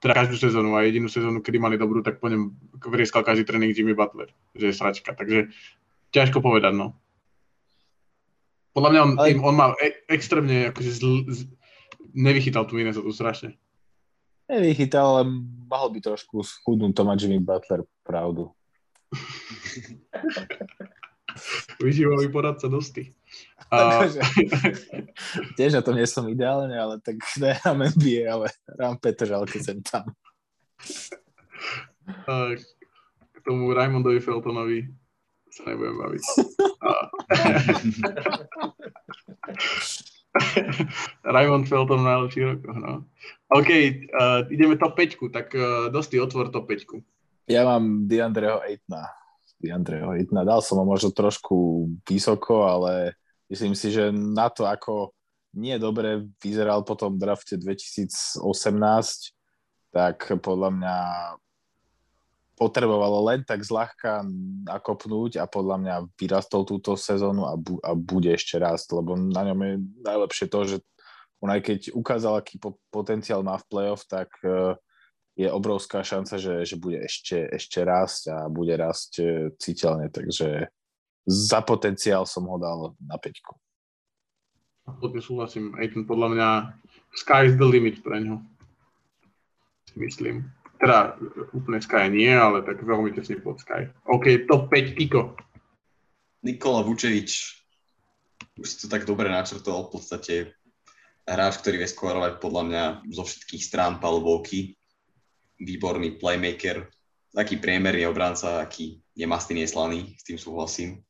teda 0.00 0.12
každú 0.12 0.36
sezónu 0.36 0.76
a 0.76 0.84
jedinú 0.84 1.08
sezónu, 1.08 1.40
kedy 1.40 1.56
mali 1.56 1.80
dobrú, 1.80 2.04
tak 2.04 2.20
po 2.20 2.28
ňom 2.28 2.52
vrieskal 2.84 3.24
každý 3.24 3.48
tréning 3.48 3.72
Jimmy 3.72 3.96
Butler, 3.96 4.28
že 4.52 4.72
je 4.72 4.74
sračka. 4.76 5.16
Takže 5.16 5.52
ťažko 6.12 6.44
povedať, 6.44 6.76
no. 6.76 6.96
Podľa 8.76 8.90
mňa 8.92 9.00
on, 9.02 9.12
Ale... 9.18 9.28
on 9.40 9.54
má 9.56 9.66
e- 9.80 10.04
extrémne 10.08 10.70
akože 10.70 10.90
zl, 10.94 11.26
z, 11.32 11.48
nevychytal 12.14 12.64
tú 12.66 12.78
Minnesota 12.78 13.10
strašne. 13.10 13.56
Nevychytal, 14.50 15.06
ale 15.06 15.24
mohol 15.70 15.94
by 15.94 15.98
trošku 16.02 16.42
schudnúť 16.42 16.90
to 16.98 17.06
Jimmy 17.14 17.38
Butler 17.38 17.86
pravdu. 18.02 18.50
Vyživový 21.78 22.26
poradca 22.34 22.66
dosti. 22.66 23.14
A... 23.70 24.02
tiež 25.54 25.78
na 25.78 25.82
tom 25.86 25.94
nie 25.94 26.02
som 26.10 26.26
ideálne, 26.26 26.74
ale 26.74 26.98
tak 26.98 27.22
nehrám 27.42 27.86
NBA, 27.94 28.26
ale 28.26 28.50
hrám 28.74 28.98
Petržalke 28.98 29.62
sem 29.62 29.78
tam. 29.86 30.10
A 32.26 32.58
k 33.30 33.38
tomu 33.46 33.70
Raymondovi 33.70 34.18
Feltonovi 34.18 34.90
sa 35.54 35.70
nebudem 35.70 35.94
baviť. 35.94 36.22
A... 36.82 36.90
Raymond 41.34 41.68
Felton 41.68 42.04
najlepší 42.04 42.40
rokoch, 42.44 42.76
no. 42.78 43.04
OK, 43.50 43.70
uh, 43.70 44.46
ideme 44.50 44.78
top 44.78 44.94
5, 44.94 45.18
tak 45.32 45.54
uh, 45.54 45.90
dosti 45.90 46.20
otvor 46.20 46.54
top 46.54 46.70
5. 46.70 47.02
Ja 47.50 47.66
mám 47.66 48.06
Diandreho 48.06 48.62
Aitna. 48.62 49.10
Diandreho 49.58 50.14
Aitna. 50.14 50.46
Dal 50.46 50.62
som 50.62 50.78
ho 50.78 50.86
možno 50.86 51.10
trošku 51.10 51.90
vysoko, 52.06 52.62
ale 52.62 53.18
myslím 53.50 53.74
si, 53.74 53.90
že 53.90 54.14
na 54.14 54.46
to, 54.46 54.70
ako 54.70 55.10
nie 55.58 55.74
dobre 55.82 56.30
vyzeral 56.38 56.86
po 56.86 56.94
tom 56.94 57.18
drafte 57.18 57.58
2018, 57.58 58.46
tak 59.90 60.30
podľa 60.38 60.70
mňa 60.70 60.96
potrebovalo 62.60 63.24
len 63.32 63.40
tak 63.40 63.64
zľahka 63.64 64.20
nakopnúť 64.68 65.40
a 65.40 65.48
podľa 65.48 65.76
mňa 65.80 65.94
vyrastol 66.20 66.68
túto 66.68 66.92
sezónu 66.92 67.48
a, 67.48 67.56
bu- 67.56 67.80
a 67.80 67.96
bude 67.96 68.36
ešte 68.36 68.60
rásť, 68.60 69.00
lebo 69.00 69.16
na 69.16 69.48
ňom 69.48 69.58
je 69.64 69.74
najlepšie 70.04 70.46
to, 70.52 70.60
že 70.68 70.76
on 71.40 71.48
aj 71.48 71.64
keď 71.64 71.80
ukázal, 71.96 72.36
aký 72.36 72.60
po- 72.60 72.76
potenciál 72.92 73.40
má 73.40 73.56
v 73.56 73.64
playoff, 73.64 74.04
tak 74.04 74.28
uh, 74.44 74.76
je 75.40 75.48
obrovská 75.48 76.04
šanca, 76.04 76.36
že, 76.36 76.68
že 76.68 76.76
bude 76.76 77.00
ešte, 77.00 77.48
ešte 77.48 77.80
rásť 77.80 78.28
a 78.28 78.38
bude 78.52 78.76
rásť 78.76 79.12
uh, 79.24 79.48
citeľne, 79.56 80.12
takže 80.12 80.68
za 81.24 81.64
potenciál 81.64 82.28
som 82.28 82.44
ho 82.44 82.60
dal 82.60 82.92
na 83.00 83.16
peťku. 83.16 83.56
Absolutne 84.84 85.22
súhlasím. 85.24 85.72
Aiton 85.80 86.04
podľa 86.04 86.28
mňa 86.36 86.48
sky 87.16 87.48
is 87.48 87.56
the 87.56 87.64
limit 87.64 88.04
pre 88.04 88.20
ňo. 88.20 88.44
Myslím. 89.96 90.44
Teda 90.80 91.14
úplne 91.52 91.78
Sky 91.84 92.08
nie, 92.08 92.32
ale 92.32 92.64
tak 92.64 92.80
veľmi 92.80 93.12
tesne 93.12 93.36
pod 93.44 93.60
Sky. 93.60 93.92
OK, 94.08 94.48
top 94.48 94.72
5 94.72 94.96
Kiko. 94.96 95.36
Nikola 96.40 96.80
Vučevič 96.80 97.60
už 98.60 98.66
si 98.68 98.76
to 98.84 98.86
tak 98.92 99.08
dobre 99.08 99.32
načrtol, 99.32 99.88
v 99.88 99.92
podstate 99.96 100.34
hráč, 101.24 101.64
ktorý 101.64 101.80
vie 101.80 101.88
skórovať 101.88 102.32
podľa 102.42 102.62
mňa 102.68 102.84
zo 103.08 103.24
všetkých 103.24 103.62
strán 103.64 103.92
palubovky, 104.02 104.76
výborný 105.56 106.20
playmaker, 106.20 106.88
taký 107.32 107.56
priemerný 107.56 108.04
obranca, 108.04 108.60
aký 108.60 109.00
je 109.16 109.26
mastný, 109.28 109.64
neslaný, 109.64 110.16
s 110.20 110.22
tým 110.28 110.36
súhlasím. 110.36 111.00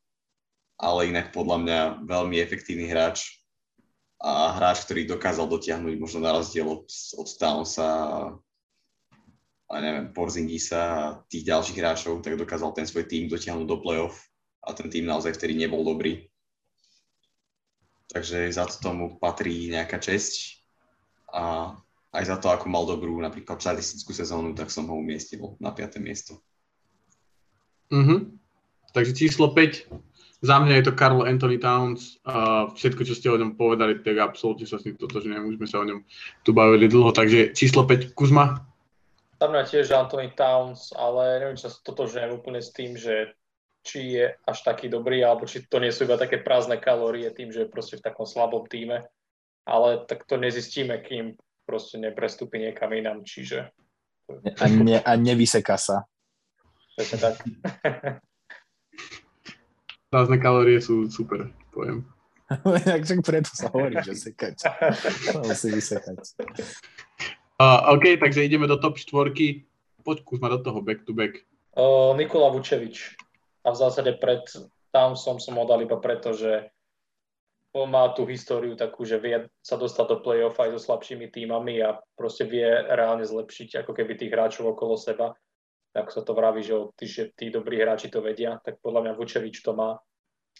Ale 0.79 1.11
inak 1.11 1.35
podľa 1.35 1.57
mňa 1.61 1.79
veľmi 2.09 2.41
efektívny 2.41 2.89
hráč 2.89 3.43
a 4.21 4.57
hráč, 4.57 4.85
ktorý 4.85 5.09
dokázal 5.09 5.49
dotiahnuť 5.49 5.95
možno 5.97 6.21
na 6.25 6.37
rozdiel 6.37 6.68
od, 6.68 6.85
od 7.16 7.29
Townsa 7.41 7.89
a 9.71 9.75
neviem, 9.79 10.11
Porzingisa 10.11 10.83
a 10.83 11.05
tých 11.31 11.47
ďalších 11.47 11.79
hráčov, 11.79 12.27
tak 12.27 12.35
dokázal 12.35 12.75
ten 12.75 12.91
svoj 12.91 13.07
tým 13.07 13.31
dotiahnuť 13.31 13.66
do 13.71 13.79
play-off 13.79 14.18
a 14.66 14.75
ten 14.75 14.91
tým 14.91 15.07
naozaj 15.07 15.39
vtedy 15.39 15.55
nebol 15.55 15.87
dobrý. 15.87 16.27
Takže 18.11 18.51
za 18.51 18.66
to 18.66 18.83
tomu 18.83 19.23
patrí 19.23 19.71
nejaká 19.71 20.03
česť 20.03 20.59
a 21.31 21.71
aj 22.11 22.25
za 22.27 22.37
to, 22.43 22.51
ako 22.51 22.66
mal 22.66 22.83
dobrú 22.83 23.14
napríklad 23.23 23.62
štatistickú 23.62 24.11
sezónu, 24.11 24.51
tak 24.59 24.75
som 24.75 24.91
ho 24.91 24.99
umiestnil 24.99 25.55
na 25.62 25.71
5. 25.71 26.03
miesto. 26.03 26.43
Mhm. 27.95 28.43
Takže 28.91 29.14
číslo 29.14 29.55
5. 29.55 29.87
Za 30.41 30.57
mňa 30.57 30.81
je 30.81 30.85
to 30.89 30.97
Karl 30.97 31.23
Anthony 31.23 31.61
Towns 31.61 32.18
a 32.25 32.66
všetko, 32.73 33.05
čo 33.05 33.14
ste 33.14 33.29
o 33.31 33.39
ňom 33.39 33.55
povedali, 33.61 34.03
tak 34.03 34.18
absolútne 34.18 34.64
sa 34.66 34.81
s 34.81 34.89
ním 34.89 34.97
totožňujem. 34.97 35.47
Už 35.47 35.61
sme 35.61 35.68
sa 35.68 35.79
o 35.79 35.87
ňom 35.87 36.01
tu 36.43 36.51
bavili 36.57 36.89
dlho. 36.89 37.12
Takže 37.12 37.53
číslo 37.53 37.87
5, 37.87 38.16
Kuzma. 38.16 38.70
Za 39.41 39.49
mňa 39.49 39.62
tiež 39.64 39.88
Anthony 39.97 40.36
Towns, 40.36 40.93
ale 40.93 41.41
neviem, 41.41 41.57
či 41.57 41.64
sa 41.64 41.72
totožňujem 41.72 42.30
úplne 42.36 42.61
s 42.61 42.76
tým, 42.76 42.93
že 42.93 43.32
či 43.80 44.20
je 44.20 44.36
až 44.45 44.59
taký 44.61 44.93
dobrý, 44.93 45.24
alebo 45.24 45.49
či 45.49 45.64
to 45.64 45.80
nie 45.80 45.88
sú 45.88 46.05
iba 46.05 46.20
také 46.20 46.45
prázdne 46.45 46.76
kalórie 46.76 47.32
tým, 47.32 47.49
že 47.49 47.64
je 47.64 47.72
proste 47.72 47.97
v 47.97 48.05
takom 48.05 48.28
slabom 48.28 48.68
týme. 48.68 49.09
Ale 49.64 50.05
tak 50.05 50.28
to 50.28 50.36
nezistíme, 50.36 50.93
kým 51.01 51.41
proste 51.64 51.97
neprestúpi 51.97 52.61
niekam 52.61 52.93
inám, 52.93 53.24
čiže... 53.24 53.72
A, 54.61 54.64
ne, 54.68 55.01
a 55.01 55.12
nevyseká 55.16 55.80
sa. 55.80 56.05
Presne 56.95 57.18
tak. 57.18 57.34
Prázdne 60.12 60.38
kalórie 60.43 60.82
sú 60.84 61.09
super, 61.09 61.49
poviem. 61.72 62.05
Takže 62.91 63.22
preto 63.22 63.51
sa 63.55 63.70
hovorí, 63.70 63.95
že 64.03 64.18
sekať. 64.18 64.66
musí 65.47 65.70
vysekať. 65.70 66.18
Uh, 67.61 67.92
OK, 67.92 68.16
takže 68.16 68.44
ideme 68.48 68.64
do 68.64 68.80
top 68.80 68.96
štvorky. 68.96 69.68
Poď 70.00 70.24
kúsma 70.24 70.48
do 70.48 70.64
toho 70.64 70.80
back 70.80 71.04
to 71.04 71.12
back. 71.12 71.44
Uh, 71.76 72.16
Nikola 72.16 72.48
Vučevič 72.48 73.20
a 73.68 73.76
v 73.76 73.76
zásade 73.76 74.16
pred 74.16 74.40
tam 74.88 75.12
som 75.12 75.36
ho 75.36 75.64
dal 75.68 75.84
iba 75.84 76.00
preto, 76.00 76.32
že 76.32 76.72
on 77.76 77.92
má 77.92 78.08
tú 78.16 78.24
históriu 78.24 78.74
takú, 78.74 79.04
že 79.04 79.20
vie 79.20 79.44
sa 79.62 79.76
dostať 79.76 80.06
do 80.08 80.16
play-off 80.24 80.56
aj 80.56 80.74
so 80.74 80.90
slabšími 80.90 81.28
týmami 81.30 81.84
a 81.84 82.00
proste 82.16 82.48
vie 82.48 82.66
reálne 82.66 83.22
zlepšiť 83.22 83.84
ako 83.84 83.92
keby 83.92 84.16
tých 84.16 84.32
hráčov 84.32 84.74
okolo 84.74 84.96
seba. 84.96 85.36
Ako 85.92 86.11
sa 86.11 86.22
to 86.24 86.32
vraví, 86.32 86.64
že, 86.64 86.74
tí, 86.96 87.06
že 87.06 87.30
tí 87.36 87.52
dobrí 87.52 87.76
hráči 87.76 88.08
to 88.08 88.24
vedia, 88.24 88.56
tak 88.64 88.80
podľa 88.82 89.04
mňa 89.04 89.12
Vučevič 89.20 89.62
to 89.62 89.76
má. 89.76 90.00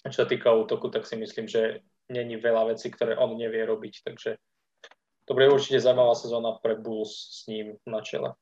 A 0.05 0.07
čo 0.12 0.22
sa 0.22 0.28
týka 0.28 0.53
útoku, 0.53 0.92
tak 0.92 1.09
si 1.09 1.16
myslím, 1.16 1.48
že 1.48 1.82
není 2.12 2.36
veľa 2.36 2.76
vecí, 2.76 2.92
ktoré 2.92 3.16
on 3.16 3.34
nevie 3.34 3.64
robiť, 3.64 3.94
takže 4.05 4.36
to 5.31 5.39
bude 5.39 5.47
určite 5.47 5.78
zaujímavá 5.78 6.18
sezóna 6.18 6.59
pre 6.59 6.74
Bulls 6.74 7.14
s 7.14 7.47
ním 7.47 7.78
na 7.87 8.03
čele. 8.03 8.35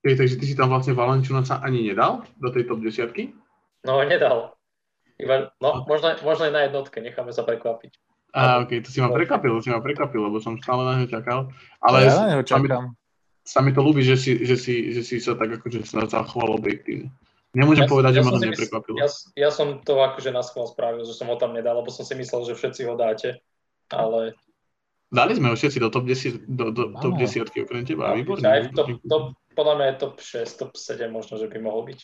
Okay, 0.00 0.16
takže 0.16 0.40
ty 0.40 0.44
si 0.48 0.56
tam 0.56 0.72
vlastne 0.72 0.96
Valenčunoca 0.96 1.60
ani 1.60 1.92
nedal 1.92 2.24
do 2.40 2.48
tej 2.48 2.64
top 2.64 2.80
desiatky? 2.80 3.36
No, 3.84 4.00
nedal. 4.00 4.56
Iba, 5.20 5.52
no, 5.60 5.84
možno, 5.84 6.16
možno 6.24 6.48
aj 6.48 6.52
na 6.56 6.64
jednotke, 6.64 7.04
necháme 7.04 7.36
sa 7.36 7.44
prekvapiť. 7.44 8.00
Á, 8.32 8.64
ok, 8.64 8.80
to 8.80 8.88
si 8.88 9.04
ma 9.04 9.12
prekvapil, 9.12 9.60
to 9.60 9.68
si 9.68 9.68
ma 9.68 9.84
prekvapil, 9.84 10.24
lebo 10.24 10.40
som 10.40 10.56
stále 10.56 10.88
na 10.88 10.92
neho 10.96 11.08
čakal. 11.12 11.52
Ale 11.84 12.08
ja 12.08 12.24
na 12.24 12.28
neho 12.32 12.44
čakám. 12.44 12.64
Sa 12.64 12.80
mi, 12.80 12.92
sa 13.44 13.60
mi 13.60 13.70
to 13.76 13.84
ľúbi, 13.84 14.00
že 14.00 14.16
si, 14.16 14.40
že 14.40 14.56
si, 14.56 14.88
že 14.88 15.04
si 15.04 15.20
sa 15.20 15.36
tak 15.36 15.60
akože 15.60 15.84
sa 15.84 16.08
zachoval 16.08 16.56
objektívne. 16.56 17.12
Nemôžem 17.52 17.84
ja, 17.84 17.92
povedať, 17.92 18.12
ja 18.16 18.16
že 18.18 18.22
ma 18.24 18.30
to 18.34 18.40
neprekvapilo. 18.40 18.96
Ja, 18.96 19.08
ja 19.36 19.50
som 19.52 19.84
to 19.84 20.00
akože 20.00 20.32
na 20.32 20.40
schvál 20.40 20.64
spravil, 20.64 21.04
že 21.04 21.12
som 21.12 21.28
ho 21.28 21.36
tam 21.36 21.52
nedal, 21.52 21.76
lebo 21.76 21.92
som 21.92 22.08
si 22.08 22.16
myslel, 22.16 22.48
že 22.48 22.56
všetci 22.56 22.88
ho 22.88 22.96
dáte, 22.96 23.44
ale 23.92 24.32
Dali 25.14 25.32
sme 25.38 25.46
ho 25.48 25.54
všetci 25.54 25.78
do 25.78 25.88
top 25.94 26.10
10, 26.10 26.42
do, 26.50 26.74
do 26.74 26.82
top 26.98 27.14
10 27.14 27.46
okrem 27.54 27.86
teba, 27.86 28.18
výborne. 28.18 28.42
Aj 28.42 28.66
top, 28.74 28.98
top, 29.06 29.24
podľa 29.54 29.74
mňa 29.78 29.86
je 29.86 29.96
top 30.02 30.14
6, 30.18 30.58
top 30.58 30.72
7 30.74 31.06
možno, 31.14 31.38
že 31.38 31.46
by 31.46 31.58
mohol 31.62 31.86
byť. 31.86 31.98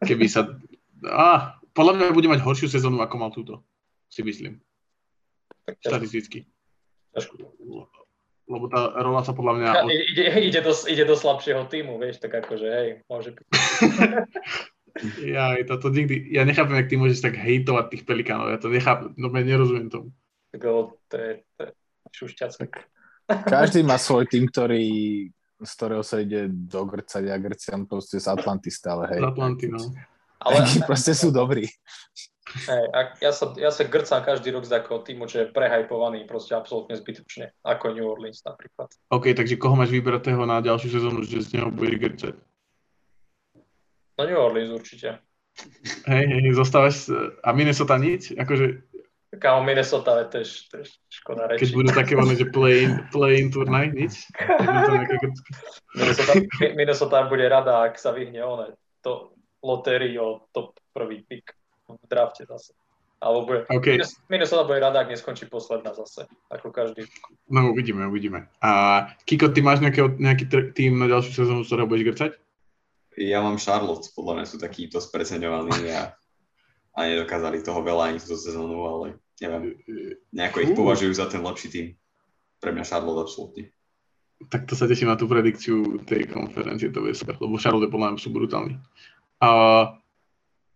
Keby 0.00 0.24
sa... 0.24 0.56
Á, 1.04 1.60
podľa 1.76 1.92
mňa 2.00 2.16
bude 2.16 2.32
mať 2.32 2.40
horšiu 2.40 2.72
sezónu, 2.72 3.04
ako 3.04 3.14
mal 3.20 3.28
túto, 3.28 3.60
si 4.08 4.24
myslím. 4.24 4.64
Tak 5.68 5.76
Štatisticky. 5.84 6.48
Lebo 8.48 8.64
tá 8.72 8.96
rola 9.04 9.20
sa 9.20 9.36
podľa 9.36 9.52
mňa... 9.60 9.68
Od... 9.84 9.90
Ide, 9.92 10.24
ide, 10.40 10.60
do, 10.64 10.72
ide 10.72 11.04
do 11.04 11.16
slabšieho 11.20 11.68
týmu, 11.68 12.00
vieš, 12.00 12.24
tak 12.24 12.32
akože, 12.32 12.64
hej, 12.64 12.88
môže 13.12 13.36
byť. 13.36 13.44
ja, 15.36 15.52
to, 15.68 15.74
to 15.76 15.88
nikdy, 15.92 16.32
ja 16.32 16.48
nechápem, 16.48 16.80
jak 16.80 16.88
ty 16.88 16.96
môžeš 16.96 17.20
tak 17.20 17.36
hejtovať 17.36 17.92
tých 17.92 18.02
pelikánov, 18.08 18.48
ja 18.48 18.56
to 18.56 18.72
nechápem, 18.72 19.12
no 19.20 19.28
nerozumiem 19.28 19.92
tomu. 19.92 20.16
Tak 20.56 20.64
to 20.64 21.16
je, 21.20 21.44
to 21.60 21.60
je 21.60 21.70
šušťacek. 22.12 22.70
Každý 23.26 23.82
má 23.82 23.98
svoj 23.98 24.30
tým, 24.30 24.46
ktorý 24.46 24.84
z 25.56 25.72
ktorého 25.72 26.04
sa 26.04 26.20
ide 26.20 26.52
dogrcať 26.52 27.32
a 27.32 27.40
Grcian 27.40 27.88
proste 27.88 28.20
z 28.20 28.28
Atlanty 28.28 28.68
stále, 28.68 29.08
hej. 29.08 29.20
Z 29.24 29.28
Atlanty, 29.32 29.66
no. 29.72 29.80
Ale 30.36 30.68
proste 30.84 31.16
sú 31.16 31.32
dobrí. 31.32 31.64
Hej, 32.46 32.84
a 32.94 32.98
ja, 33.18 33.32
sa, 33.32 33.50
ja 33.58 33.74
sa 33.74 33.82
grcám 33.88 34.22
každý 34.22 34.54
rok 34.54 34.68
z 34.68 34.78
takého 34.78 35.02
týmu, 35.02 35.26
čo 35.26 35.42
je 35.42 35.50
prehajpovaný 35.50 36.28
proste 36.28 36.54
absolútne 36.54 36.94
zbytočne, 36.94 37.56
ako 37.64 37.96
New 37.96 38.06
Orleans 38.06 38.44
napríklad. 38.44 38.92
OK, 39.10 39.34
takže 39.34 39.58
koho 39.58 39.74
máš 39.74 39.90
vybratého 39.90 40.38
na 40.46 40.62
ďalšiu 40.62 40.88
sezónu, 41.00 41.26
že 41.26 41.42
z 41.42 41.58
neho 41.58 41.72
bude 41.72 41.96
grcať? 41.98 42.36
No 44.20 44.22
New 44.28 44.38
Orleans 44.38 44.70
určite. 44.70 45.18
Hej, 46.06 46.24
hej, 46.36 46.52
zostávaš, 46.52 47.08
a 47.40 47.48
Minnesota 47.56 47.96
nič? 47.96 48.36
Akože 48.36 48.85
Kámo, 49.38 49.64
Minnesota 49.64 50.18
je 50.22 50.26
tež, 50.32 50.48
tež 50.68 50.86
škoda 51.08 51.46
reči. 51.46 51.68
Keď 51.68 51.70
budú 51.76 51.90
také 51.92 52.12
voľné, 52.16 52.34
že 52.36 52.46
play-in, 52.48 52.92
play-in 53.12 53.48
turnaj, 53.52 53.92
nič? 53.92 54.26
Minnesota, 55.96 56.32
Minnesota 56.74 57.16
bude 57.28 57.46
rada, 57.48 57.86
ak 57.86 58.00
sa 58.00 58.12
vyhne 58.12 58.42
one, 58.44 58.66
to 59.00 59.36
lotérii 59.62 60.18
o 60.18 60.46
top 60.52 60.76
prvý 60.92 61.22
pick 61.24 61.54
v 61.88 62.06
drafte 62.08 62.44
zase. 62.46 62.72
Alebo 63.16 63.48
bude, 63.48 63.60
okay. 63.72 63.96
Minnesota 64.28 64.68
bude 64.68 64.76
rada, 64.76 65.00
ak 65.00 65.08
neskončí 65.08 65.48
posledná 65.48 65.96
zase, 65.96 66.28
ako 66.52 66.68
každý. 66.68 67.08
No 67.48 67.72
uvidíme, 67.72 68.04
uvidíme. 68.04 68.52
A 68.60 69.02
Kiko, 69.24 69.48
ty 69.48 69.64
máš 69.64 69.80
nejaký, 69.80 70.20
nejaký 70.20 70.44
tým 70.76 71.00
na 71.00 71.08
ďalšiu 71.08 71.32
sezónu, 71.32 71.64
z 71.64 71.68
ktorého 71.72 71.88
budeš 71.88 72.06
grcať? 72.12 72.30
Ja 73.16 73.40
mám 73.40 73.56
Charlotte, 73.56 74.12
podľa 74.12 74.32
mňa 74.36 74.46
sú 74.46 74.56
takí 74.60 74.92
to 74.92 75.00
spreceňovaní 75.00 75.88
a, 75.88 76.12
a 76.92 76.98
nedokázali 77.08 77.64
toho 77.64 77.80
veľa 77.80 78.12
ani 78.12 78.18
túto 78.20 78.36
sezónu, 78.36 78.84
ale 78.84 79.16
neviem, 79.40 79.76
nejako 80.32 80.58
ich 80.64 80.72
považujú 80.72 81.12
za 81.12 81.26
ten 81.28 81.44
lepší 81.44 81.68
tým. 81.68 81.86
Pre 82.60 82.70
mňa 82.72 82.84
Charlotte 82.88 83.28
absolútne. 83.28 83.68
Tak 84.52 84.68
to 84.68 84.76
sa 84.76 84.84
teším 84.84 85.08
na 85.08 85.16
tú 85.16 85.24
predikciu 85.28 86.00
tej 86.04 86.28
konferencie, 86.28 86.92
to 86.92 87.04
vieš, 87.04 87.24
lebo 87.24 87.56
Charlotte 87.56 87.88
podľa 87.88 88.16
mňa 88.16 88.20
sú 88.20 88.30
brutálni. 88.32 88.76
A 89.40 89.50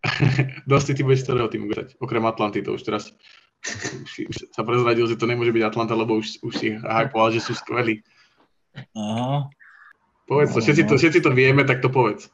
dosť 0.71 0.97
ty 0.97 1.03
budeš 1.05 1.29
ktorého 1.29 1.49
týmu 1.53 1.69
grať, 1.69 1.97
okrem 2.01 2.25
Atlanty, 2.25 2.65
to 2.65 2.77
už 2.77 2.85
teraz 2.85 3.13
už, 3.61 4.33
už 4.33 4.37
sa 4.57 4.65
prezradil, 4.65 5.05
že 5.05 5.21
to 5.21 5.29
nemôže 5.29 5.53
byť 5.53 5.65
Atlanta, 5.65 5.93
lebo 5.93 6.17
už, 6.17 6.41
už 6.41 6.55
si 6.57 6.73
hypoval, 6.81 7.29
že 7.29 7.45
sú 7.45 7.53
skvelí. 7.53 8.01
Aha. 8.97 9.53
Povedz 10.25 10.55
to, 10.55 10.63
všetci 10.63 10.83
to, 10.87 10.95
všetci 10.97 11.21
to 11.21 11.31
vieme, 11.35 11.67
tak 11.67 11.85
to 11.85 11.93
povedz. 11.93 12.33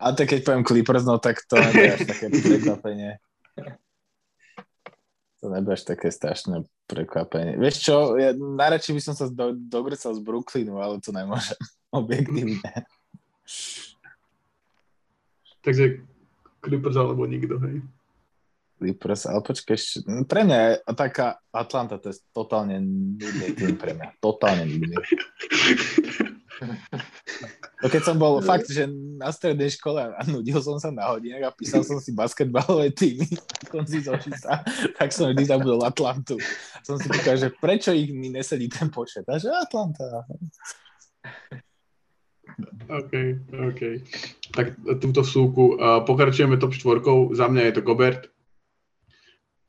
A 0.00 0.16
tak 0.16 0.32
keď 0.32 0.40
poviem 0.42 0.64
Clippers, 0.64 1.04
no 1.04 1.20
tak 1.20 1.44
to 1.44 1.60
je 1.60 1.92
až 1.92 2.08
také 2.08 2.32
prekvapenie. 2.32 3.20
To 5.40 5.48
nebude 5.48 5.72
až 5.72 5.88
také 5.88 6.12
strašné 6.12 6.68
prekvapenie. 6.84 7.56
Vieš 7.56 7.76
čo, 7.80 7.96
ja 8.20 8.36
najradšej 8.36 8.92
by 8.92 9.02
som 9.02 9.14
sa 9.16 9.24
do, 9.32 9.56
dogrcal 9.56 10.12
z 10.12 10.20
Brooklynu, 10.20 10.76
ale 10.76 11.00
to 11.00 11.16
nemôžem 11.16 11.56
objektívne. 12.00 12.84
Takže 15.64 16.04
Clippers 16.60 16.96
alebo 16.96 17.24
nikto, 17.24 17.56
hej? 17.64 17.80
Clippers, 18.80 19.28
ale 19.28 19.40
počkaj 19.44 19.76
no, 20.08 20.24
pre 20.24 20.44
mňa 20.44 20.56
je 20.56 20.72
taká 20.96 21.36
Atlanta, 21.52 22.00
to 22.00 22.12
je 22.12 22.16
totálne 22.32 22.80
nudný 23.16 23.52
tým 23.52 23.76
pre 23.76 23.92
mňa, 23.92 24.08
totálne 24.24 24.64
nudný. 24.64 24.96
No 27.80 27.88
keď 27.88 28.02
som 28.04 28.16
bol 28.20 28.44
fakt, 28.44 28.68
že 28.68 28.84
na 29.16 29.32
strednej 29.32 29.72
škole 29.72 30.12
a 30.12 30.20
nudil 30.28 30.60
som 30.60 30.76
sa 30.76 30.92
na 30.92 31.08
hodinách 31.08 31.48
a 31.48 31.56
písal 31.56 31.80
som 31.80 31.96
si 31.96 32.12
basketbalové 32.12 32.92
týmy 32.92 33.24
konci 33.72 34.04
zošita, 34.04 34.64
tak 35.00 35.08
som 35.12 35.32
vždy 35.32 35.48
zabudol 35.48 35.80
Atlantu. 35.88 36.36
Som 36.84 37.00
si 37.00 37.08
povedal, 37.08 37.40
že 37.40 37.48
prečo 37.48 37.96
ich 37.96 38.12
mi 38.12 38.28
nesedí 38.28 38.68
ten 38.68 38.92
počet? 38.92 39.24
A 39.28 39.40
že 39.40 39.48
Atlanta. 39.48 40.28
OK, 42.90 43.12
OK. 43.70 43.80
tak 44.52 44.76
túto 45.00 45.24
vsúku. 45.24 45.80
Uh, 45.80 46.02
pokračujeme 46.04 46.60
top 46.60 46.76
štvorkou. 46.76 47.32
Za 47.32 47.48
mňa 47.48 47.70
je 47.70 47.74
to 47.80 47.82
Gobert. 47.86 48.28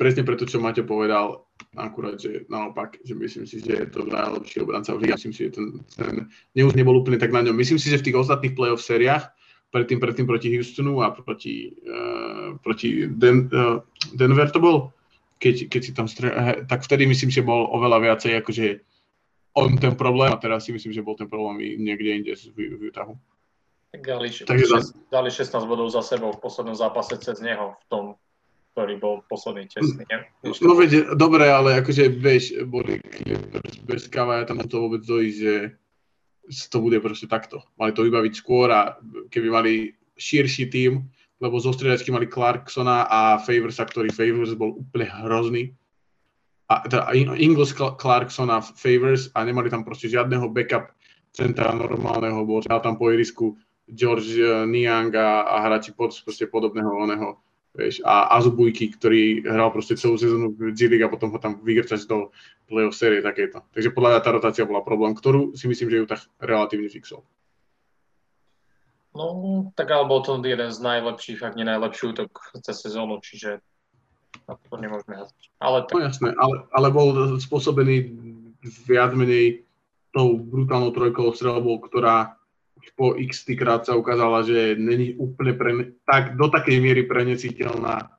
Presne 0.01 0.25
preto, 0.25 0.49
čo 0.49 0.57
Maťo 0.57 0.81
povedal, 0.81 1.45
akurát, 1.77 2.17
že 2.17 2.49
naopak, 2.49 2.97
že 3.05 3.13
myslím 3.13 3.45
si, 3.45 3.61
že 3.61 3.85
je 3.85 3.87
to 3.93 4.09
najlepší 4.09 4.65
obranca 4.65 4.97
v 4.97 5.05
lige. 5.05 5.13
Myslím 5.13 5.35
si, 5.37 5.41
že 5.45 5.61
ten, 5.61 5.67
ten 5.93 6.15
neús 6.57 6.73
nebol 6.73 6.97
úplne 6.97 7.21
tak 7.21 7.29
na 7.29 7.45
ňom. 7.45 7.53
Myslím 7.53 7.77
si, 7.77 7.93
že 7.93 8.01
v 8.01 8.09
tých 8.09 8.17
ostatných 8.17 8.57
playoff 8.57 8.81
sériách, 8.81 9.29
predtým, 9.69 10.01
predtým 10.01 10.25
proti 10.25 10.57
Houstonu 10.57 11.05
a 11.05 11.13
proti, 11.13 11.77
uh, 11.85 12.57
proti 12.65 13.13
Den, 13.13 13.45
uh, 13.53 13.85
Denver 14.17 14.49
to 14.49 14.57
bol, 14.57 14.89
keď, 15.37 15.69
keď 15.69 15.81
si 15.85 15.91
tam 15.93 16.09
stre... 16.09 16.33
tak 16.65 16.81
vtedy 16.81 17.05
myslím, 17.05 17.29
že 17.29 17.45
bol 17.45 17.69
oveľa 17.69 18.01
viacej 18.01 18.41
akože 18.41 18.81
on 19.53 19.77
ten 19.77 19.93
problém 19.93 20.33
a 20.33 20.41
teraz 20.41 20.65
si 20.65 20.73
myslím, 20.73 20.97
že 20.97 21.05
bol 21.05 21.13
ten 21.13 21.29
problém 21.29 21.77
niekde 21.77 22.09
inde 22.09 22.33
v, 22.57 22.73
v 22.73 22.81
Utahu. 22.89 23.21
Dali, 24.01 24.33
Takže 24.33 24.97
dali 25.13 25.29
16 25.29 25.51
bodov 25.69 25.93
za 25.93 26.01
sebou 26.01 26.33
v 26.33 26.41
poslednom 26.41 26.73
zápase 26.73 27.21
cez 27.21 27.37
neho 27.43 27.75
v 27.75 27.85
tom, 27.85 28.03
ktorý 28.71 28.93
bol 28.97 29.15
posledný 29.27 29.67
tesný. 29.67 30.07
No 30.63 30.73
veď, 30.79 31.15
dobre, 31.19 31.51
ale 31.51 31.83
akože 31.83 32.07
vieš, 32.07 32.63
boli, 32.67 33.03
bez 33.83 34.07
Kavaja 34.07 34.47
tam 34.47 34.63
to 34.63 34.79
vôbec 34.79 35.03
dojsť, 35.03 35.37
že 35.37 35.53
to 36.71 36.77
bude 36.79 36.97
proste 37.03 37.27
takto. 37.27 37.59
Mali 37.75 37.91
to 37.91 38.07
vybaviť 38.07 38.33
skôr 38.33 38.71
a 38.71 38.95
keby 39.27 39.47
mali 39.51 39.73
širší 40.15 40.71
tým, 40.71 41.03
lebo 41.41 41.59
zo 41.59 41.75
striedačky 41.75 42.13
mali 42.13 42.31
Clarksona 42.31 43.09
a 43.09 43.41
Favorsa, 43.41 43.83
ktorý 43.83 44.13
Favors 44.13 44.55
bol 44.55 44.79
úplne 44.79 45.09
hrozný. 45.09 45.75
A 46.71 46.87
teda 46.87 47.11
Ingles, 47.17 47.75
Clarkson 47.75 48.47
a 48.47 48.63
Favors 48.63 49.27
a 49.35 49.43
nemali 49.43 49.67
tam 49.67 49.83
proste 49.83 50.07
žiadneho 50.07 50.47
backup 50.47 50.95
centra 51.35 51.71
normálneho, 51.75 52.43
bol 52.43 52.63
tam 52.63 52.95
po 52.95 53.11
irisku 53.11 53.55
George 53.91 54.39
eh, 54.39 54.63
Niang 54.67 55.11
a, 55.15 55.47
a 55.47 55.55
hráči 55.67 55.91
pod, 55.91 56.15
podobného 56.23 56.91
oného, 56.91 57.39
vieš, 57.71 58.03
a 58.03 58.35
Azubujky, 58.35 58.91
ktorý 58.91 59.47
hral 59.47 59.71
proste 59.71 59.95
celú 59.95 60.19
sezónu 60.19 60.51
v 60.55 60.75
G 60.75 60.91
a 60.99 61.11
potom 61.11 61.31
ho 61.31 61.39
tam 61.39 61.63
vygrčať 61.63 62.03
do 62.07 62.31
playoff 62.67 62.95
série 62.95 63.23
takéto. 63.23 63.63
Takže 63.71 63.95
podľa 63.95 64.09
mňa 64.15 64.21
tá 64.23 64.31
rotácia 64.31 64.67
bola 64.67 64.83
problém, 64.83 65.15
ktorú 65.15 65.55
si 65.55 65.67
myslím, 65.71 65.87
že 65.91 65.99
ju 66.03 66.05
tak 66.07 66.21
relatívne 66.39 66.91
fixol. 66.91 67.23
No, 69.11 69.67
tak 69.75 69.91
ale 69.91 70.07
bol 70.07 70.23
to 70.23 70.39
jeden 70.39 70.71
z 70.71 70.79
najlepších, 70.79 71.43
ak 71.43 71.59
nie 71.59 71.67
najlepší 71.67 72.15
útok 72.15 72.31
cez 72.63 72.79
sezónu, 72.79 73.19
čiže 73.19 73.59
na 74.47 74.55
to 74.55 74.79
nemôžeme 74.79 75.19
hazať. 75.19 75.39
Ale 75.59 75.83
tak... 75.83 75.95
No 75.99 76.07
jasné, 76.07 76.29
ale, 76.39 76.55
ale 76.71 76.87
bol 76.95 77.35
spôsobený 77.43 78.15
viac 78.87 79.11
menej 79.11 79.67
tou 80.15 80.39
brutálnou 80.39 80.95
trojkou 80.95 81.31
strelbou, 81.35 81.83
ktorá 81.83 82.39
po 82.97 83.13
x 83.17 83.45
krát 83.55 83.85
sa 83.85 83.97
ukázala, 83.97 84.41
že 84.45 84.75
není 84.77 85.13
úplne 85.15 85.53
pre, 85.53 85.71
tak, 86.05 86.35
do 86.35 86.49
takej 86.49 86.77
miery 86.81 87.03
preneciteľná 87.05 88.09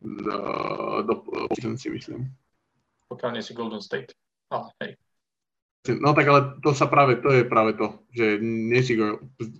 do, 0.00 0.38
do, 1.02 1.14
do 1.50 1.76
si 1.76 1.90
myslím. 1.90 2.30
Pokiaľ 3.10 3.30
nie 3.34 3.42
si 3.42 3.52
Golden 3.56 3.82
State. 3.82 4.14
Ale 4.52 4.70
hej. 4.84 4.92
No 5.88 6.12
tak 6.12 6.28
ale 6.28 6.60
to 6.60 6.76
sa 6.76 6.84
práve, 6.90 7.16
to 7.22 7.32
je 7.32 7.48
práve 7.48 7.72
to, 7.72 8.04
že 8.12 8.36
nie 8.42 8.82
si, 8.84 8.98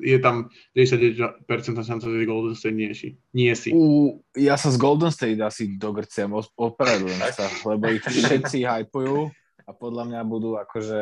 je 0.02 0.18
tam 0.20 0.52
10% 0.76 1.40
šanca, 1.72 2.04
že 2.04 2.28
Golden 2.28 2.52
State 2.52 2.76
nie 2.76 2.92
si. 2.92 3.16
Nie 3.32 3.56
si. 3.56 3.72
U, 3.72 4.20
ja 4.36 4.60
sa 4.60 4.68
z 4.68 4.76
Golden 4.76 5.08
State 5.08 5.40
asi 5.40 5.80
dogrciam, 5.80 6.36
opradujem 6.36 7.22
sa, 7.32 7.48
lebo 7.64 7.88
ich 7.88 8.04
všetci 8.04 8.66
hypujú 8.66 9.32
a 9.64 9.70
podľa 9.72 10.04
mňa 10.04 10.20
budú 10.28 10.60
akože 10.60 11.00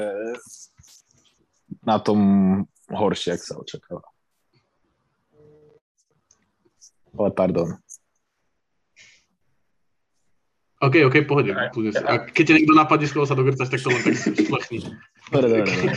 na 1.83 1.99
tom 1.99 2.21
horšie, 2.91 3.34
ak 3.34 3.43
sa 3.43 3.59
očakáva. 3.59 4.07
Ale 7.16 7.30
pardon. 7.32 7.68
OK, 10.84 11.09
OK, 11.09 11.24
pohode. 11.24 11.57
A 11.57 12.20
keď 12.28 12.45
ťa 12.53 12.57
niekto 12.61 12.76
napadne, 12.76 13.09
skôr 13.09 13.24
sa 13.24 13.32
dogrcaš, 13.32 13.72
tak 13.72 13.80
to 13.80 13.89
len 13.89 14.03
tak 14.05 14.12
dobre, 15.32 15.64
dobre. 15.64 15.89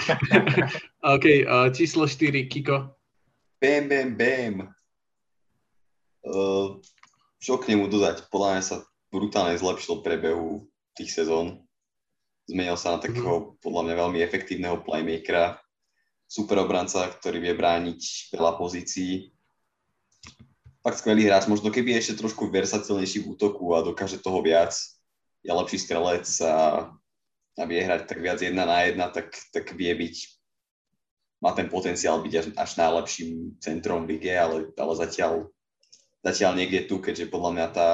OK, 1.20 1.26
uh, 1.44 1.68
číslo 1.76 2.08
4, 2.08 2.48
Kiko. 2.48 2.96
Bam, 3.60 3.92
bam, 3.92 4.16
bam. 4.16 4.56
Uh, 6.24 6.80
čo 7.44 7.60
k 7.60 7.76
nemu 7.76 7.92
dodať? 7.92 8.32
Podľa 8.32 8.50
mňa 8.56 8.64
sa 8.64 8.76
brutálne 9.12 9.60
zlepšil 9.60 10.00
prebehu 10.00 10.64
tých 10.96 11.12
sezón. 11.12 11.68
Zmenil 12.48 12.80
sa 12.80 12.96
na 12.96 13.04
takého, 13.04 13.60
mm. 13.60 13.60
podľa 13.60 13.82
mňa, 13.84 13.94
veľmi 14.00 14.20
efektívneho 14.24 14.80
playmakera 14.88 15.60
super 16.30 16.62
obranca, 16.62 17.10
ktorý 17.10 17.42
vie 17.42 17.54
brániť 17.58 18.30
veľa 18.38 18.62
pozícií. 18.62 19.34
Fakt 20.86 21.02
skvelý 21.02 21.26
hráč, 21.26 21.50
možno 21.50 21.74
keby 21.74 21.98
je 21.98 22.02
ešte 22.06 22.22
trošku 22.22 22.54
versatilnejší 22.54 23.26
v 23.26 23.34
útoku 23.34 23.74
a 23.74 23.82
dokáže 23.82 24.22
toho 24.22 24.40
viac, 24.46 24.78
je 25.42 25.50
lepší 25.50 25.82
strelec 25.82 26.30
a, 26.46 26.88
a 27.58 27.64
vie 27.66 27.82
hrať 27.82 28.06
tak 28.06 28.22
viac 28.22 28.40
jedna 28.40 28.70
na 28.70 28.86
jedna, 28.86 29.10
tak, 29.10 29.34
tak 29.50 29.74
vie 29.74 29.90
byť, 29.90 30.16
má 31.42 31.52
ten 31.58 31.66
potenciál 31.66 32.22
byť 32.22 32.34
až, 32.38 32.48
až 32.56 32.72
najlepším 32.78 33.58
centrom 33.58 34.06
v 34.06 34.16
lige, 34.16 34.32
ale, 34.32 34.70
ale 34.78 34.94
zatiaľ, 34.96 35.50
zatiaľ 36.22 36.62
niekde 36.62 36.86
tu, 36.86 37.02
keďže 37.02 37.34
podľa 37.34 37.52
mňa 37.58 37.68
tá 37.74 37.90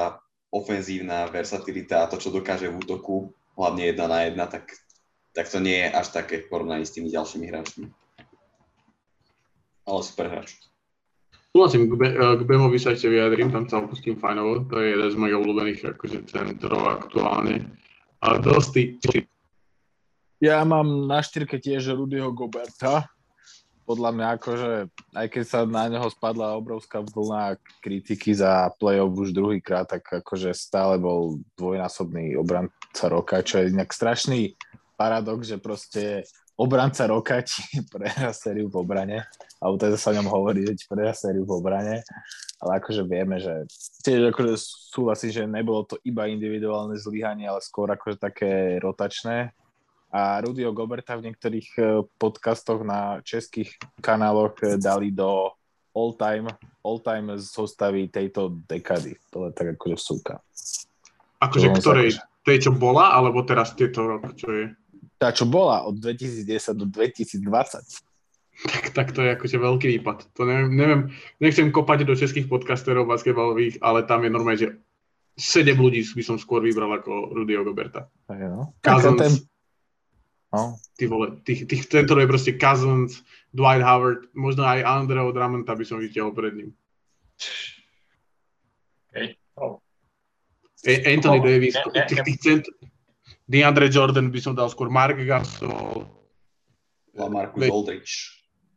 ofenzívna 0.51 1.31
versatilita 1.31 2.03
a 2.03 2.09
to, 2.11 2.19
čo 2.19 2.35
dokáže 2.35 2.67
v 2.67 2.83
útoku, 2.83 3.31
hlavne 3.55 3.95
jedna 3.95 4.05
na 4.11 4.19
jedna, 4.27 4.45
tak, 4.51 4.75
tak 5.31 5.47
to 5.47 5.63
nie 5.63 5.87
je 5.87 5.89
až 5.89 6.11
také 6.11 6.43
v 6.43 6.49
porovnaní 6.51 6.83
s 6.83 6.93
tými 6.93 7.07
ďalšími 7.09 7.47
hráčmi 7.47 7.87
ale 9.85 10.01
super 10.01 10.27
hráč. 10.27 10.57
Súhlasím, 11.55 11.87
k, 11.87 11.93
Be- 11.95 12.15
k 12.19 12.41
Bemovi 12.43 12.75
sa 12.75 12.91
ešte 12.91 13.07
vyjadrím, 13.07 13.47
tam 13.47 13.63
sa 13.71 13.79
opustím 13.79 14.19
fajnovo, 14.19 14.67
to 14.67 14.75
je 14.83 14.91
jeden 14.91 15.07
z 15.07 15.15
mojich 15.15 15.39
obľúbených 15.39 15.81
akože, 15.95 16.27
centrov 16.27 16.83
aktuálne. 16.83 17.71
A 18.19 18.35
dosť 18.35 18.91
Ja 20.43 20.59
mám 20.67 21.07
na 21.07 21.23
štyrke 21.23 21.55
tiež 21.63 21.95
Rudyho 21.95 22.35
Goberta. 22.35 23.07
Podľa 23.85 24.11
mňa 24.17 24.27
akože, 24.35 24.71
aj 25.13 25.27
keď 25.29 25.43
sa 25.45 25.59
na 25.63 25.85
neho 25.87 26.09
spadla 26.09 26.57
obrovská 26.57 27.05
vlna 27.05 27.55
kritiky 27.79 28.33
za 28.33 28.73
play-off 28.81 29.13
už 29.13 29.31
druhýkrát, 29.31 29.85
tak 29.85 30.25
akože 30.25 30.51
stále 30.57 30.97
bol 30.97 31.39
dvojnásobný 31.55 32.35
obranca 32.35 33.05
roka, 33.07 33.45
čo 33.45 33.61
je 33.61 33.71
nejak 33.71 33.93
strašný 33.93 34.57
paradox, 34.97 35.47
že 35.47 35.61
proste 35.61 36.25
obranca 36.55 37.03
roka 37.07 37.43
ti 37.43 37.61
prehrá 37.93 38.31
sériu 38.31 38.71
v 38.71 38.79
obrane, 38.79 39.27
alebo 39.59 39.75
teda 39.75 39.99
sa 39.99 40.11
o 40.11 40.17
ňom 40.17 40.27
hovorí, 40.31 40.63
že 40.63 40.73
ti 40.79 40.85
prehrá 40.87 41.11
sériu 41.11 41.43
v 41.43 41.55
obrane, 41.55 42.01
ale 42.63 42.71
akože 42.79 43.03
vieme, 43.03 43.37
že 43.39 43.67
tiež 44.03 44.31
akože 44.31 44.55
súhlasím, 44.95 45.31
že 45.31 45.43
nebolo 45.43 45.83
to 45.83 45.99
iba 46.07 46.31
individuálne 46.31 46.95
zlyhanie, 46.95 47.45
ale 47.45 47.59
skôr 47.59 47.91
akože 47.91 48.17
také 48.17 48.79
rotačné. 48.79 49.51
A 50.15 50.39
Rudio 50.39 50.71
Goberta 50.71 51.19
v 51.19 51.27
niektorých 51.27 51.69
e, 51.75 51.83
podcastoch 52.15 52.87
na 52.87 53.19
českých 53.19 53.75
kanáloch 53.99 54.55
e, 54.63 54.79
dali 54.79 55.11
do 55.11 55.51
all-time, 55.91 56.47
all-time 56.79 57.35
zostavy 57.35 58.07
tejto 58.07 58.55
dekady. 58.63 59.19
To 59.35 59.47
je 59.47 59.51
tak 59.51 59.75
akože 59.75 59.97
súka. 59.99 60.39
Akože 61.43 61.67
ktorej? 61.75 62.15
Akože... 62.15 62.33
Tej, 62.45 62.69
čo 62.69 62.71
bola, 62.77 63.11
alebo 63.11 63.41
teraz 63.41 63.73
tieto 63.73 64.05
rok, 64.05 64.37
čo 64.37 64.47
je? 64.53 64.65
Tá, 65.15 65.31
čo 65.31 65.47
bola 65.47 65.87
od 65.87 65.95
2010 65.99 66.75
do 66.75 66.85
2020. 66.87 67.43
Tak, 68.55 68.95
tak 68.95 69.07
to 69.11 69.19
je 69.19 69.35
akože 69.35 69.57
veľký 69.59 69.87
výpad. 69.99 70.31
To 70.39 70.47
neviem, 70.47 70.69
neviem, 70.71 71.01
nechcem 71.43 71.67
kopať 71.75 72.07
do 72.07 72.15
českých 72.15 72.47
podcasterov 72.47 73.03
basketbalových, 73.03 73.83
ale 73.83 74.07
tam 74.07 74.23
je 74.23 74.31
normálne, 74.31 74.59
že 74.59 74.69
7 75.35 75.75
ľudí 75.75 75.99
by 76.15 76.23
som 76.23 76.39
skôr 76.39 76.63
vybral 76.63 76.87
ako 76.95 77.35
Rudyho 77.35 77.67
Goberta. 77.67 78.07
No. 78.31 78.71
Cousins, 78.79 79.19
ten... 79.19 79.33
no. 80.55 80.79
ty 80.95 81.03
vole, 81.11 81.43
tých, 81.43 81.67
tých 81.67 81.91
centrov 81.91 82.23
je 82.23 82.31
proste 82.31 82.51
Cousins, 82.55 83.19
Dwight 83.51 83.83
Howard, 83.83 84.31
možno 84.31 84.63
aj 84.63 84.87
Andreho 84.87 85.35
Dramenta 85.35 85.75
by 85.75 85.83
som 85.83 85.99
vytiahol 85.99 86.31
pred 86.31 86.55
ním. 86.55 86.69
Okay. 89.11 89.35
Oh. 89.59 89.83
Anthony 90.87 91.39
oh, 91.39 91.43
Davis, 91.43 91.75
tých, 92.07 92.23
tých, 92.23 92.39
DeAndre 93.45 93.93
Jordan 93.93 94.33
by 94.33 94.39
som 94.41 94.57
dal 94.57 94.69
skôr 94.73 94.89
Mark 94.89 95.21
Gasol. 95.21 96.09
A 97.15 97.29
Marcus 97.29 97.69
Aldridge. 97.69 98.13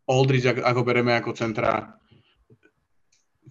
Aldridge, 0.09 0.47
ako, 0.47 0.61
ako 0.63 0.81
bereme 0.85 1.13
ako 1.17 1.33
centra. 1.35 1.97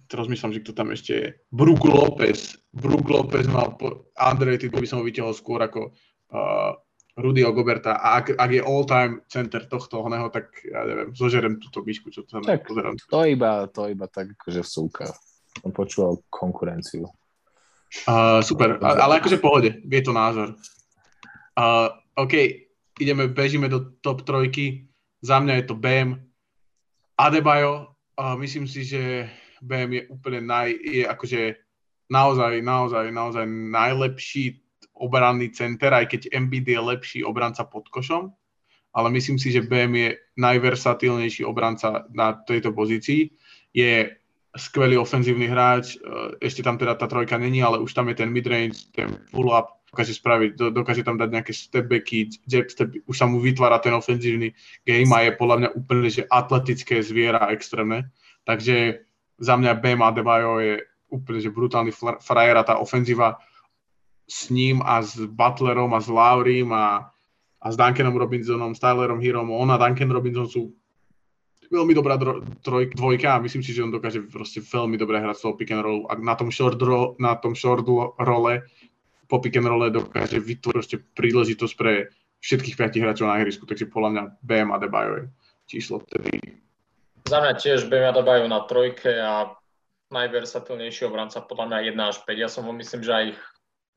Teraz 0.08 0.24
myslím, 0.30 0.56
že 0.56 0.64
kto 0.64 0.72
tam 0.72 0.88
ešte 0.94 1.12
je. 1.12 1.28
Brook 1.52 1.84
Lopez. 1.84 2.56
Brook 2.72 3.10
Lopez 3.12 3.44
mal, 3.50 3.76
ty 3.76 4.66
by 4.72 4.88
som 4.88 5.02
ho 5.02 5.04
vytiahol 5.04 5.36
skôr 5.36 5.60
ako 5.60 5.92
uh, 6.32 6.72
Rudy 7.18 7.44
Goberta. 7.44 7.98
A 7.98 8.22
ak, 8.22 8.38
ak 8.38 8.50
je 8.54 8.62
all-time 8.64 9.20
center 9.28 9.68
tohto 9.68 10.00
oného, 10.00 10.32
tak 10.32 10.54
ja 10.64 10.86
neviem, 10.86 11.12
zožerem 11.12 11.60
túto 11.60 11.84
myšku, 11.84 12.08
čo 12.14 12.24
sa 12.24 12.40
tak, 12.40 12.64
pozerám. 12.64 12.96
To 13.10 13.26
iba, 13.26 13.68
to 13.68 13.90
iba 13.90 14.06
tak, 14.08 14.32
akože 14.38 14.64
vsúka. 14.64 15.12
Som 15.60 15.74
počúval 15.74 16.22
konkurenciu. 16.30 17.10
Uh, 18.08 18.40
super, 18.40 18.80
ale 18.80 19.20
akože 19.20 19.36
pohode, 19.42 19.82
je 19.84 20.00
to 20.00 20.12
názor. 20.14 20.56
Uh, 21.58 21.90
OK, 22.14 22.34
ideme, 23.02 23.26
bežíme 23.26 23.66
do 23.66 23.98
top 23.98 24.22
trojky. 24.22 24.86
Za 25.18 25.42
mňa 25.42 25.54
je 25.54 25.64
to 25.66 25.74
Bam, 25.74 26.22
Adebayo, 27.18 27.98
uh, 28.14 28.38
myslím 28.38 28.70
si, 28.70 28.86
že 28.86 29.26
BM 29.58 29.90
je 29.92 30.02
úplne 30.06 30.38
naj, 30.46 30.70
je 30.70 31.02
akože 31.02 31.58
naozaj, 32.06 32.62
naozaj, 32.62 33.10
naozaj 33.10 33.44
najlepší 33.74 34.62
obranný 34.94 35.50
center, 35.50 35.94
aj 35.94 36.06
keď 36.14 36.20
Embiid 36.34 36.66
je 36.66 36.78
lepší 36.78 37.20
obranca 37.26 37.66
pod 37.66 37.90
košom, 37.90 38.30
ale 38.94 39.08
myslím 39.14 39.38
si, 39.38 39.50
že 39.50 39.66
BM 39.66 39.94
je 39.94 40.10
najversatilnejší 40.38 41.42
obranca 41.42 42.06
na 42.10 42.38
tejto 42.46 42.74
pozícii. 42.74 43.30
Je 43.74 44.10
skvelý 44.58 44.98
ofenzívny 44.98 45.46
hráč, 45.46 45.94
e, 45.94 46.38
ešte 46.42 46.66
tam 46.66 46.74
teda 46.74 46.98
tá 46.98 47.06
trojka 47.06 47.38
není, 47.38 47.62
ale 47.62 47.78
už 47.78 47.94
tam 47.94 48.10
je 48.10 48.18
ten 48.18 48.30
midrange, 48.32 48.90
ten 48.90 49.22
pull-up, 49.30 49.77
dokáže 49.88 50.14
spraviť, 50.16 50.50
dokáže 50.72 51.02
tam 51.02 51.16
dať 51.16 51.28
nejaké 51.32 51.52
stepbacky, 51.56 52.28
jab 52.44 52.68
step, 52.68 52.92
už 53.08 53.16
sa 53.16 53.24
mu 53.24 53.40
vytvára 53.40 53.80
ten 53.80 53.96
ofenzívny 53.96 54.52
game 54.84 55.10
a 55.16 55.24
je 55.24 55.32
podľa 55.32 55.56
mňa 55.64 55.68
úplne, 55.74 56.08
že 56.12 56.28
atletické 56.28 57.00
zviera 57.00 57.48
extrémne. 57.52 58.12
Takže 58.44 59.04
za 59.40 59.54
mňa 59.56 59.80
Bam 59.80 60.04
Adebayo 60.04 60.60
je 60.60 60.74
úplne, 61.08 61.40
že 61.40 61.52
brutálny 61.52 61.92
frajer 62.20 62.56
a 62.56 62.66
tá 62.68 62.76
ofenzíva 62.76 63.40
s 64.28 64.52
ním 64.52 64.84
a 64.84 65.00
s 65.00 65.16
Butlerom 65.16 65.88
a 65.96 66.04
s 66.04 66.08
Laurym 66.12 66.68
a, 66.76 67.08
a 67.64 67.66
s 67.72 67.76
Duncanom 67.80 68.12
Robinsonom, 68.12 68.76
s 68.76 68.80
Tylerom 68.80 69.24
Hirom, 69.24 69.48
on 69.48 69.72
a 69.72 69.80
Duncan 69.80 70.12
Robinson 70.12 70.44
sú 70.44 70.76
veľmi 71.68 71.92
dobrá 71.92 72.16
troj, 72.64 72.92
dvojka 72.92 73.36
a 73.36 73.42
myslím 73.44 73.60
si, 73.60 73.76
že 73.76 73.84
on 73.84 73.92
dokáže 73.92 74.24
proste 74.28 74.64
veľmi 74.64 74.96
dobre 74.96 75.20
hrať 75.20 75.36
toho 75.36 75.56
pick 75.56 75.72
and 75.72 75.84
roll. 75.84 76.08
A 76.08 76.16
na 76.16 76.36
tom 76.36 76.48
short, 76.48 76.80
ro, 76.80 77.16
na 77.20 77.36
tom 77.36 77.52
short 77.52 77.84
role, 78.16 78.64
po 79.28 79.38
pick 79.38 79.60
and 79.60 79.68
role 79.68 79.92
dokáže 79.92 80.40
vytvoriť 80.40 81.14
príležitosť 81.14 81.74
pre 81.76 82.08
všetkých 82.40 82.76
piatich 82.80 83.02
hráčov 83.04 83.28
na 83.28 83.38
ihrisku. 83.38 83.68
Takže 83.68 83.92
podľa 83.92 84.10
mňa 84.10 84.22
BM 84.40 84.70
a 84.72 84.78
Debajo 84.80 85.12
je 85.20 85.24
číslo 85.68 86.00
vtedy. 86.02 86.58
Za 87.28 87.44
mňa 87.44 87.52
tiež 87.60 87.86
BM 87.92 88.08
a 88.08 88.12
Debajo 88.16 88.48
na 88.48 88.64
trojke 88.64 89.12
a 89.12 89.52
najversatilnejší 90.08 91.04
obranca 91.04 91.44
podľa 91.44 91.64
mňa 91.68 91.78
1 91.92 92.10
až 92.10 92.16
5. 92.24 92.32
Ja 92.40 92.48
som 92.48 92.64
ho 92.64 92.72
myslím, 92.72 93.04
že 93.04 93.12
aj 93.12 93.26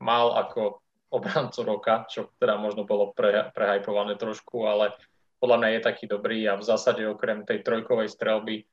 mal 0.04 0.36
ako 0.36 0.84
obrancu 1.08 1.60
roka, 1.64 2.04
čo 2.12 2.28
teda 2.36 2.60
možno 2.60 2.84
bolo 2.84 3.16
pre, 3.16 3.48
prehajpované 3.56 4.20
trošku, 4.20 4.68
ale 4.68 4.92
podľa 5.40 5.56
mňa 5.58 5.68
je 5.72 5.80
taký 5.80 6.04
dobrý 6.06 6.44
a 6.48 6.60
v 6.60 6.64
zásade 6.64 7.02
okrem 7.08 7.48
tej 7.48 7.64
trojkovej 7.64 8.12
strelby 8.12 8.68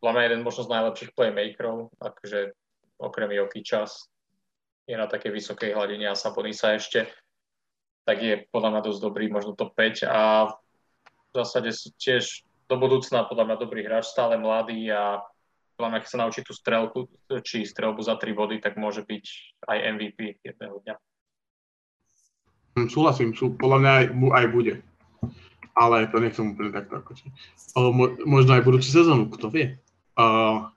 podľa 0.00 0.12
mňa 0.12 0.26
jeden 0.28 0.42
možno 0.44 0.62
z 0.62 0.72
najlepších 0.72 1.10
playmakerov, 1.16 1.90
akože 1.98 2.52
okrem 3.00 3.30
čas 3.64 4.06
je 4.86 4.94
na 4.94 5.10
takej 5.10 5.34
vysokej 5.34 5.74
hladine 5.74 6.06
a 6.06 6.18
Sabonisa 6.18 6.78
ešte, 6.78 7.10
tak 8.06 8.22
je 8.22 8.46
podľa 8.54 8.78
mňa 8.78 8.82
dosť 8.86 9.00
dobrý, 9.02 9.26
možno 9.26 9.58
to 9.58 9.66
5 9.66 10.06
a 10.06 10.54
v 11.30 11.32
zásade 11.34 11.74
tiež 11.98 12.46
do 12.70 12.78
budúcna 12.78 13.26
podľa 13.26 13.44
mňa 13.50 13.56
dobrý 13.58 13.82
hráč, 13.82 14.14
stále 14.14 14.38
mladý 14.38 14.94
a 14.94 15.22
podľa 15.76 15.90
mňa, 15.90 16.00
keď 16.00 16.08
sa 16.08 16.20
naučí 16.22 16.40
tú 16.40 16.56
strelku, 16.56 17.10
či 17.44 17.68
strelbu 17.68 18.00
za 18.00 18.16
3 18.16 18.32
body, 18.32 18.56
tak 18.62 18.80
môže 18.80 19.04
byť 19.04 19.24
aj 19.68 19.78
MVP 19.98 20.18
jedného 20.40 20.80
dňa. 20.86 20.94
Hm, 22.78 22.88
súhlasím, 22.88 23.36
sú, 23.36 23.52
podľa 23.58 23.78
mňa 23.82 23.90
aj, 23.92 24.06
aj 24.14 24.46
bude. 24.54 24.74
Ale 25.76 26.08
to 26.08 26.16
nechcem 26.24 26.56
úplne 26.56 26.72
takto 26.72 26.96
akože. 26.96 27.28
možno 28.24 28.56
aj 28.56 28.64
budúcu 28.64 28.88
sezónu, 28.88 29.28
kto 29.28 29.52
vie. 29.52 29.76
Uh, 30.16 30.72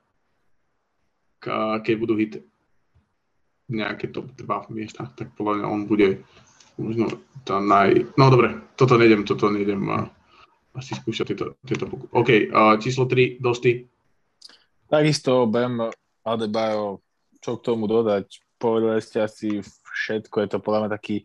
keď 1.80 1.94
budú 1.96 2.20
hit 2.20 2.44
nejaké 3.70 4.10
top 4.10 4.34
2 4.34 4.74
miesta, 4.74 5.06
tak 5.14 5.32
podľa 5.38 5.62
mňa 5.62 5.66
on 5.70 5.80
bude 5.86 6.26
možno 6.76 7.06
tá 7.46 7.62
naj... 7.62 8.10
No 8.18 8.28
dobre, 8.28 8.58
toto 8.74 8.98
nejdem, 8.98 9.22
toto 9.22 9.48
nejdem 9.48 9.86
uh, 9.86 10.10
asi 10.74 10.98
skúšať 10.98 11.34
tieto, 11.34 11.46
tieto 11.62 11.86
pokus. 11.86 12.08
OK, 12.10 12.50
uh, 12.50 12.74
číslo 12.82 13.06
3, 13.06 13.38
Dosti. 13.38 13.86
Takisto 14.90 15.46
Bam 15.46 15.88
Adebayo, 16.26 17.00
čo 17.38 17.56
k 17.56 17.64
tomu 17.64 17.86
dodať, 17.86 18.26
povedali 18.58 18.98
ste 18.98 19.22
asi 19.22 19.62
všetko, 19.62 20.42
je 20.42 20.48
to 20.50 20.58
podľa 20.58 20.80
mňa 20.86 20.90
taký 20.98 21.16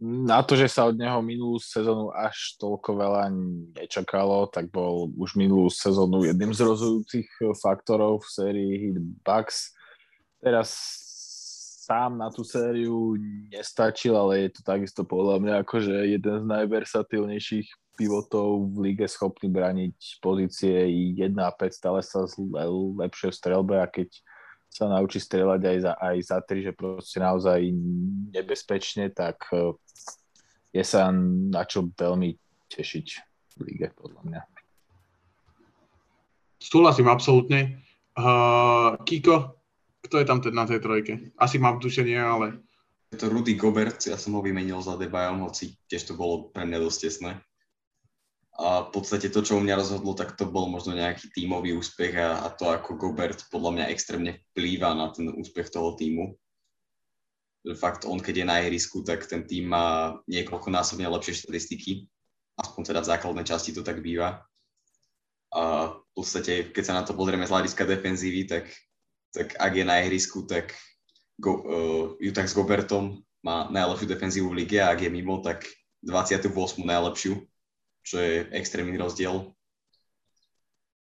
na 0.00 0.44
to, 0.44 0.60
že 0.60 0.68
sa 0.68 0.84
od 0.84 0.96
neho 1.00 1.24
minulú 1.24 1.56
sezónu 1.56 2.12
až 2.12 2.60
toľko 2.60 3.00
veľa 3.00 3.32
nečakalo, 3.80 4.44
tak 4.44 4.68
bol 4.68 5.08
už 5.16 5.40
minulú 5.40 5.72
sezónu 5.72 6.20
jedným 6.20 6.52
z 6.52 6.68
rozhodujúcich 6.68 7.28
faktorov 7.56 8.20
v 8.20 8.28
sérii 8.28 8.72
Hit 8.76 9.00
Bucks. 9.24 9.72
Teraz 10.36 11.00
sám 11.86 12.18
na 12.18 12.34
tú 12.34 12.42
sériu 12.42 13.14
nestačil, 13.54 14.18
ale 14.18 14.50
je 14.50 14.58
to 14.58 14.60
takisto 14.66 15.06
podľa 15.06 15.38
mňa 15.38 15.54
akože 15.62 15.94
jeden 16.18 16.36
z 16.42 16.44
najversatilnejších 16.50 17.68
pivotov 17.94 18.74
v 18.74 18.90
lige 18.90 19.06
schopný 19.06 19.46
braniť 19.46 20.18
pozície 20.18 20.74
1 21.14 21.30
a 21.38 21.50
5, 21.54 21.70
stále 21.70 22.02
sa 22.02 22.26
lepšie 22.98 23.30
v 23.30 23.38
strelbe 23.38 23.78
a 23.78 23.86
keď 23.86 24.10
sa 24.66 24.90
naučí 24.90 25.22
strieľať 25.22 25.62
aj 25.62 25.78
za, 25.80 25.92
aj 25.96 26.16
za 26.26 26.38
tri, 26.42 26.60
že 26.66 26.74
proste 26.74 27.22
naozaj 27.22 27.70
nebezpečne, 28.34 29.08
tak 29.08 29.40
e, 29.48 29.72
je 30.76 30.84
sa 30.84 31.08
na 31.48 31.64
čo 31.64 31.88
veľmi 31.88 32.36
tešiť 32.68 33.06
v 33.56 33.60
lige, 33.64 33.88
podľa 33.96 34.20
mňa. 34.26 34.42
Súhlasím 36.60 37.08
absolútne. 37.08 37.80
Uh, 38.16 39.00
Kiko, 39.04 39.55
kto 40.06 40.22
je 40.22 40.28
tam 40.28 40.38
na 40.54 40.64
tej 40.64 40.78
trojke? 40.78 41.34
Asi 41.36 41.58
mám 41.58 41.82
tušenie, 41.82 42.16
ale... 42.16 42.62
Je 43.10 43.18
to 43.18 43.30
Rudy 43.30 43.54
Gobert, 43.54 44.02
ja 44.06 44.18
som 44.18 44.34
ho 44.34 44.42
vymenil 44.42 44.78
za 44.82 44.98
Debajom, 44.98 45.46
hoci 45.46 45.78
tiež 45.86 46.10
to 46.10 46.14
bolo 46.18 46.50
pre 46.50 46.66
mňa 46.66 46.78
dosť 46.82 46.98
tesné. 47.06 47.32
A 48.56 48.88
v 48.88 48.90
podstate 48.90 49.28
to, 49.28 49.44
čo 49.44 49.60
u 49.60 49.62
mňa 49.62 49.76
rozhodlo, 49.76 50.16
tak 50.16 50.32
to 50.32 50.48
bol 50.48 50.64
možno 50.66 50.96
nejaký 50.96 51.28
tímový 51.28 51.76
úspech 51.76 52.16
a, 52.16 52.40
a 52.40 52.48
to, 52.48 52.72
ako 52.72 52.96
Gobert 52.96 53.44
podľa 53.52 53.70
mňa 53.76 53.92
extrémne 53.92 54.40
vplýva 54.52 54.96
na 54.96 55.12
ten 55.12 55.28
úspech 55.28 55.68
toho 55.68 55.92
týmu. 55.92 56.32
Fakt, 57.76 58.08
on 58.08 58.16
keď 58.16 58.34
je 58.42 58.46
na 58.48 58.56
ihrisku, 58.64 59.04
tak 59.04 59.28
ten 59.28 59.44
tým 59.44 59.68
má 59.68 60.16
niekoľkonásobne 60.30 61.04
lepšie 61.04 61.44
štatistiky. 61.44 62.08
Aspoň 62.56 62.82
teda 62.94 63.00
v 63.04 63.10
základnej 63.12 63.44
časti 63.44 63.76
to 63.76 63.84
tak 63.84 64.00
býva. 64.00 64.40
A 65.52 65.92
v 65.92 66.10
podstate, 66.16 66.72
keď 66.72 66.84
sa 66.84 66.96
na 66.96 67.04
to 67.04 67.12
pozrieme 67.12 67.44
z 67.44 67.52
hľadiska 67.52 67.84
defenzívy, 67.84 68.48
tak, 68.48 68.72
tak 69.36 69.52
ak 69.60 69.72
je 69.76 69.84
na 69.84 70.00
ihrisku, 70.00 70.48
tak 70.48 70.72
Go, 71.36 71.52
uh, 71.52 72.04
Utah 72.16 72.48
s 72.48 72.56
Gobertom 72.56 73.20
má 73.44 73.68
najlepšiu 73.68 74.08
defenzívu 74.08 74.48
v 74.48 74.64
lige 74.64 74.80
a 74.80 74.88
ak 74.88 75.04
je 75.04 75.10
mimo, 75.12 75.44
tak 75.44 75.68
28. 76.00 76.48
najlepšiu 76.80 77.44
čo 78.06 78.22
je 78.22 78.46
extrémny 78.54 78.94
rozdiel. 78.94 79.50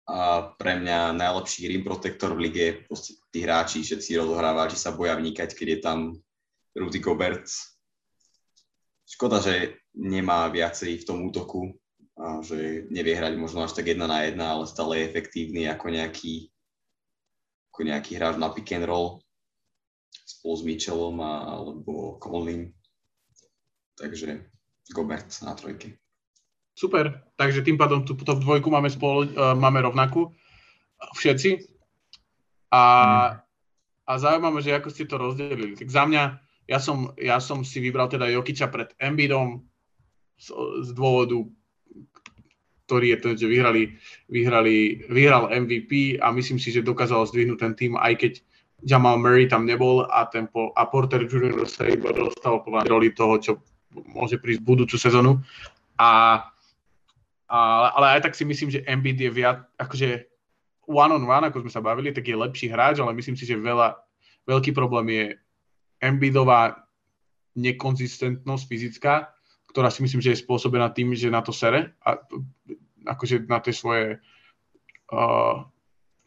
A 0.07 0.51
pre 0.55 0.79
mňa 0.79 1.19
najlepší 1.19 1.67
rim 1.67 1.83
protector 1.83 2.39
v 2.39 2.47
lige, 2.47 2.67
proste 2.87 3.19
tí 3.35 3.43
hráči, 3.43 3.83
všetci 3.83 4.23
rozohrávači 4.23 4.79
sa 4.79 4.95
boja 4.95 5.19
vnikať, 5.19 5.51
keď 5.51 5.69
je 5.69 5.79
tam 5.83 5.99
Rudy 6.79 7.03
Gobert. 7.03 7.51
Škoda, 9.07 9.43
že 9.43 9.83
nemá 9.99 10.47
viacej 10.51 11.03
v 11.03 11.07
tom 11.07 11.27
útoku, 11.27 11.75
a 12.19 12.39
že 12.45 12.87
nevie 12.93 13.19
hrať 13.19 13.35
možno 13.35 13.67
až 13.67 13.75
tak 13.75 13.91
jedna 13.91 14.07
na 14.07 14.23
jedna, 14.23 14.55
ale 14.55 14.71
stále 14.71 15.01
je 15.01 15.09
efektívny 15.11 15.67
ako 15.67 15.91
nejaký, 15.91 16.52
ako 17.73 17.89
nejaký 17.89 18.21
hráč 18.21 18.37
na 18.37 18.53
pick 18.53 18.69
and 18.77 18.85
roll 18.85 19.25
spolu 20.13 20.55
s 20.61 20.63
Mitchellom 20.63 21.17
a, 21.25 21.57
alebo 21.57 22.21
Conley. 22.21 22.69
Takže 23.97 24.45
Gobert 24.93 25.33
na 25.41 25.57
trojke. 25.57 25.97
Super, 26.77 27.33
takže 27.41 27.65
tým 27.65 27.81
pádom 27.81 28.05
tú 28.05 28.13
top 28.17 28.45
dvojku 28.45 28.69
máme, 28.69 28.93
spolu, 28.93 29.29
uh, 29.33 29.57
máme 29.57 29.81
rovnakú 29.85 30.33
všetci. 31.17 31.65
A, 32.73 32.85
a 34.09 34.13
zaujímavé, 34.17 34.65
že 34.65 34.77
ako 34.77 34.89
ste 34.89 35.05
to 35.09 35.21
rozdelili. 35.21 35.77
Tak 35.77 35.89
za 35.89 36.05
mňa, 36.09 36.23
ja 36.69 36.79
som, 36.81 37.13
ja 37.21 37.41
som 37.41 37.65
si 37.65 37.81
vybral 37.81 38.09
teda 38.09 38.29
Jokiča 38.33 38.73
pred 38.73 38.93
Embiidom 38.97 39.65
z, 40.41 40.49
z 40.85 40.91
dôvodu, 40.97 41.45
ktorý 42.93 43.17
je 43.17 43.19
ten, 43.25 43.33
že 43.41 43.49
vyhrali, 43.49 43.97
vyhrali, 44.29 45.09
vyhral 45.09 45.49
MVP 45.49 46.21
a 46.21 46.29
myslím 46.29 46.61
si, 46.61 46.69
že 46.69 46.85
dokázal 46.85 47.25
zdvihnúť 47.33 47.57
ten 47.57 47.73
tým, 47.73 47.97
aj 47.97 48.21
keď 48.21 48.33
Jamal 48.85 49.17
Murray 49.17 49.49
tam 49.49 49.65
nebol 49.65 50.05
a, 50.05 50.29
ten 50.29 50.45
po, 50.45 50.77
a 50.77 50.85
Porter 50.85 51.25
Jr. 51.25 51.65
sa 51.65 51.89
iba 51.89 52.13
dostal 52.13 52.61
po 52.61 52.69
roli 52.85 53.17
toho, 53.17 53.41
čo 53.41 53.53
môže 54.13 54.37
prísť 54.37 54.61
budúcu 54.61 55.01
sezonu. 55.01 55.41
A 55.97 56.45
ale, 57.53 57.89
ale 58.01 58.07
aj 58.17 58.21
tak 58.25 58.35
si 58.37 58.49
myslím, 58.49 58.73
že 58.73 58.85
Embiid 58.89 59.21
je 59.21 59.29
viac, 59.29 59.69
akože 59.77 60.25
one 60.89 61.13
on 61.13 61.29
one, 61.29 61.45
ako 61.45 61.61
sme 61.65 61.73
sa 61.73 61.85
bavili, 61.85 62.09
tak 62.09 62.25
je 62.25 62.33
lepší 62.33 62.73
hráč, 62.73 63.05
ale 63.05 63.13
myslím 63.13 63.37
si, 63.37 63.45
že 63.45 63.61
veľa, 63.61 63.93
veľký 64.49 64.73
problém 64.73 65.07
je 65.13 65.25
Embiidová 66.01 66.89
nekonzistentnosť 67.53 68.65
fyzická, 68.65 69.37
ktorá 69.69 69.93
si 69.93 70.01
myslím, 70.01 70.25
že 70.25 70.33
je 70.33 70.43
spôsobená 70.45 70.97
tým, 70.97 71.13
že 71.13 71.29
na 71.29 71.45
to 71.45 71.53
sere 71.53 71.93
a 72.01 72.17
akože 73.07 73.47
na 73.47 73.59
tie 73.63 73.75
svoje 73.75 74.23
uh, 75.13 75.55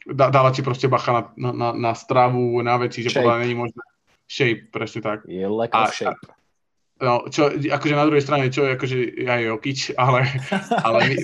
dá, 0.06 0.30
dávať 0.30 0.60
si 0.60 0.62
proste 0.62 0.86
bacha 0.86 1.32
na, 1.36 1.50
na, 1.52 1.68
na 1.72 1.92
stravu, 1.92 2.60
na 2.62 2.76
veci, 2.80 3.02
že 3.02 3.12
podľa 3.12 3.42
není 3.42 3.54
možné 3.54 3.82
shape, 4.26 4.70
presne 4.74 5.00
tak. 5.02 5.18
Je 5.26 5.46
lack 5.46 5.74
of 5.74 5.94
shape. 5.94 6.16
A, 6.16 6.34
No, 6.96 7.28
čo, 7.28 7.52
akože 7.52 7.92
na 7.92 8.08
druhej 8.08 8.24
strane, 8.24 8.48
čo 8.48 8.64
je 8.64 8.72
akože 8.72 8.96
ja 9.20 9.36
Jokič, 9.36 10.00
ale, 10.00 10.24
ale 10.88 10.98
my, 11.04 11.14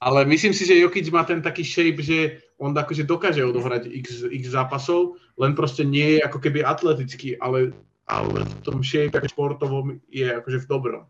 Ale 0.00 0.24
myslím 0.24 0.56
si, 0.56 0.64
že 0.64 0.80
Jokic 0.80 1.12
má 1.12 1.28
ten 1.28 1.44
taký 1.44 1.60
shape, 1.60 2.00
že 2.00 2.40
on 2.56 2.72
akože 2.72 3.04
dokáže 3.04 3.44
odohrať 3.44 3.84
x, 3.84 4.24
x 4.32 4.48
zápasov, 4.48 5.20
len 5.36 5.52
proste 5.52 5.84
nie 5.84 6.16
je 6.16 6.24
ako 6.24 6.40
keby 6.40 6.64
atletický, 6.64 7.36
ale, 7.36 7.76
ale 8.08 8.48
v 8.48 8.54
tom 8.64 8.80
shape 8.80 9.12
športovom 9.28 10.00
je 10.08 10.24
akože 10.24 10.64
v 10.64 10.66
dobrom. 10.70 11.04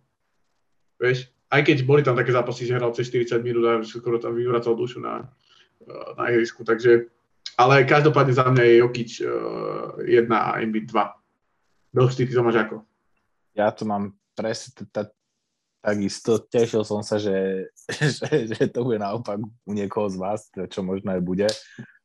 Vieš? 0.99 1.31
Aj 1.51 1.61
keď 1.67 1.83
boli 1.83 2.07
tam 2.07 2.15
také 2.15 2.31
zápasy, 2.31 2.63
že 2.65 2.79
hral 2.79 2.95
cez 2.95 3.11
40 3.11 3.43
minút 3.43 3.65
a 3.67 3.75
skoro 3.83 4.23
tam 4.23 4.39
vyvracal 4.39 4.79
dušu 4.79 5.03
na, 5.03 5.27
na 6.15 6.25
ihrisku, 6.31 6.63
takže 6.63 7.11
ale 7.61 7.85
každopádne 7.85 8.33
za 8.33 8.49
mňa 8.49 8.65
je 8.65 8.75
Jokic 8.81 9.11
uh, 9.21 10.01
1 10.01 10.33
a 10.33 10.65
Embiid 10.65 10.89
2. 10.89 11.93
Dlhší, 11.93 12.25
ty 12.25 12.33
to 12.33 12.41
máš 12.41 12.57
ako? 12.57 12.77
Ja 13.53 13.69
to 13.75 13.85
mám 13.85 14.17
presne 14.33 14.87
takisto. 15.85 16.41
Tešil 16.41 16.87
som 16.89 17.05
sa, 17.05 17.21
že, 17.21 17.69
že, 18.17 18.49
že 18.49 18.65
to 18.71 18.81
bude 18.87 18.97
naopak 18.97 19.37
u 19.43 19.73
niekoho 19.77 20.09
z 20.09 20.17
vás, 20.17 20.49
čo 20.73 20.81
možno 20.81 21.13
aj 21.13 21.21
bude. 21.21 21.49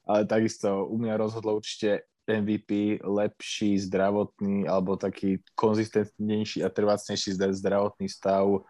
Ale 0.03 0.27
takisto 0.27 0.89
u 0.91 0.99
mňa 0.99 1.15
rozhodlo 1.21 1.55
určite 1.55 2.03
MVP 2.25 3.05
lepší 3.05 3.77
zdravotný 3.85 4.65
alebo 4.65 4.97
taký 4.97 5.39
konzistentnejší 5.53 6.65
a 6.65 6.73
trvácnejší 6.73 7.37
zdravotný 7.37 8.09
stav 8.09 8.65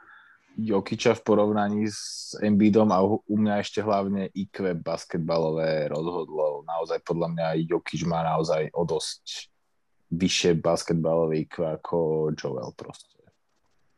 Jokiča 0.56 1.20
v 1.20 1.22
porovnaní 1.28 1.92
s 1.92 2.32
Embiidom 2.40 2.88
a 2.96 3.04
u 3.04 3.36
mňa 3.36 3.60
ešte 3.60 3.84
hlavne 3.84 4.32
IQ 4.32 4.80
basketbalové 4.80 5.92
rozhodlo. 5.92 6.64
Naozaj 6.64 7.04
podľa 7.04 7.28
mňa 7.36 7.48
Jokič 7.68 8.08
má 8.08 8.24
naozaj 8.24 8.72
o 8.72 8.88
dosť 8.88 9.52
vyššie 10.16 10.56
basketbalové 10.64 11.44
IQ 11.44 11.68
ako 11.68 11.98
Joel 12.34 12.72
proste. 12.72 13.20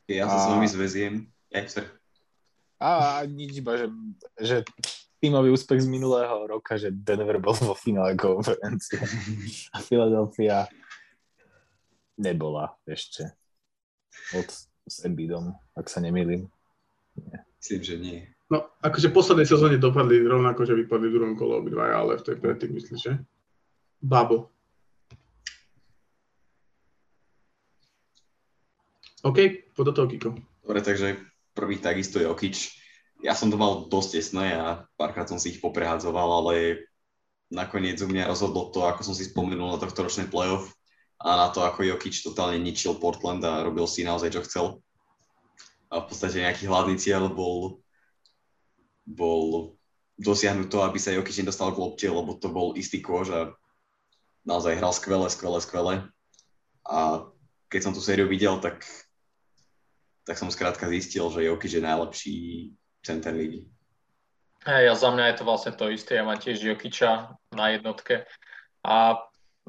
Ja 0.09 0.25
sa 0.25 0.37
a... 0.39 0.43
s 0.43 0.45
vami 0.49 0.67
zväziem. 0.67 1.13
A 2.77 3.21
nič 3.25 3.57
iba, 3.57 3.73
že, 3.73 3.87
že 4.37 4.55
tímový 5.17 5.49
úspech 5.49 5.81
z 5.81 5.89
minulého 5.89 6.45
roka, 6.45 6.77
že 6.77 6.93
Denver 6.93 7.41
bol 7.41 7.57
vo 7.57 7.73
finále 7.73 8.13
konferencie 8.13 9.01
a 9.73 9.81
Philadelphia 9.81 10.69
nebola 12.17 12.73
ešte. 12.85 13.33
Od 14.33 14.49
s 14.87 15.03
Embiidom, 15.03 15.51
ak 15.75 15.91
sa 15.91 15.99
nemýlim. 15.99 16.47
Nie. 17.19 17.43
Myslím, 17.59 17.81
že 17.83 17.95
nie. 17.99 18.19
No, 18.47 18.63
akože 18.79 19.11
v 19.11 19.17
poslednej 19.19 19.47
sezóne 19.47 19.75
dopadli 19.75 20.23
rovnako, 20.23 20.63
že 20.63 20.79
vypadli 20.79 21.11
v 21.11 21.15
druhom 21.19 21.35
kolo 21.35 21.59
obidvaja, 21.59 21.99
ale 21.99 22.15
v 22.15 22.25
tej 22.31 22.35
predtým 22.39 22.71
myslíš, 22.79 22.99
že? 23.03 23.13
Babo. 23.99 24.55
OK, 29.27 29.37
poď 29.75 29.85
do 29.91 29.93
toho, 29.93 30.07
Kiko. 30.07 30.29
Dobre, 30.63 30.79
takže 30.79 31.19
prvý 31.51 31.83
takisto 31.83 32.23
je 32.23 32.29
Okič. 32.31 32.79
Ja 33.19 33.35
som 33.35 33.51
to 33.51 33.59
mal 33.59 33.91
dosť 33.91 34.09
tesné 34.21 34.55
a 34.55 34.87
párkrát 34.95 35.27
som 35.27 35.41
si 35.41 35.57
ich 35.57 35.59
poprehádzoval, 35.59 36.45
ale 36.45 36.85
nakoniec 37.51 37.99
u 37.99 38.07
mňa 38.07 38.29
rozhodlo 38.29 38.71
to, 38.71 38.87
ako 38.87 39.01
som 39.03 39.15
si 39.17 39.27
spomenul 39.27 39.75
na 39.75 39.81
tohto 39.81 40.07
ročný 40.07 40.29
playoff, 40.29 40.71
a 41.17 41.29
na 41.33 41.47
to, 41.49 41.65
ako 41.65 41.81
Jokic 41.81 42.13
totálne 42.21 42.61
ničil 42.61 43.01
Portland 43.01 43.41
a 43.41 43.65
robil 43.65 43.89
si 43.89 44.05
naozaj, 44.05 44.29
čo 44.29 44.45
chcel. 44.45 44.65
A 45.89 46.03
v 46.03 46.05
podstate 46.05 46.45
nejaký 46.45 46.69
hlavný 46.69 46.99
cieľ 46.99 47.31
bol, 47.33 47.81
bol 49.07 49.73
dosiahnuť 50.21 50.67
to, 50.69 50.77
aby 50.85 50.97
sa 51.01 51.15
Jokic 51.15 51.33
nedostal 51.41 51.73
k 51.73 51.81
lopte, 51.81 52.07
lebo 52.09 52.37
to 52.37 52.53
bol 52.53 52.77
istý 52.77 53.01
kôž 53.01 53.33
a 53.33 53.41
naozaj 54.45 54.77
hral 54.77 54.93
skvele, 54.93 55.27
skvele, 55.29 55.59
skvele. 55.61 55.93
A 56.85 57.25
keď 57.67 57.81
som 57.81 57.93
tú 57.97 57.99
sériu 57.99 58.29
videl, 58.29 58.61
tak, 58.61 58.85
tak 60.23 60.37
som 60.37 60.53
skrátka 60.53 60.85
zistil, 60.87 61.25
že 61.33 61.49
Jokic 61.49 61.71
je 61.73 61.81
najlepší 61.81 62.37
center 63.01 63.33
ligy. 63.33 63.65
Hey, 64.67 64.83
ja 64.83 64.93
za 64.99 65.13
mňa 65.15 65.31
je 65.31 65.35
to 65.39 65.43
vlastne 65.47 65.73
to 65.79 65.87
isté. 65.87 66.19
Ja 66.19 66.27
mám 66.27 66.43
tiež 66.43 66.59
Jokiča 66.59 67.39
na 67.55 67.65
jednotke. 67.71 68.27
A 68.83 69.15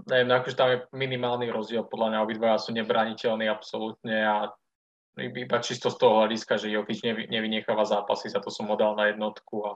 neviem, 0.07 0.31
akože 0.31 0.57
tam 0.57 0.69
je 0.71 0.79
minimálny 0.95 1.51
rozdiel, 1.51 1.83
podľa 1.89 2.15
mňa 2.15 2.25
obidvaja 2.25 2.59
sú 2.63 2.71
nebraniteľní 2.77 3.51
absolútne 3.51 4.17
a 4.23 4.37
iba 5.19 5.59
čisto 5.59 5.91
z 5.91 5.99
toho 5.99 6.23
hľadiska, 6.23 6.63
že 6.63 6.71
Jokic 6.71 7.03
nevy, 7.03 7.27
nevynecháva 7.27 7.83
zápasy, 7.83 8.31
za 8.31 8.39
to 8.39 8.55
som 8.55 8.71
ho 8.71 8.77
dal 8.79 8.95
na 8.95 9.11
jednotku 9.11 9.67
a, 9.67 9.73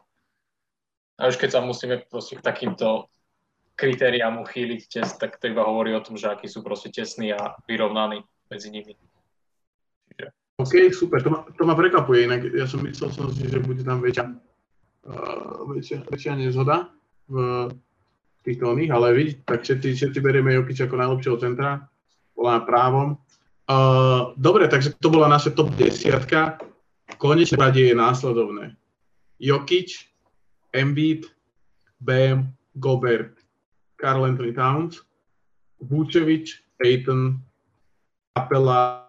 a 1.19 1.23
už 1.27 1.35
keď 1.35 1.59
sa 1.59 1.61
musíme 1.67 2.07
proste 2.07 2.39
k 2.39 2.47
takýmto 2.47 3.11
kritériám 3.75 4.39
uchýliť 4.39 4.83
test, 4.87 5.19
tak 5.19 5.43
to 5.43 5.51
iba 5.51 5.67
hovorí 5.67 5.91
o 5.97 6.05
tom, 6.05 6.15
že 6.15 6.31
akí 6.31 6.47
sú 6.47 6.63
proste 6.63 6.93
tesní 6.95 7.35
a 7.35 7.59
vyrovnaní 7.67 8.23
medzi 8.47 8.71
nimi. 8.71 8.95
Čiže... 10.13 10.27
OK, 10.63 10.75
super, 10.95 11.19
to 11.25 11.31
ma, 11.33 11.43
to 11.43 11.63
ma 11.67 11.75
prekvapuje, 11.75 12.29
inak 12.29 12.47
ja 12.53 12.69
som 12.69 12.85
myslel 12.87 13.11
som 13.11 13.33
si, 13.35 13.49
že 13.49 13.59
bude 13.59 13.83
tam 13.83 13.99
väčšia, 13.99 14.31
uh, 15.09 15.67
väčšia, 15.75 15.99
väčšia 16.07 16.33
nezhoda 16.39 16.93
v, 17.27 17.67
týchto 18.43 18.75
oných, 18.75 18.91
ale 18.91 19.15
vidíte, 19.15 19.43
tak 19.47 19.63
všetci, 19.63 19.89
všetci 19.95 20.19
berieme 20.19 20.53
Jokic 20.53 20.79
ako 20.83 20.97
najlepšieho 20.99 21.37
centra, 21.39 21.87
bola 22.35 22.67
právom. 22.67 23.09
Uh, 23.71 24.35
dobre, 24.35 24.67
takže 24.67 24.99
to 24.99 25.09
bola 25.09 25.31
naša 25.31 25.55
top 25.55 25.71
10. 25.79 26.11
Konečné 27.17 27.57
radie 27.57 27.95
je 27.95 27.97
následovné. 27.97 28.75
Jokic, 29.39 29.95
Embiid, 30.75 31.31
Bam, 32.03 32.51
Gobert, 32.75 33.39
Karl 33.97 34.27
Anthony 34.27 34.53
Towns, 34.53 34.99
Vučevič, 35.79 36.67
Peyton, 36.83 37.39
Capela, 38.35 39.07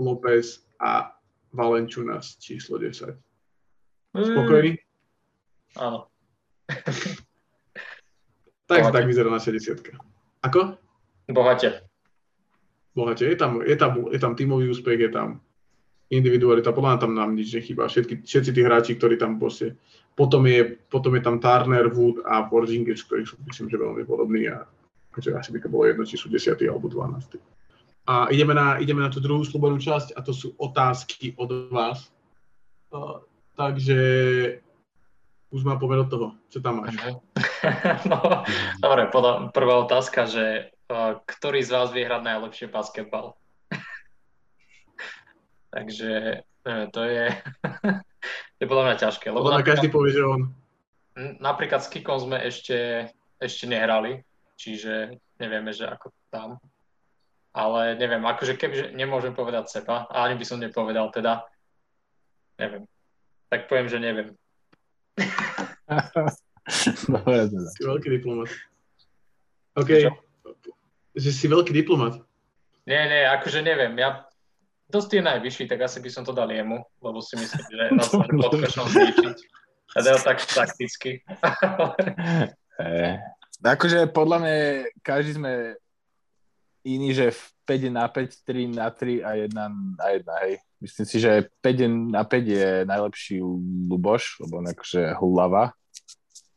Lopez 0.00 0.64
a 0.80 1.12
Valenčunas 1.52 2.40
číslo 2.40 2.80
10. 2.80 3.12
Spokojný? 4.16 4.80
Áno. 5.76 6.08
Tak, 8.70 8.94
tak 8.94 9.04
vyzerá 9.10 9.26
naša 9.26 9.50
desiatka. 9.50 9.98
Ako? 10.46 10.78
Bohate. 11.26 11.82
Bohate. 12.94 13.26
Je 13.26 13.34
tam, 13.34 13.58
je 13.66 13.76
tam, 13.76 14.06
je 14.06 14.18
tam 14.22 14.32
tímový 14.38 14.70
úspech, 14.70 15.00
je 15.00 15.10
tam 15.10 15.42
individualita, 16.10 16.74
podľa 16.74 16.90
mňa 16.94 17.02
tam 17.02 17.12
nám 17.14 17.30
nič 17.38 17.54
nechýba. 17.54 17.86
Všetky, 17.86 18.26
všetci 18.26 18.50
tí 18.50 18.60
hráči, 18.62 18.92
ktorí 18.98 19.14
tam 19.18 19.38
proste... 19.38 19.78
Potom 20.18 20.42
je, 20.46 20.74
potom 20.90 21.14
je 21.14 21.22
tam 21.22 21.38
Turner, 21.38 21.86
Wood 21.86 22.26
a 22.26 22.50
Porzingis, 22.50 23.06
ktorí 23.06 23.22
sú 23.26 23.38
myslím, 23.46 23.70
že 23.70 23.78
veľmi 23.78 24.02
podobní 24.06 24.50
a 24.50 24.66
akože 25.14 25.38
asi 25.38 25.50
by 25.54 25.58
to 25.62 25.68
bolo 25.70 25.86
jedno, 25.86 26.02
či 26.02 26.18
sú 26.18 26.26
10. 26.26 26.58
alebo 26.66 26.90
12. 26.90 27.38
A 28.10 28.26
ideme 28.34 28.58
na, 28.58 28.82
ideme 28.82 29.06
na 29.06 29.10
tú 29.10 29.22
druhú 29.22 29.46
slobodnú 29.46 29.78
časť 29.78 30.18
a 30.18 30.20
to 30.22 30.34
sú 30.34 30.58
otázky 30.58 31.38
od 31.38 31.70
vás. 31.70 32.10
Uh, 32.90 33.22
takže 33.54 33.98
už 35.50 35.66
má 35.66 35.74
povedať 35.74 36.14
toho, 36.14 36.38
čo 36.46 36.62
tam 36.62 36.82
máš. 36.82 36.94
no, 38.06 38.18
dobre, 38.84 39.10
prvá 39.50 39.74
otázka, 39.82 40.30
že 40.30 40.70
uh, 40.86 41.18
ktorý 41.26 41.66
z 41.66 41.70
vás 41.74 41.90
vie 41.90 42.06
hrať 42.06 42.22
najlepšie 42.22 42.66
basketbal? 42.70 43.34
Takže 45.74 46.42
uh, 46.46 46.86
to 46.94 47.02
je, 47.02 47.26
to 48.56 48.58
je 48.62 48.70
podľa 48.70 48.84
mňa 48.86 48.96
ťažké. 49.02 49.26
Lebo 49.34 49.50
napríklad, 49.50 49.70
každý 49.74 49.88
povie, 49.90 50.14
že 50.14 50.22
on. 50.22 50.42
Napríklad 51.42 51.82
s 51.82 51.90
Kikom 51.90 52.22
sme 52.22 52.38
ešte, 52.46 53.10
ešte 53.42 53.66
nehrali, 53.66 54.22
čiže 54.54 55.18
nevieme, 55.42 55.74
že 55.74 55.90
ako 55.90 56.14
tam. 56.30 56.62
Ale 57.50 57.98
neviem, 57.98 58.22
akože 58.22 58.54
kebyže 58.54 58.94
nemôžem 58.94 59.34
povedať 59.34 59.82
seba, 59.82 60.06
ani 60.14 60.38
by 60.38 60.44
som 60.46 60.62
nepovedal 60.62 61.10
teda, 61.10 61.42
neviem. 62.54 62.86
Tak 63.50 63.66
poviem, 63.66 63.90
že 63.90 63.98
neviem. 63.98 64.38
Dobre, 67.10 67.36
teda. 67.50 67.68
Si 67.74 67.82
veľký 67.82 68.08
diplomat. 68.20 68.50
OK. 69.76 69.90
Čo? 70.06 70.12
Že 71.16 71.30
si 71.30 71.46
veľký 71.50 71.72
diplomat. 71.74 72.22
Nie, 72.86 73.06
nie, 73.06 73.22
akože 73.26 73.62
neviem. 73.62 73.94
Ja 73.98 74.30
dosť 74.90 75.10
je 75.18 75.22
najvyšší, 75.22 75.64
tak 75.70 75.86
asi 75.86 76.02
by 76.02 76.10
som 76.10 76.22
to 76.26 76.34
dal 76.34 76.50
jemu, 76.50 76.82
lebo 76.98 77.18
si 77.22 77.38
myslím, 77.38 77.64
že 77.70 77.84
na 77.94 78.02
som 78.02 78.26
podkošom 78.26 78.86
zvýšiť. 78.90 79.38
Teda 79.90 80.18
tak 80.22 80.38
takticky. 80.46 81.22
e, 82.82 83.18
akože 83.62 84.10
podľa 84.10 84.36
mňa 84.42 84.54
každý 85.02 85.38
sme 85.38 85.52
iný, 86.86 87.10
že 87.14 87.34
5 87.66 87.90
na 87.90 88.06
5, 88.06 88.46
3 88.46 88.70
na 88.70 88.88
3 88.90 89.26
a 89.26 89.30
1 89.38 89.54
na 89.98 90.06
1, 90.14 90.42
hej. 90.46 90.54
Myslím 90.80 91.06
si, 91.06 91.16
že 91.20 91.52
5 91.60 92.16
na 92.16 92.24
5 92.24 92.40
je 92.40 92.68
najlepší 92.88 93.44
Luboš, 93.92 94.40
lebo 94.40 94.64
on 94.64 94.72
akože 94.72 95.12
hlava. 95.20 95.76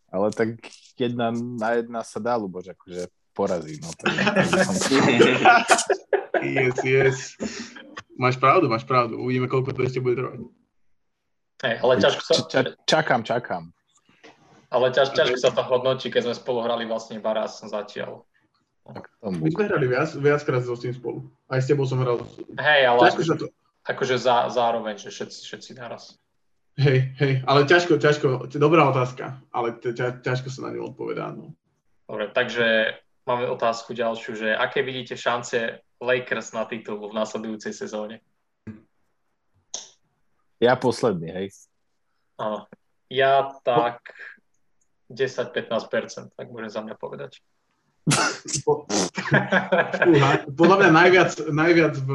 Ale 0.07 0.32
tak 0.32 0.63
jedna 0.95 1.36
na 1.36 1.76
jedna 1.76 1.99
sa 2.07 2.24
dá 2.24 2.39
Luboš 2.39 2.71
akože 2.71 3.11
porazí. 3.36 3.84
No, 3.84 3.91
tak, 3.99 4.15
yes, 6.39 6.78
yes. 6.88 7.17
Máš 8.15 8.39
pravdu, 8.39 8.71
máš 8.71 8.88
pravdu. 8.88 9.19
Uvidíme, 9.19 9.51
koľko 9.51 9.76
to 9.76 9.84
ešte 9.84 9.99
bude 9.99 10.15
trvať. 10.15 10.39
Hey, 11.59 11.76
ale 11.84 11.99
ťažko 11.99 12.21
sa... 12.24 12.34
Ča, 12.47 12.61
čakám, 12.88 13.28
čakám. 13.28 13.76
Ale 14.71 14.93
ťaž, 14.93 15.17
ťažko 15.17 15.38
sa 15.41 15.51
to 15.51 15.63
hodnotí, 15.67 16.07
keď 16.13 16.32
sme 16.32 16.36
spolu 16.38 16.59
hrali 16.63 16.88
vlastne 16.88 17.19
iba 17.19 17.34
raz 17.36 17.59
zatiaľ. 17.59 18.24
My 19.24 19.49
sme 19.51 19.67
hrali 19.67 19.88
viac, 19.88 20.11
viackrát 20.15 20.63
so 20.63 20.76
tým 20.80 20.93
spolu. 20.95 21.28
Aj 21.51 21.59
s 21.59 21.67
tebou 21.67 21.84
som 21.88 21.99
hral. 21.99 22.24
Hej, 22.59 22.82
ale... 22.88 22.99
Ťažko 23.09 23.24
sa 23.28 23.36
to 23.36 23.47
akože 23.84 24.15
za, 24.15 24.47
zároveň, 24.49 24.95
že 24.97 25.11
všetci, 25.11 25.39
všetci 25.43 25.71
naraz. 25.75 26.15
Hej, 26.73 27.13
hej, 27.21 27.34
ale 27.45 27.69
ťažko, 27.69 28.01
ťažko, 28.01 28.49
dobrá 28.57 28.89
otázka, 28.89 29.38
ale 29.53 29.77
ťa, 29.77 30.25
ťažko 30.25 30.49
sa 30.49 30.65
na 30.65 30.73
ňu 30.73 30.89
odpovedá. 30.89 31.29
No. 31.29 31.53
Dobre, 32.09 32.34
takže 32.34 32.97
máme 33.29 33.45
otázku 33.53 33.93
ďalšiu, 33.93 34.34
že 34.34 34.49
aké 34.57 34.81
vidíte 34.81 35.13
šance 35.13 35.86
Lakers 36.01 36.49
na 36.57 36.65
titul 36.65 36.97
v 36.97 37.13
následujúcej 37.13 37.77
sezóne? 37.77 38.25
Ja 40.57 40.73
posledný, 40.73 41.29
hej. 41.29 41.47
Áno. 42.41 42.65
Ja 43.13 43.53
tak 43.61 44.01
10-15%, 45.13 46.34
tak 46.34 46.47
môžem 46.49 46.71
za 46.73 46.81
mňa 46.81 46.95
povedať. 46.97 47.38
Podľa 50.59 50.75
mňa 50.81 50.89
najviac, 50.89 51.31
najviac 51.53 51.95
v 52.01 52.09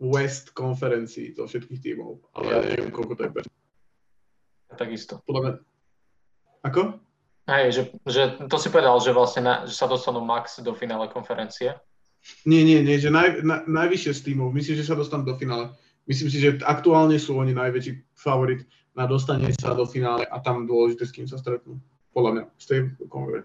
West 0.00 0.56
konferencii 0.56 1.36
zo 1.36 1.44
všetkých 1.44 1.80
tímov, 1.84 2.24
ale 2.32 2.48
ja 2.48 2.58
neviem, 2.64 2.88
koľko 2.88 3.12
to 3.20 3.22
je 3.28 3.32
percent 3.36 3.60
takisto. 4.80 5.20
Podľa 5.28 5.40
mňa... 5.42 5.52
Ako? 6.64 6.80
Hej, 7.50 7.66
že, 7.72 7.82
že 8.06 8.22
to 8.46 8.56
si 8.56 8.72
povedal, 8.72 8.96
že 9.02 9.12
vlastne 9.12 9.42
na, 9.44 9.54
že 9.68 9.74
sa 9.74 9.90
dostanú 9.90 10.22
max 10.22 10.62
do 10.62 10.72
finále 10.72 11.10
konferencie. 11.10 11.74
Nie, 12.44 12.62
nie, 12.62 12.84
nie, 12.84 13.00
že 13.00 13.08
naj, 13.08 13.44
na, 13.44 13.64
najvyššie 13.64 14.12
z 14.12 14.20
týmov. 14.30 14.52
Myslím, 14.52 14.76
že 14.78 14.86
sa 14.86 14.96
dostanú 14.96 15.24
do 15.24 15.36
finále. 15.40 15.72
Myslím 16.04 16.28
si, 16.28 16.38
že 16.40 16.60
aktuálne 16.64 17.16
sú 17.16 17.36
oni 17.36 17.56
najväčší 17.56 18.16
favorit 18.16 18.64
na 18.92 19.08
dostanie 19.08 19.52
sa 19.56 19.72
do 19.72 19.88
finále 19.88 20.28
a 20.28 20.36
tam 20.40 20.68
dôležité, 20.68 21.08
s 21.08 21.14
kým 21.14 21.26
sa 21.28 21.40
stretnú. 21.40 21.80
Podľa 22.10 22.30
mňa, 22.34 22.44
z 22.58 22.64
tej 22.66 22.80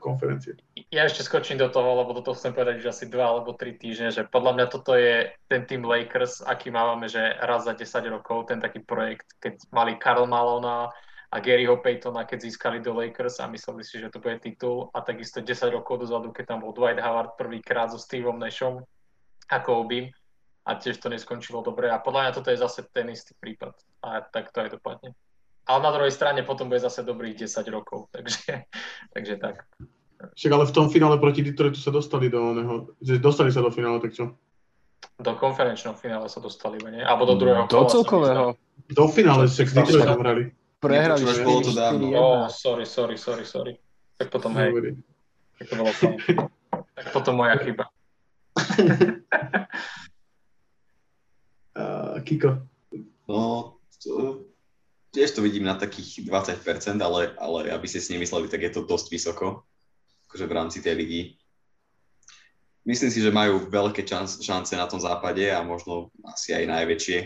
konferencie. 0.01 0.57
Ja 0.89 1.05
ešte 1.05 1.22
skočím 1.22 1.61
do 1.61 1.70
toho, 1.70 2.01
lebo 2.01 2.18
toto 2.18 2.34
chcem 2.34 2.49
povedať 2.49 2.82
už 2.82 2.89
asi 2.89 3.05
dva 3.05 3.30
alebo 3.30 3.53
tri 3.53 3.78
týždne, 3.78 4.09
že 4.09 4.26
podľa 4.26 4.51
mňa 4.57 4.66
toto 4.74 4.97
je 4.97 5.30
ten 5.45 5.70
tým 5.70 5.86
Lakers, 5.86 6.41
aký 6.41 6.74
máme, 6.74 7.05
že 7.05 7.22
raz 7.45 7.70
za 7.70 7.78
10 7.78 7.86
rokov, 8.09 8.49
ten 8.49 8.57
taký 8.57 8.82
projekt, 8.82 9.38
keď 9.38 9.61
mali 9.70 10.01
Karl 10.01 10.26
Malona, 10.26 10.89
a 11.36 11.43
Garyho 11.43 11.84
Paytona, 11.84 12.24
keď 12.24 12.47
získali 12.47 12.80
do 12.80 12.95
Lakers 12.95 13.43
a 13.43 13.51
mysleli 13.51 13.84
si, 13.84 13.99
že 13.99 14.07
to 14.07 14.24
bude 14.24 14.39
titul 14.39 14.88
a 14.95 15.03
takisto 15.03 15.43
10 15.43 15.68
rokov 15.68 16.07
dozadu, 16.07 16.32
keď 16.32 16.55
tam 16.55 16.63
bol 16.63 16.72
Dwight 16.72 16.95
Howard 17.03 17.36
prvýkrát 17.36 17.91
so 17.91 17.99
Steveom 17.99 18.39
Nashom 18.39 18.88
a 19.51 19.57
Kobe 19.59 20.16
a 20.63 20.72
tiež 20.80 21.03
to 21.03 21.11
neskončilo 21.11 21.59
dobre 21.59 21.91
a 21.91 21.99
podľa 21.99 22.22
mňa 22.24 22.32
toto 22.39 22.49
je 22.55 22.63
zase 22.63 22.88
ten 22.88 23.11
istý 23.11 23.36
prípad 23.36 23.76
a 23.99 24.24
tak 24.24 24.55
to 24.55 24.63
aj 24.63 24.80
dopadne. 24.80 25.11
Ale 25.66 25.80
na 25.82 25.91
druhej 25.91 26.13
strane 26.13 26.45
potom 26.45 26.70
bude 26.70 26.82
zase 26.82 27.01
dobrých 27.01 27.45
10 27.45 27.66
rokov, 27.74 28.07
takže, 28.16 28.70
takže 29.13 29.36
tak. 29.38 29.66
Však 30.36 30.51
ale 30.51 30.66
v 30.66 30.76
tom 30.76 30.88
finále 30.89 31.20
proti 31.20 31.43
Detroitu 31.43 31.78
sa 31.78 31.91
dostali 31.91 32.32
do 32.32 32.39
oného, 32.39 32.95
že 33.03 33.20
dostali 33.20 33.51
sa 33.51 33.61
do 33.61 33.70
finále, 33.70 33.99
tak 33.99 34.16
čo? 34.16 34.34
Do 35.20 35.36
konferenčného 35.38 35.95
finále 35.95 36.28
sa 36.32 36.39
dostali, 36.39 36.80
nie? 36.82 37.03
Alebo 37.03 37.30
do 37.30 37.36
druhého 37.36 37.68
Do 37.68 37.86
celkového. 37.86 38.55
Do 38.89 39.05
finále, 39.11 39.45
však 39.45 39.68
s 39.70 39.74
Detroitom 39.76 40.20
hrali 40.24 40.43
prehrali. 40.86 41.26
Už 41.26 41.41
bolo 41.41 41.61
to 41.66 41.74
dávno. 41.74 42.05
Oh, 42.13 42.45
sorry, 42.45 42.86
sorry, 42.86 43.18
sorry, 43.18 43.45
sorry. 43.45 43.74
Tak 44.22 44.30
potom 44.30 44.53
hej. 44.61 44.72
Tak 45.57 45.66
to 45.72 45.76
bolo 45.76 45.89
Tak 46.95 47.11
potom 47.11 47.36
moja 47.41 47.57
chyba. 47.59 47.89
uh, 51.76 52.22
Kiko. 52.24 52.61
No, 53.28 53.74
to, 53.99 54.45
tiež 55.16 55.32
to 55.32 55.39
vidím 55.39 55.63
na 55.63 55.80
takých 55.80 56.28
20%, 56.28 56.99
ale, 56.99 57.32
ale 57.39 57.72
aby 57.72 57.88
ste 57.88 58.03
si 58.03 58.11
nemysleli, 58.11 58.51
tak 58.51 58.68
je 58.68 58.72
to 58.76 58.84
dosť 58.84 59.07
vysoko, 59.07 59.63
akože 60.28 60.45
v 60.45 60.55
rámci 60.55 60.84
tej 60.84 60.93
ligy. 60.99 61.22
Myslím 62.84 63.09
si, 63.09 63.24
že 63.24 63.34
majú 63.34 63.66
veľké 63.72 64.03
šance 64.43 64.76
na 64.76 64.86
tom 64.86 64.99
západe 64.99 65.47
a 65.47 65.63
možno 65.63 66.11
asi 66.28 66.53
aj 66.53 66.68
najväčšie 66.68 67.18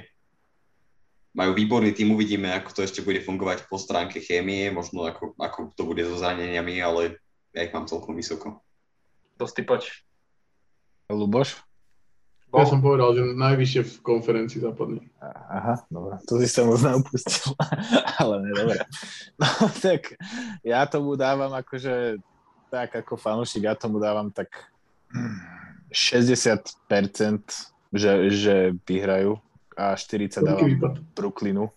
majú 1.34 1.52
výborný 1.54 1.94
tým, 1.94 2.14
uvidíme, 2.14 2.50
ako 2.50 2.70
to 2.74 2.82
ešte 2.86 3.06
bude 3.06 3.22
fungovať 3.22 3.70
po 3.70 3.78
stránke 3.78 4.18
chémie, 4.22 4.74
možno 4.74 5.06
ako, 5.06 5.38
ako 5.38 5.74
to 5.78 5.86
bude 5.86 6.02
so 6.06 6.18
zraneniami, 6.18 6.82
ale 6.82 7.22
ja 7.54 7.66
ich 7.66 7.74
mám 7.74 7.86
celkom 7.86 8.18
vysoko. 8.18 8.62
Dosti 9.38 9.62
poď. 9.62 9.88
Luboš? 11.10 11.69
Ja 12.50 12.66
som 12.66 12.82
povedal, 12.82 13.14
že 13.14 13.24
najvyššie 13.38 13.82
v 13.86 13.94
konferencii 14.02 14.66
západnej. 14.66 15.06
Aha, 15.22 15.86
dobre. 15.86 16.18
To 16.26 16.42
si 16.42 16.50
sa 16.50 16.66
možno 16.66 16.98
upustil, 17.06 17.54
ale 18.18 18.42
ne, 18.42 18.52
dobre. 18.58 18.82
No 19.38 19.70
tak 19.78 20.18
ja 20.66 20.82
tomu 20.90 21.14
dávam 21.14 21.54
akože, 21.54 22.18
tak 22.74 22.98
ako 23.06 23.22
fanúšik, 23.22 23.70
ja 23.70 23.78
tomu 23.78 24.02
dávam 24.02 24.34
tak 24.34 24.50
60%, 25.94 26.66
že, 27.94 28.12
že 28.34 28.56
vyhrajú 28.82 29.38
a 29.78 29.94
40 29.94 30.42
dávam 30.42 30.70
Brooklynu. 31.14 31.70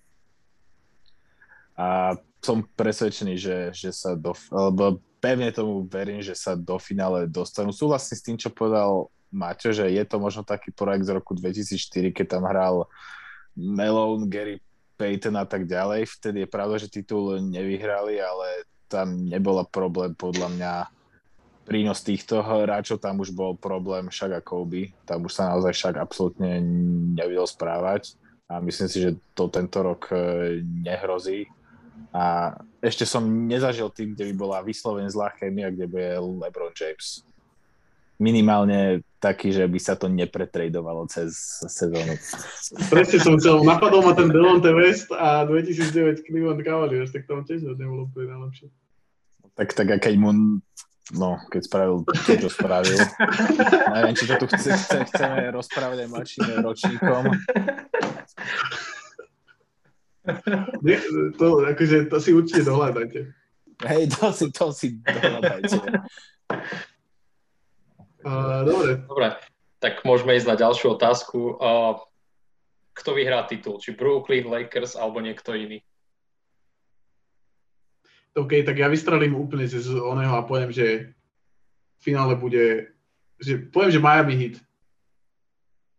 A 1.76 2.16
som 2.40 2.64
presvedčený, 2.64 3.34
že, 3.36 3.56
že 3.76 3.90
sa 3.92 4.16
do, 4.16 4.32
alebo 4.48 4.98
pevne 5.22 5.52
tomu 5.54 5.86
verím, 5.86 6.24
že 6.24 6.34
sa 6.34 6.58
do 6.58 6.80
finále 6.80 7.30
dostanú. 7.30 7.70
Súhlasím 7.70 8.16
s 8.16 8.24
tým, 8.24 8.36
čo 8.40 8.50
povedal 8.50 9.12
Maťo, 9.32 9.72
že 9.72 9.88
je 9.88 10.04
to 10.04 10.20
možno 10.20 10.44
taký 10.44 10.70
projekt 10.70 11.08
z 11.08 11.16
roku 11.16 11.32
2004, 11.32 12.12
keď 12.12 12.26
tam 12.38 12.44
hral 12.44 12.86
Malone, 13.56 14.28
Gary 14.28 14.60
Payton 15.00 15.40
a 15.40 15.48
tak 15.48 15.64
ďalej. 15.64 16.06
Vtedy 16.06 16.44
je 16.44 16.48
pravda, 16.52 16.76
že 16.78 16.92
titul 16.92 17.40
nevyhrali, 17.40 18.20
ale 18.20 18.68
tam 18.86 19.24
nebola 19.24 19.64
problém 19.64 20.12
podľa 20.12 20.48
mňa 20.52 20.72
prínos 21.64 22.02
týchto 22.04 22.42
hráčov, 22.42 23.00
tam 23.00 23.22
už 23.22 23.32
bol 23.32 23.56
problém 23.56 24.10
však 24.10 24.30
a 24.36 24.40
Kobe. 24.44 24.92
Tam 25.08 25.24
už 25.24 25.32
sa 25.32 25.54
naozaj 25.54 25.72
však 25.72 25.94
absolútne 25.96 26.60
nevedel 27.16 27.48
správať 27.48 28.18
a 28.52 28.60
myslím 28.60 28.88
si, 28.90 28.98
že 29.00 29.10
to 29.32 29.48
tento 29.48 29.80
rok 29.80 30.12
e, 30.12 30.60
nehrozí. 30.60 31.48
A 32.12 32.52
ešte 32.84 33.08
som 33.08 33.24
nezažil 33.24 33.88
tým, 33.88 34.12
kde 34.12 34.28
by 34.28 34.34
bola 34.36 34.58
vyslovene 34.60 35.08
zlá 35.08 35.32
chémia, 35.40 35.72
kde 35.72 35.88
bude 35.88 36.08
LeBron 36.20 36.76
James. 36.76 37.24
Minimálne 38.22 39.02
taký, 39.18 39.50
že 39.50 39.66
by 39.66 39.78
sa 39.82 39.98
to 39.98 40.06
nepretradovalo 40.06 41.10
cez 41.10 41.34
sezónu. 41.66 42.14
Presne 42.86 43.18
som 43.18 43.34
chcel, 43.34 43.66
napadol 43.66 44.06
ma 44.06 44.14
ten 44.14 44.30
Delonte 44.30 44.70
West 44.70 45.10
a 45.10 45.42
2009 45.42 46.22
Cleveland 46.22 46.62
Cavaliers, 46.62 47.10
tak 47.10 47.26
tam 47.26 47.42
tiež 47.42 47.66
nebolo 47.74 48.06
úplne 48.06 48.30
najlepšie. 48.30 48.70
Tak, 49.58 49.74
tak 49.74 49.88
a 49.90 49.96
keď 49.98 50.14
mu 50.22 50.30
No, 51.10 51.34
keď 51.50 51.62
spravil 51.66 52.06
to, 52.06 52.32
čo 52.38 52.48
spravil. 52.48 52.94
Neviem, 53.98 54.14
či 54.14 54.24
to 54.30 54.34
tu 54.38 54.46
chce, 54.54 54.70
chce, 54.70 54.98
chceme 55.10 55.50
rozprávať 55.50 56.06
aj 56.06 56.08
mladším 56.14 56.42
ročníkom. 56.62 57.22
Nie, 60.86 61.02
to, 61.34 61.66
akože, 61.66 62.06
to 62.06 62.16
si 62.22 62.30
určite 62.30 62.62
dohľadajte. 62.62 63.20
Hej, 63.82 64.14
to 64.14 64.30
si, 64.30 64.46
to 64.54 64.66
si 64.70 64.88
dohľadajte. 65.02 65.78
Uh, 68.22 68.62
dobre. 68.66 68.90
Dobre, 69.06 69.28
tak 69.82 70.06
môžeme 70.06 70.38
ísť 70.38 70.48
na 70.48 70.56
ďalšiu 70.56 70.94
otázku. 70.94 71.58
Uh, 71.58 71.98
kto 72.92 73.16
vyhrá 73.16 73.44
titul? 73.48 73.80
Či 73.80 73.96
Brooklyn, 73.96 74.46
Lakers 74.46 74.94
alebo 74.94 75.18
niekto 75.18 75.56
iný? 75.56 75.80
OK, 78.32 78.64
tak 78.64 78.80
ja 78.80 78.88
vystrelím 78.88 79.36
úplne 79.36 79.68
z 79.68 79.92
oného 79.92 80.32
a 80.32 80.46
poviem, 80.48 80.72
že 80.72 81.12
v 82.00 82.00
finále 82.00 82.32
bude, 82.32 82.88
že 83.36 83.60
poviem, 83.68 83.92
že 83.92 84.00
Miami 84.00 84.34
hit. 84.36 84.56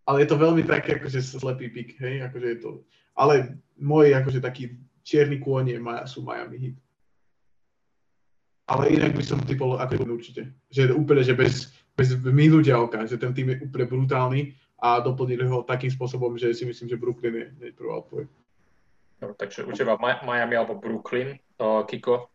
Ale 0.03 0.25
je 0.25 0.27
to 0.33 0.41
veľmi 0.41 0.65
také, 0.65 0.97
akože 0.99 1.21
slepý 1.21 1.69
pik, 1.69 1.95
hej, 2.01 2.25
akože 2.27 2.47
je 2.49 2.59
to, 2.59 2.71
ale 3.15 3.55
môj 3.79 4.11
akože 4.17 4.43
taký 4.43 4.75
čierny 5.05 5.39
kôň 5.39 5.77
je, 5.77 5.79
sú 6.09 6.25
Miami 6.25 6.57
hit. 6.57 6.77
Ale 8.67 8.89
inak 8.89 9.13
by 9.13 9.23
som 9.23 9.39
typol 9.43 9.77
ako 9.77 10.07
určite. 10.07 10.49
Že 10.71 10.95
úplne, 10.95 11.21
že 11.21 11.35
bez, 11.35 11.69
bez 11.93 12.17
minutia 12.25 12.81
oka, 12.81 13.05
že 13.05 13.21
ten 13.21 13.33
tým 13.33 13.53
je 13.53 13.61
úplne 13.69 13.85
brutálny 13.85 14.41
a 14.81 14.99
doplnili 14.99 15.45
ho 15.47 15.63
takým 15.63 15.93
spôsobom, 15.93 16.35
že 16.35 16.51
si 16.51 16.65
myslím, 16.65 16.89
že 16.89 16.99
Brooklyn 16.99 17.55
je 17.61 17.71
prvá 17.71 18.01
odpoveď. 18.01 18.27
No, 19.23 19.31
takže 19.37 19.63
u 19.63 19.71
teba 19.71 19.95
Miami 20.01 20.59
alebo 20.59 20.75
Brooklyn, 20.75 21.39
uh, 21.61 21.87
Kiko? 21.87 22.27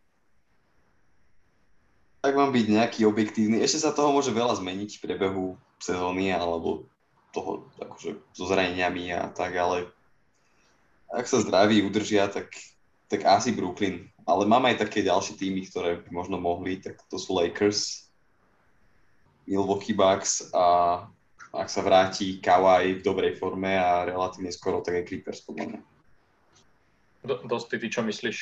Tak 2.19 2.33
mám 2.35 2.51
byť 2.51 2.65
nejaký 2.65 3.01
objektívny. 3.05 3.61
Ešte 3.61 3.85
sa 3.85 3.95
toho 3.95 4.11
môže 4.11 4.33
veľa 4.33 4.57
zmeniť 4.57 4.97
v 4.97 5.03
priebehu 5.05 5.45
sezóny 5.79 6.33
alebo 6.33 6.89
toho 7.29 7.69
akože 7.77 8.17
so 8.33 8.43
zraneniami 8.49 9.13
a 9.13 9.29
tak, 9.29 9.53
ale 9.53 9.87
ak 11.13 11.29
sa 11.29 11.45
zdraví 11.45 11.85
udržia, 11.85 12.25
tak, 12.27 12.49
tak 13.05 13.21
asi 13.25 13.53
Brooklyn. 13.53 14.09
Ale 14.25 14.49
mám 14.49 14.65
aj 14.65 14.89
také 14.89 15.05
ďalšie 15.05 15.37
týmy, 15.37 15.69
ktoré 15.69 16.01
by 16.05 16.09
možno 16.09 16.41
mohli, 16.41 16.81
tak 16.81 17.01
to 17.09 17.21
sú 17.21 17.37
Lakers, 17.37 18.08
Milwaukee 19.49 19.97
Bucks 19.97 20.53
a 20.53 21.01
ak 21.49 21.65
sa 21.65 21.81
vráti 21.81 22.37
Kawhi 22.37 23.01
v 23.01 23.03
dobrej 23.05 23.41
forme 23.41 23.73
a 23.73 24.05
relatívne 24.05 24.53
skoro, 24.53 24.85
tak 24.85 25.01
aj 25.01 25.09
Clippers 25.09 25.41
podľa 25.41 25.65
mňa. 25.65 25.81
Do, 27.25 27.35
Dosti, 27.49 27.81
ty 27.81 27.89
čo 27.89 28.05
myslíš? 28.05 28.37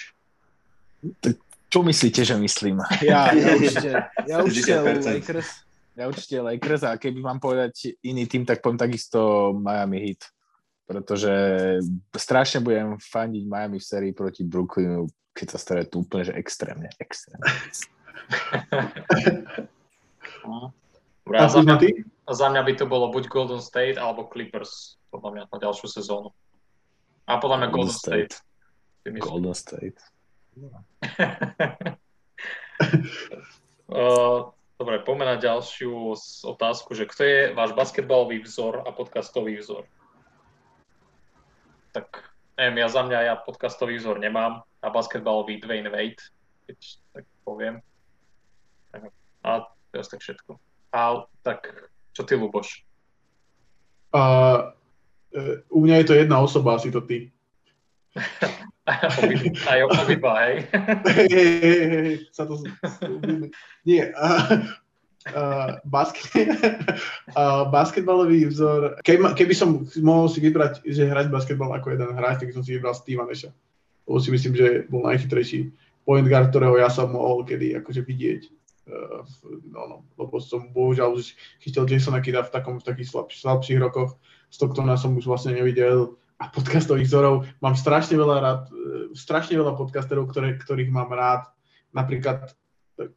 Čo 1.72 1.80
myslíte, 1.88 2.28
že 2.28 2.36
myslím? 2.36 2.84
Ja, 2.99 3.32
ja 3.32 3.47
určite, 3.55 3.91
ja 4.28 4.36
určite 4.43 4.74
Lakers, 4.84 5.49
ja 5.95 6.03
určite 6.12 6.38
Lakers 6.43 6.84
a 6.84 6.99
keby 6.99 7.24
mám 7.24 7.39
povedať 7.39 7.95
iný 8.03 8.28
tým, 8.28 8.43
tak 8.43 8.60
poviem 8.60 8.78
takisto 8.78 9.55
Miami 9.55 10.03
Heat. 10.03 10.28
pretože 10.88 11.32
strašne 12.16 12.64
budem 12.64 12.99
fandiť 12.99 13.43
Miami 13.47 13.80
v 13.80 13.88
sérii 13.88 14.14
proti 14.16 14.43
Brooklynu, 14.43 15.08
keď 15.32 15.47
sa 15.55 15.60
stretnú 15.60 16.03
úplne, 16.03 16.24
že 16.32 16.34
extrémne, 16.36 16.89
extrémne. 16.99 17.47
Dobre, 21.28 21.43
a 21.43 21.51
za, 21.51 21.59
mňa, 21.59 21.75
za 22.32 22.47
mňa 22.47 22.61
by 22.63 22.73
to 22.80 22.88
bolo 22.88 23.11
buď 23.11 23.28
Golden 23.28 23.59
State 23.59 23.99
alebo 23.99 24.32
Clippers, 24.32 24.95
podľa 25.11 25.30
mňa, 25.36 25.43
na 25.51 25.57
ďalšiu 25.59 25.91
sezónu. 25.91 26.32
A 27.28 27.36
podľa 27.36 27.67
mňa 27.67 27.67
Golden, 27.67 27.91
Golden 27.91 27.99
State. 27.99 28.34
State. 28.39 29.19
Golden 29.19 29.51
State. 29.51 29.99
uh, 33.91 34.55
dobre, 34.80 35.03
poďme 35.03 35.36
na 35.36 35.36
ďalšiu 35.36 36.15
otázku, 36.47 36.95
že 36.95 37.03
kto 37.11 37.21
je 37.28 37.51
váš 37.51 37.75
basketbalový 37.75 38.47
vzor 38.47 38.88
a 38.88 38.95
podcastový 38.95 39.59
vzor? 39.59 39.84
Tak 41.91 42.23
neviem, 42.55 42.80
ja 42.80 42.88
za 42.88 43.03
mňa 43.03 43.19
ja 43.28 43.36
podcastový 43.36 43.99
vzor 43.99 44.23
nemám 44.23 44.63
a 44.80 44.88
basketbalový 44.88 45.59
Dwayne 45.59 45.91
Wade, 45.91 46.23
keď 46.71 46.80
tak 47.11 47.28
poviem. 47.43 47.84
A 49.43 49.67
to 49.91 49.93
je 49.99 50.07
tak 50.07 50.23
všetko. 50.23 50.55
A 50.93 51.27
tak, 51.43 51.89
čo 52.15 52.23
ty, 52.23 52.35
Luboš? 52.35 52.83
Uh, 54.15 54.71
u 55.69 55.83
mňa 55.83 55.95
je 56.01 56.05
to 56.05 56.13
jedna 56.13 56.39
osoba, 56.39 56.75
asi 56.75 56.91
to 56.91 57.01
ty. 57.03 57.31
Aj 59.71 59.79
obidva, 59.83 60.47
hej? 60.47 60.55
Hej, 61.11 61.27
hej, 61.27 61.83
hej, 61.91 62.15
sa 62.31 62.47
to... 62.47 62.55
Nie, 63.83 64.15
uh, 64.15 64.63
uh, 65.35 65.75
basket, 65.83 66.47
uh, 67.35 67.67
basketbalový 67.67 68.47
vzor, 68.47 68.95
keby, 69.03 69.35
keby 69.35 69.53
som 69.53 69.83
mohol 69.99 70.31
si 70.31 70.39
vybrať, 70.39 70.88
že 70.88 71.03
hrať 71.03 71.27
basketbal 71.27 71.75
ako 71.75 71.99
jeden 71.99 72.15
hráč, 72.15 72.47
tak 72.47 72.55
som 72.55 72.63
si 72.63 72.79
vybral 72.79 72.95
Steve 72.95 73.19
Nasha. 73.19 73.51
Lebo 74.07 74.23
si 74.23 74.31
myslím, 74.31 74.55
že 74.55 74.67
bol 74.88 75.03
najchytrejší 75.03 75.67
point 76.07 76.23
guard, 76.23 76.55
ktorého 76.55 76.79
ja 76.79 76.88
som 76.88 77.11
mohol 77.11 77.43
kedy 77.43 77.75
akože 77.83 78.07
vidieť 78.07 78.41
no, 79.67 79.81
no, 79.88 79.97
lebo 80.15 80.35
som 80.39 80.71
bohužiaľ 80.71 81.19
už 81.19 81.35
chytil 81.59 81.83
Jasona 81.88 82.23
Kida 82.23 82.43
v, 82.47 82.51
takom, 82.53 82.79
v 82.79 82.88
takých 82.88 83.11
slab, 83.11 83.27
slabších 83.29 83.79
rokoch. 83.83 84.15
Stocktona 84.47 84.95
som 84.95 85.15
už 85.15 85.27
vlastne 85.27 85.55
nevidel 85.55 86.15
a 86.39 86.47
podcastových 86.47 87.09
vzorov. 87.09 87.35
Mám 87.59 87.75
strašne 87.75 88.15
veľa 88.15 88.38
rád, 88.39 88.61
e, 88.69 88.73
strašne 89.17 89.57
veľa 89.57 89.75
podcasterov, 89.75 90.29
ktoré, 90.31 90.55
ktorých 90.55 90.93
mám 90.93 91.11
rád. 91.11 91.49
Napríklad 91.91 92.53
e, 93.01 93.11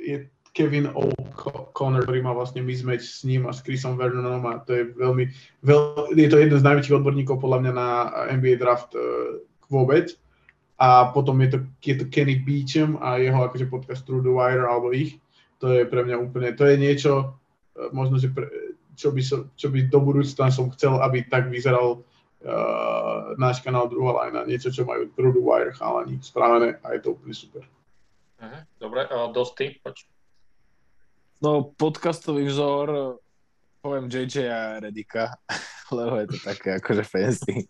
je 0.00 0.16
Kevin 0.50 0.90
O'Connor, 0.90 2.06
ktorý 2.06 2.20
má 2.22 2.34
vlastne 2.34 2.62
mismatch 2.62 3.06
s 3.06 3.22
ním 3.22 3.46
a 3.46 3.54
s 3.54 3.62
Chrisom 3.62 3.94
Vernonom 3.94 4.42
a 4.50 4.58
to 4.66 4.74
je 4.74 4.84
veľmi, 4.98 5.30
veľ, 5.62 6.10
je 6.18 6.28
to 6.30 6.42
jeden 6.42 6.58
z 6.58 6.66
najväčších 6.66 6.96
odborníkov 6.98 7.38
podľa 7.38 7.58
mňa 7.62 7.72
na 7.74 7.88
NBA 8.34 8.58
draft 8.58 8.90
uh, 8.98 9.38
vôbec 9.70 10.10
a 10.80 11.12
potom 11.12 11.36
je 11.44 11.48
to, 11.52 11.58
je 11.84 11.94
to 12.00 12.04
Kenny 12.08 12.40
Beecham 12.40 12.96
a 13.04 13.20
jeho 13.20 13.44
akože 13.44 13.68
podcast 13.68 14.00
Through 14.08 14.24
the 14.24 14.32
Wire 14.32 14.64
alebo 14.64 14.96
ich. 14.96 15.20
To 15.60 15.68
je 15.76 15.84
pre 15.84 16.00
mňa 16.08 16.16
úplne, 16.16 16.56
to 16.56 16.64
je 16.64 16.80
niečo, 16.80 17.36
e, 17.76 17.92
možno, 17.92 18.16
že 18.16 18.32
pre, 18.32 18.48
čo, 18.96 19.12
by 19.12 19.20
so, 19.20 19.52
čo 19.60 19.68
by 19.68 19.92
do 19.92 20.00
budúcna 20.00 20.48
som 20.48 20.72
chcel, 20.72 20.96
aby 21.04 21.28
tak 21.28 21.52
vyzeral 21.52 22.00
uh, 22.00 23.36
náš 23.36 23.60
kanál 23.60 23.92
druhá 23.92 24.24
lajna, 24.24 24.48
niečo, 24.48 24.72
čo 24.72 24.88
majú 24.88 25.08
Through 25.12 25.36
the 25.36 25.44
Wire 25.44 25.72
chalani 25.76 26.16
spravené 26.24 26.80
a 26.80 26.96
je 26.96 27.00
to 27.04 27.12
úplne 27.12 27.36
super. 27.36 27.64
Uh-huh. 28.40 28.60
Dobre, 28.80 29.04
uh, 29.08 29.28
Dosty, 29.32 29.76
poď. 29.84 30.04
No, 31.44 31.72
podcastový 31.76 32.48
vzor, 32.48 33.20
poviem 33.80 34.08
JJ 34.08 34.36
a 34.48 34.60
Redika, 34.80 35.36
lebo 35.96 36.24
je 36.24 36.26
to 36.32 36.38
také 36.40 36.80
akože 36.80 37.04
fancy 37.04 37.68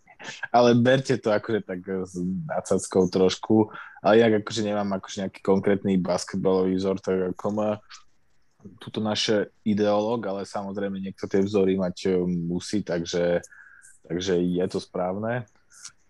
ale 0.51 0.77
berte 0.77 1.17
to 1.17 1.29
akože 1.31 1.61
tak 1.65 1.81
s 1.85 2.17
nadsackou 2.47 3.07
trošku, 3.09 3.69
ale 4.01 4.13
ja 4.17 4.27
akože 4.29 4.61
nemám 4.65 4.97
akože 4.97 5.27
nejaký 5.27 5.39
konkrétny 5.43 5.97
basketbalový 6.01 6.77
vzor, 6.77 6.97
tak 6.99 7.37
ako 7.37 7.47
má 7.53 7.71
túto 8.77 9.01
naše 9.01 9.49
ideológ, 9.65 10.21
ale 10.29 10.45
samozrejme 10.45 11.01
niekto 11.01 11.25
tie 11.25 11.41
vzory 11.41 11.77
mať 11.77 11.97
e, 12.05 12.09
musí, 12.25 12.85
takže, 12.85 13.41
takže 14.05 14.37
je 14.37 14.65
to 14.69 14.77
správne. 14.77 15.49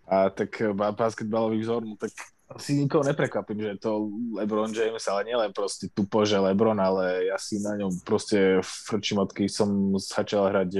A 0.07 0.27
tak 0.27 0.59
e, 0.59 0.75
basketbalový 0.75 1.63
vzor, 1.63 1.87
no 1.87 1.95
tak 1.95 2.11
asi 2.51 2.75
nikoho 2.75 3.07
neprekvapím, 3.07 3.63
že 3.63 3.69
je 3.75 3.79
to 3.79 4.11
LeBron 4.35 4.75
James, 4.75 5.07
ale 5.07 5.23
nielen 5.23 5.55
proste 5.55 5.87
tupo, 5.95 6.27
že 6.27 6.35
LeBron, 6.35 6.75
ale 6.75 7.31
ja 7.31 7.39
si 7.39 7.63
na 7.63 7.79
ňom 7.79 8.03
proste 8.03 8.59
frčím, 8.63 9.23
odkedy 9.23 9.47
som 9.47 9.95
začal 9.95 10.51
hrať 10.51 10.71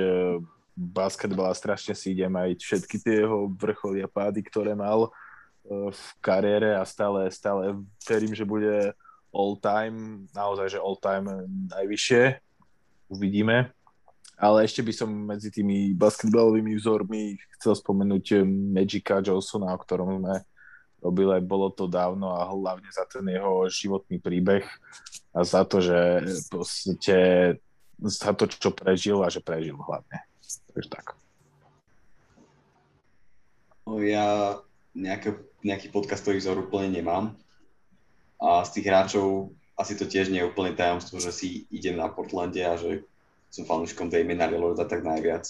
e, 0.72 0.78
basketbal 0.78 1.52
a 1.52 1.58
strašne 1.58 1.96
si 1.96 2.16
idem 2.16 2.32
aj 2.32 2.60
všetky 2.60 2.96
tie 3.02 3.26
jeho 3.26 3.52
vrcholy 3.52 4.04
a 4.04 4.10
pády, 4.10 4.40
ktoré 4.44 4.76
mal 4.76 5.08
e, 5.08 5.10
v 5.92 6.02
kariére 6.24 6.76
a 6.76 6.84
stále, 6.88 7.28
stále 7.32 7.76
verím, 8.08 8.32
že 8.32 8.48
bude 8.48 8.96
all 9.32 9.56
time, 9.60 10.28
naozaj, 10.36 10.76
že 10.76 10.80
all 10.80 11.00
time 11.00 11.48
najvyššie. 11.72 12.40
Uvidíme. 13.12 13.72
Ale 14.42 14.66
ešte 14.66 14.82
by 14.82 14.94
som 14.96 15.10
medzi 15.12 15.54
tými 15.54 15.94
basketbalovými 15.94 16.74
vzormi 16.74 17.38
chcel 17.60 17.78
spomenúť 17.78 18.42
Magica 18.74 19.22
Johnsona, 19.22 19.70
o 19.70 19.78
ktorom 19.78 20.18
sme 20.18 20.42
robili, 21.02 21.42
bolo 21.42 21.74
to 21.74 21.90
dávno 21.90 22.34
a 22.38 22.46
hlavne 22.50 22.90
za 22.94 23.06
ten 23.10 23.26
jeho 23.26 23.70
životný 23.70 24.22
príbeh 24.22 24.66
a 25.34 25.42
za 25.42 25.66
to, 25.66 25.82
že 25.82 25.98
za 28.02 28.32
to, 28.34 28.46
čo 28.50 28.70
prežil 28.74 29.22
a 29.22 29.30
že 29.30 29.42
prežil 29.42 29.78
hlavne. 29.78 30.18
Takže 30.72 30.90
tak. 30.92 31.06
No, 33.88 34.04
ja 34.04 34.60
nejaký, 34.92 35.40
nejaký 35.64 35.88
podcastový 35.92 36.44
vzor 36.44 36.68
úplne 36.68 36.92
nemám. 36.92 37.36
A 38.42 38.66
z 38.66 38.80
tých 38.80 38.90
hráčov 38.90 39.54
asi 39.78 39.94
to 39.96 40.10
tiež 40.10 40.34
nie 40.34 40.42
je 40.42 40.50
úplne 40.50 40.76
tajomstvo, 40.76 41.22
že 41.22 41.32
si 41.32 41.70
idem 41.72 41.96
na 41.96 42.10
Portlande 42.10 42.62
a 42.62 42.76
že 42.76 43.06
som 43.52 43.68
fanúškom 43.68 44.08
Damiena 44.08 44.48
Lillarda 44.48 44.88
tak 44.88 45.04
najviac. 45.06 45.46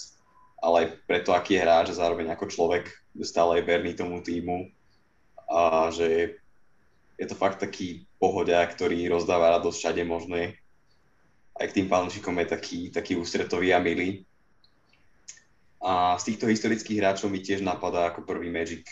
Ale 0.62 0.74
aj 0.78 0.86
preto, 1.06 1.30
aký 1.34 1.58
je 1.58 1.62
hráč 1.62 1.86
a 1.90 1.98
zároveň 1.98 2.34
ako 2.34 2.46
človek, 2.50 2.90
stále 3.26 3.60
je 3.60 3.66
verný 3.66 3.92
tomu 3.98 4.22
týmu 4.22 4.70
a 5.50 5.90
že 5.90 6.38
je 7.20 7.26
to 7.28 7.36
fakt 7.36 7.60
taký 7.60 8.08
pohodia, 8.16 8.64
ktorý 8.64 9.10
rozdáva 9.12 9.58
radosť 9.58 9.78
všade 9.78 10.02
možné. 10.06 10.56
Aj 11.52 11.68
k 11.68 11.76
tým 11.82 11.86
fanúšikom 11.86 12.34
je 12.40 12.46
taký, 12.48 12.78
taký 12.88 13.20
ústretový 13.20 13.76
a 13.76 13.78
milý. 13.78 14.24
A 15.82 16.14
z 16.14 16.32
týchto 16.32 16.46
historických 16.46 17.02
hráčov 17.02 17.28
mi 17.34 17.42
tiež 17.42 17.66
napadá 17.66 18.14
ako 18.14 18.22
prvý 18.22 18.54
Magic, 18.54 18.86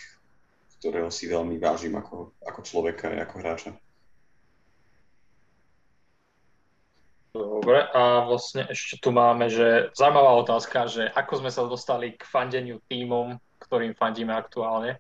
ktorého 0.83 1.07
si 1.07 1.31
veľmi 1.31 1.55
vážim 1.63 1.95
ako, 1.95 2.35
ako 2.43 2.61
človeka 2.67 3.15
a 3.15 3.23
ako 3.23 3.35
hráča. 3.39 3.71
Dobre, 7.31 7.87
a 7.95 8.27
vlastne 8.27 8.67
ešte 8.67 8.99
tu 8.99 9.15
máme, 9.15 9.47
že 9.47 9.95
zaujímavá 9.95 10.35
otázka, 10.43 10.91
že 10.91 11.07
ako 11.15 11.47
sme 11.47 11.51
sa 11.55 11.63
dostali 11.63 12.19
k 12.19 12.27
fandeniu 12.27 12.83
týmom, 12.91 13.39
ktorým 13.63 13.95
fandíme 13.95 14.35
aktuálne. 14.35 14.99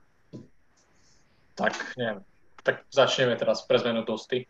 Tak, 1.58 1.74
neviem, 1.98 2.22
tak 2.62 2.86
začneme 2.86 3.34
teraz 3.34 3.66
pre 3.66 3.82
zmenu 3.82 4.06
dosty. 4.06 4.46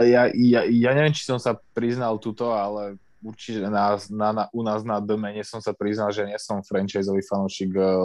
Ja, 0.00 0.32
ja, 0.32 0.60
ja 0.64 0.90
neviem, 0.96 1.12
či 1.12 1.28
som 1.28 1.36
sa 1.36 1.60
priznal 1.76 2.16
tuto, 2.16 2.48
ale 2.48 2.96
určite 3.24 3.64
na, 3.72 3.96
na, 4.12 4.28
na, 4.36 4.44
u 4.52 4.60
nás 4.60 4.84
na 4.84 5.00
domene 5.00 5.40
som 5.40 5.58
sa 5.64 5.72
priznal, 5.72 6.12
že 6.12 6.28
nie 6.28 6.36
som 6.36 6.60
franchiseový 6.60 7.24
fanúšik 7.24 7.72
uh, 7.72 8.04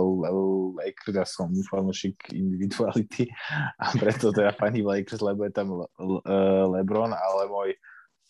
Lakers, 0.80 1.16
ja 1.20 1.28
som 1.28 1.52
fanúšik 1.52 2.32
individuality 2.32 3.28
a 3.76 3.92
preto 4.00 4.32
teda 4.32 4.56
fani 4.56 4.80
Lakers, 4.80 5.20
lebo 5.20 5.44
je 5.44 5.52
tam 5.52 5.76
Le, 5.76 5.88
uh, 6.00 6.66
LeBron, 6.72 7.12
ale 7.12 7.52
môj 7.52 7.70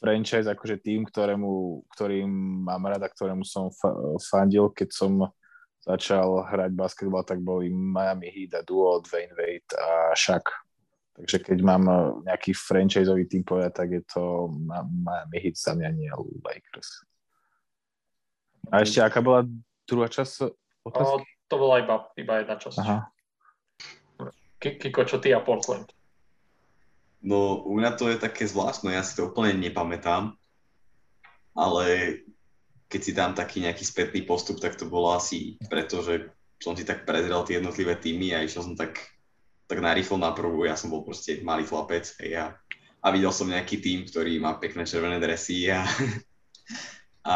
franchise, 0.01 0.49
akože 0.49 0.81
tým, 0.81 1.05
ktorému, 1.05 1.83
ktorým 1.93 2.31
mám 2.65 2.87
rada, 2.89 3.05
ktorému 3.05 3.45
som 3.45 3.69
fa- 3.69 3.95
fandil, 4.25 4.71
keď 4.73 4.89
som 4.89 5.11
začal 5.83 6.43
hrať 6.47 6.71
basketbal, 6.75 7.23
tak 7.23 7.43
boli 7.43 7.71
Miami 7.71 8.31
Heat 8.31 8.59
a 8.59 8.61
duo 8.63 8.99
Dwayne 9.03 9.35
Wade 9.35 9.71
a 9.75 10.15
Shaq. 10.15 10.68
Takže 11.19 11.37
keď 11.43 11.59
mám 11.59 11.83
eh, 11.83 11.99
nejaký 12.31 12.55
franchiseový 12.55 13.27
tým 13.27 13.43
povedať, 13.43 13.71
tak 13.75 13.89
je 13.91 14.03
to 14.07 14.47
Miami 15.03 15.37
Heat 15.43 15.59
za 15.59 15.75
mňa, 15.75 15.89
nie 15.91 16.07
Lakers. 16.39 17.03
A 18.71 18.85
ešte 18.87 19.03
aká 19.03 19.19
bola 19.19 19.43
druhá 19.83 20.07
časť 20.07 20.47
otázky? 20.87 21.23
O, 21.23 21.49
to 21.49 21.55
bola 21.59 21.83
iba, 21.83 21.95
iba 22.15 22.33
jedna 22.39 22.55
časť. 22.55 22.77
Aha. 22.79 22.97
Kiko, 24.59 25.07
čo 25.07 25.17
ty 25.23 25.31
a 25.31 25.39
Portland? 25.39 25.91
No, 27.19 27.63
u 27.67 27.75
mňa 27.75 27.99
to 27.99 28.07
je 28.11 28.17
také 28.19 28.47
zvláštne, 28.47 28.95
ja 28.95 29.03
si 29.03 29.15
to 29.19 29.27
úplne 29.27 29.55
nepamätám, 29.59 30.39
ale 31.51 31.83
keď 32.87 33.01
si 33.03 33.11
dám 33.11 33.35
taký 33.35 33.59
nejaký 33.63 33.83
spätný 33.83 34.23
postup, 34.23 34.63
tak 34.63 34.79
to 34.79 34.87
bolo 34.87 35.11
asi 35.11 35.59
preto, 35.67 35.99
že 35.99 36.31
som 36.59 36.75
si 36.75 36.87
tak 36.87 37.03
prezrel 37.03 37.43
tie 37.43 37.59
jednotlivé 37.59 37.99
týmy 37.99 38.35
a 38.35 38.43
išiel 38.43 38.71
som 38.71 38.75
tak 38.75 38.99
tak 39.69 39.85
narýchlo 39.85 40.17
na 40.17 40.33
prvú, 40.33 40.65
ja 40.65 40.73
som 40.73 40.89
bol 40.89 41.05
proste 41.05 41.45
malý 41.45 41.61
chlapec 41.69 42.09
hej, 42.25 42.41
a, 42.41 42.57
a 43.05 43.07
videl 43.13 43.29
som 43.29 43.45
nejaký 43.45 43.77
tým, 43.77 44.09
ktorý 44.09 44.41
má 44.41 44.57
pekné 44.57 44.89
červené 44.89 45.21
dresy 45.21 45.69
a, 45.69 45.85
a 47.21 47.35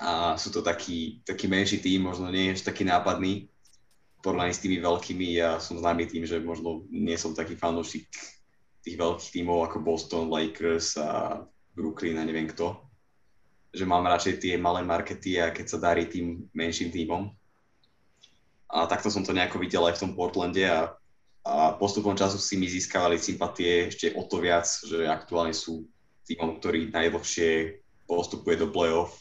a 0.00 0.32
sú 0.40 0.48
to 0.48 0.64
taký, 0.64 1.20
taký 1.28 1.44
menší 1.44 1.76
tým, 1.76 2.08
možno 2.08 2.32
nie 2.32 2.56
je 2.56 2.64
taký 2.64 2.88
nápadný, 2.88 3.52
porovnaní 4.24 4.56
s 4.56 4.64
tými 4.64 4.80
veľkými. 4.80 5.36
Ja 5.36 5.60
som 5.60 5.76
známy 5.76 6.08
tým, 6.08 6.24
že 6.24 6.40
možno 6.40 6.88
nie 6.88 7.16
som 7.20 7.36
taký 7.36 7.56
fanúšik 7.56 8.08
tých 8.80 8.96
veľkých 8.96 9.32
tímov 9.40 9.68
ako 9.68 9.84
Boston, 9.84 10.32
Lakers 10.32 10.96
a 10.96 11.44
Brooklyn 11.76 12.16
a 12.16 12.24
neviem 12.24 12.48
kto. 12.48 12.80
Že 13.76 13.84
mám 13.84 14.08
radšej 14.08 14.40
tie 14.40 14.54
malé 14.56 14.80
markety 14.88 15.36
a 15.36 15.52
keď 15.52 15.66
sa 15.68 15.78
darí 15.80 16.08
tým 16.08 16.48
menším 16.56 16.88
tímom. 16.88 17.28
A 18.70 18.86
takto 18.86 19.10
som 19.10 19.26
to 19.26 19.34
nejako 19.34 19.58
videl 19.58 19.86
aj 19.86 19.98
v 19.98 20.02
tom 20.06 20.12
Portlande 20.14 20.62
a, 20.66 20.94
a 21.42 21.74
postupom 21.74 22.14
času 22.14 22.38
si 22.38 22.54
mi 22.54 22.70
získavali 22.70 23.18
sympatie 23.18 23.90
ešte 23.90 24.14
o 24.14 24.22
to 24.26 24.38
viac, 24.38 24.66
že 24.66 25.10
aktuálne 25.10 25.54
sú 25.54 25.86
tímom, 26.26 26.62
ktorý 26.62 26.94
najdlhšie 26.94 27.82
postupuje 28.06 28.54
do 28.58 28.70
play-off 28.70 29.18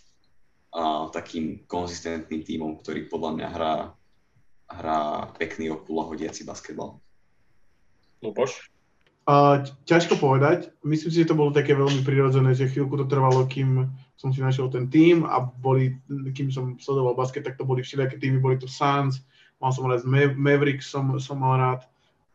a 0.69 1.09
takým 1.09 1.65
konzistentným 1.65 2.45
tímom, 2.45 2.77
ktorý 2.77 3.09
podľa 3.09 3.31
mňa 3.33 3.47
hrá, 3.49 3.73
hrá 4.69 4.99
pekný 5.41 5.73
okula 5.73 6.05
hodiaci 6.05 6.45
basketbal. 6.45 7.01
Luboš? 8.21 8.69
Uh, 9.29 9.61
ťažko 9.85 10.17
povedať. 10.17 10.73
Myslím 10.81 11.09
si, 11.13 11.21
že 11.21 11.29
to 11.29 11.37
bolo 11.37 11.53
také 11.53 11.77
veľmi 11.77 12.01
prirodzené, 12.01 12.57
že 12.57 12.69
chvíľku 12.69 12.97
to 12.97 13.05
trvalo, 13.05 13.45
kým 13.45 13.89
som 14.17 14.33
si 14.33 14.41
našiel 14.41 14.73
ten 14.73 14.89
tým 14.89 15.21
a 15.21 15.41
boli, 15.41 16.01
kým 16.33 16.49
som 16.49 16.81
sledoval 16.81 17.13
basket, 17.13 17.45
tak 17.45 17.57
to 17.57 17.65
boli 17.65 17.85
všelijaké 17.85 18.17
týmy, 18.17 18.41
boli 18.41 18.57
to 18.57 18.65
Suns, 18.65 19.21
mal 19.59 19.71
som 19.75 19.85
rád 19.85 20.07
Mavericks, 20.35 20.87
som, 20.87 21.19
som 21.19 21.39
mal 21.39 21.59
rád, 21.59 21.81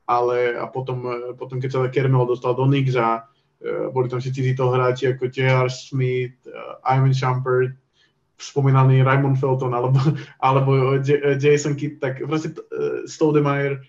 ale 0.05 0.61
a 0.61 0.69
potom, 0.69 1.09
potom 1.41 1.57
keď 1.57 1.71
sa 1.73 1.89
Kermel 1.89 2.29
dostal 2.29 2.53
do 2.53 2.69
Knicks 2.69 2.95
a 3.01 3.25
uh, 3.25 3.89
boli 3.89 4.13
tam 4.13 4.21
všetci 4.21 4.53
títo 4.53 4.69
hráči 4.69 5.17
ako 5.17 5.33
J.R. 5.33 5.73
Smith, 5.73 6.37
uh, 6.45 6.77
Ivan 6.85 7.17
Shumpert, 7.17 7.73
spomínaný 8.37 9.01
Raymond 9.01 9.41
Felton 9.41 9.73
alebo, 9.73 9.97
alebo 10.47 11.01
J- 11.01 11.41
Jason 11.41 11.73
Kidd, 11.73 12.05
tak 12.05 12.21
proste 12.21 12.53
uh, 12.53 13.09
Stoudemire, 13.09 13.81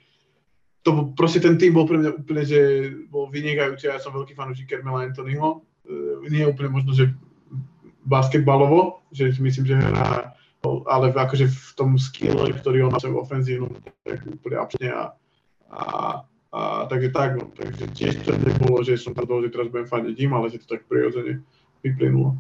to 0.88 1.12
proste 1.18 1.44
ten 1.44 1.60
tým 1.60 1.76
bol 1.76 1.90
pre 1.90 2.00
mňa 2.00 2.12
úplne, 2.16 2.44
že 2.48 2.60
bol 3.12 3.28
vynikajúci, 3.28 3.92
ja 3.92 4.00
som 4.00 4.16
veľký 4.16 4.38
fanúšik 4.38 4.72
Kermela 4.72 5.04
Anthonyho, 5.04 5.60
uh, 5.60 6.24
nie 6.32 6.48
úplne 6.48 6.72
možno, 6.72 6.96
že 6.96 7.12
basketbalovo, 8.06 9.02
že 9.10 9.34
myslím, 9.42 9.66
že 9.66 9.76
hrá, 9.82 10.38
ale 10.86 11.14
akože 11.14 11.46
v 11.48 11.70
tom 11.78 11.98
skille, 11.98 12.54
ktorý 12.54 12.88
on 12.88 12.94
má 12.94 13.00
v 13.02 13.22
ofenzívnu, 13.22 13.70
tak 14.06 14.22
úplne 14.26 14.58
absolútne 14.58 14.92
a, 14.92 15.04
a, 15.72 15.82
a 16.54 16.60
takže 16.90 17.10
tak, 17.12 17.30
no, 17.40 17.50
takže 17.54 17.86
tiež 17.94 18.14
to 18.24 18.32
nebolo, 18.38 18.82
že 18.82 19.00
som 19.00 19.14
to 19.14 19.26
že 19.26 19.54
teraz 19.54 19.68
budem 19.70 19.88
fandiť 19.90 20.16
im, 20.22 20.32
ale 20.34 20.52
že 20.52 20.62
to 20.64 20.78
tak 20.78 20.88
prirodzene 20.88 21.42
vyplynulo. 21.86 22.38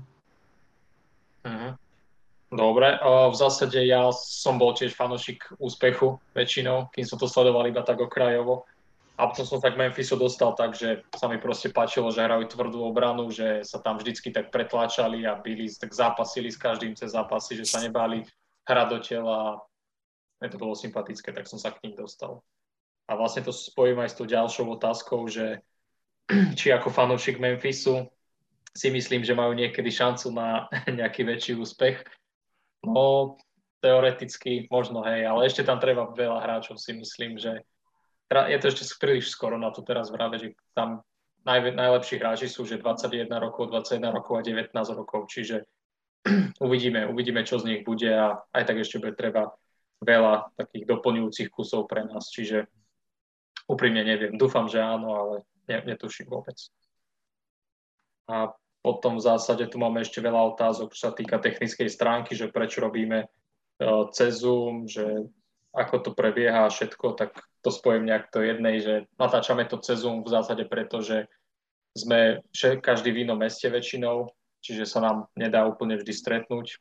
Uh-huh. 1.45 1.71
Dobre, 2.55 2.95
v 3.03 3.35
zásade 3.35 3.81
ja 3.83 4.09
som 4.13 4.55
bol 4.61 4.71
tiež 4.77 4.95
fanošik 4.95 5.57
úspechu 5.59 6.21
väčšinou, 6.37 6.87
kým 6.93 7.03
som 7.03 7.19
to 7.19 7.27
sledoval 7.27 7.65
iba 7.67 7.83
tak 7.83 7.99
okrajovo. 7.99 8.69
A 9.15 9.31
potom 9.31 9.47
som 9.47 9.63
tak 9.63 9.79
Memphisu 9.79 10.19
dostal 10.19 10.51
tak, 10.59 10.75
že 10.75 11.07
sa 11.15 11.31
mi 11.31 11.39
proste 11.39 11.71
páčilo, 11.71 12.11
že 12.11 12.23
hrajú 12.23 12.51
tvrdú 12.51 12.83
obranu, 12.83 13.31
že 13.31 13.63
sa 13.63 13.79
tam 13.79 13.95
vždycky 13.95 14.27
tak 14.35 14.51
pretláčali 14.51 15.23
a 15.23 15.39
byli, 15.39 15.71
tak 15.71 15.95
zápasili 15.95 16.51
s 16.51 16.59
každým 16.59 16.99
cez 16.99 17.15
zápasy, 17.15 17.55
že 17.55 17.65
sa 17.65 17.79
nebali 17.79 18.27
hrať 18.67 18.87
do 18.91 18.99
tela. 18.99 19.63
Mne 20.43 20.49
to 20.51 20.59
bolo 20.59 20.75
sympatické, 20.75 21.31
tak 21.31 21.47
som 21.47 21.55
sa 21.55 21.71
k 21.71 21.79
ním 21.87 21.95
dostal. 21.95 22.43
A 23.07 23.15
vlastne 23.15 23.45
to 23.45 23.55
spojím 23.55 24.03
aj 24.03 24.11
s 24.11 24.17
tou 24.19 24.27
ďalšou 24.27 24.67
otázkou, 24.75 25.23
že 25.31 25.63
či 26.59 26.75
ako 26.75 26.91
fanúšik 26.91 27.39
Memphisu 27.39 28.11
si 28.75 28.91
myslím, 28.91 29.23
že 29.23 29.31
majú 29.31 29.55
niekedy 29.55 29.87
šancu 29.87 30.35
na 30.35 30.67
nejaký 30.99 31.23
väčší 31.23 31.55
úspech 31.55 32.03
No, 32.85 33.37
teoreticky 33.81 34.69
možno, 34.69 35.01
hej, 35.01 35.25
ale 35.25 35.49
ešte 35.49 35.65
tam 35.65 35.81
treba 35.81 36.09
veľa 36.13 36.41
hráčov, 36.41 36.77
si 36.77 36.93
myslím, 36.93 37.37
že 37.41 37.65
je 38.29 38.57
to 38.57 38.65
ešte 38.73 38.83
príliš 38.97 39.29
skoro 39.29 39.57
na 39.57 39.69
to 39.69 39.85
teraz 39.85 40.09
vraveť, 40.09 40.39
že 40.41 40.49
tam 40.73 41.05
naj, 41.45 41.77
najlepší 41.77 42.17
hráči 42.17 42.47
sú, 42.49 42.65
že 42.65 42.81
21 42.81 43.29
rokov, 43.37 43.69
21 43.69 44.09
rokov 44.09 44.33
a 44.39 44.41
19 44.41 44.73
rokov, 44.97 45.29
čiže 45.29 45.63
uvidíme, 46.65 47.05
uvidíme, 47.05 47.45
čo 47.45 47.61
z 47.61 47.69
nich 47.69 47.81
bude 47.85 48.09
a 48.09 48.41
aj 48.49 48.63
tak 48.65 48.81
ešte 48.81 48.97
bude 48.97 49.13
treba 49.13 49.53
veľa 50.01 50.57
takých 50.57 50.89
doplňujúcich 50.89 51.49
kusov 51.53 51.85
pre 51.85 52.03
nás, 52.03 52.27
čiže 52.33 52.65
úprimne 53.69 54.01
neviem, 54.01 54.35
dúfam, 54.35 54.65
že 54.65 54.81
áno, 54.81 55.13
ale 55.15 55.33
netuším 55.69 56.29
vôbec. 56.29 56.57
A 58.25 58.53
potom 58.81 59.17
v 59.17 59.25
zásade 59.25 59.65
tu 59.65 59.81
máme 59.81 60.01
ešte 60.05 60.21
veľa 60.21 60.53
otázok, 60.53 60.93
čo 60.93 61.09
sa 61.09 61.11
týka 61.13 61.41
technickej 61.41 61.89
stránky, 61.89 62.37
že 62.37 62.53
prečo 62.53 62.85
robíme 62.85 63.25
e, 63.25 63.27
cez 64.13 64.45
Zoom, 64.45 64.85
že 64.85 65.25
ako 65.75 65.95
to 65.99 66.11
prebieha 66.15 66.65
a 66.65 66.73
všetko, 66.73 67.19
tak 67.19 67.35
to 67.61 67.69
spojím 67.69 68.07
nejak 68.07 68.31
do 68.31 68.41
jednej, 68.41 68.79
že 68.79 68.93
natáčame 69.19 69.67
to 69.67 69.77
cez 69.83 70.01
Zoom 70.01 70.23
v 70.23 70.31
zásade 70.31 70.63
preto, 70.65 71.03
že 71.03 71.27
sme 71.95 72.43
každý 72.79 73.11
v 73.11 73.27
inom 73.27 73.39
meste 73.39 73.67
väčšinou, 73.67 74.31
čiže 74.63 74.87
sa 74.87 75.03
nám 75.03 75.27
nedá 75.35 75.67
úplne 75.67 75.99
vždy 75.99 76.13
stretnúť. 76.15 76.79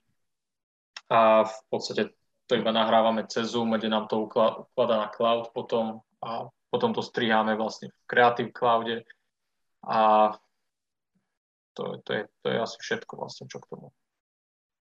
A 1.11 1.45
v 1.45 1.59
podstate 1.71 2.15
to 2.47 2.55
iba 2.55 2.71
nahrávame 2.71 3.27
cez 3.27 3.51
Zoom, 3.53 3.75
kde 3.75 3.91
nám 3.91 4.07
to 4.07 4.25
ukladá 4.27 4.97
na 4.97 5.09
cloud 5.11 5.51
potom 5.51 6.01
a 6.23 6.49
potom 6.71 6.91
to 6.91 7.03
striháme 7.03 7.55
vlastne 7.55 7.91
v 7.91 7.99
Creative 8.11 8.51
Cloude 8.51 9.07
a 9.87 10.33
to, 11.75 11.99
to, 12.07 12.11
je, 12.15 12.23
to 12.43 12.47
je 12.51 12.59
asi 12.59 12.77
všetko 12.81 13.13
vlastne, 13.19 13.45
čo 13.51 13.59
k 13.59 13.69
tomu. 13.71 13.89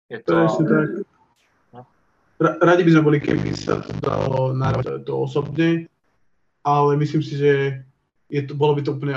Je 0.09 0.21
to... 0.21 0.45
to 0.45 0.63
tak. 0.63 1.12
Radi 2.41 2.81
by 2.83 2.91
sme 2.91 3.05
boli, 3.05 3.17
keby 3.21 3.53
sa 3.53 3.79
to 3.79 3.93
dalo 4.01 4.51
nahrávať 4.57 5.05
to 5.05 5.13
osobne, 5.13 5.85
ale 6.65 6.91
myslím 6.97 7.21
si, 7.21 7.37
že 7.37 7.83
je 8.27 8.41
to, 8.43 8.57
bolo 8.57 8.73
by 8.73 8.81
to 8.81 8.97
úplne 8.97 9.13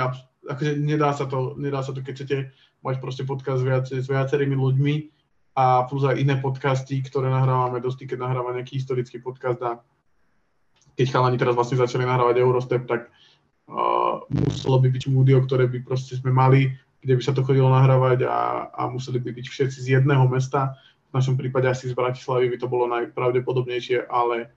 akože 0.47 0.79
nedá 0.79 1.11
sa 1.11 1.25
to, 1.25 1.57
nedá 1.59 1.81
sa 1.83 1.91
to, 1.91 2.05
keď 2.05 2.13
chcete 2.13 2.37
mať 2.85 2.95
proste 3.03 3.23
podcast 3.27 3.65
viac, 3.65 3.89
s 3.89 4.07
viacerými 4.07 4.55
ľuďmi 4.55 4.95
a 5.57 5.83
plus 5.89 6.05
aj 6.05 6.21
iné 6.21 6.37
podcasty, 6.37 7.01
ktoré 7.01 7.27
nahrávame 7.27 7.81
dosť, 7.81 8.05
keď 8.05 8.17
nahráva 8.21 8.55
nejaký 8.55 8.77
historický 8.79 9.19
podcast 9.19 9.59
a 9.65 9.81
keď 10.93 11.07
chalani 11.09 11.37
teraz 11.41 11.57
vlastne 11.57 11.81
začali 11.81 12.05
nahrávať 12.05 12.41
Eurostep, 12.41 12.85
tak 12.85 13.09
uh, 13.69 14.23
muselo 14.29 14.77
by 14.79 14.87
byť 14.93 15.03
múdio, 15.09 15.41
ktoré 15.43 15.65
by 15.67 15.83
proste 15.83 16.15
sme 16.15 16.31
mali 16.31 16.77
kde 17.07 17.13
by 17.17 17.23
sa 17.23 17.33
to 17.33 17.45
chodilo 17.45 17.69
nahrávať 17.69 18.25
a, 18.25 18.67
a 18.73 18.81
museli 18.89 19.21
by 19.21 19.31
byť 19.31 19.45
všetci 19.47 19.79
z 19.79 19.87
jedného 19.95 20.25
mesta. 20.27 20.75
V 21.09 21.15
našom 21.15 21.39
prípade 21.39 21.69
asi 21.71 21.87
z 21.87 21.95
Bratislavy 21.95 22.51
by 22.51 22.57
to 22.59 22.67
bolo 22.67 22.85
najpravdepodobnejšie, 22.91 24.11
ale 24.11 24.51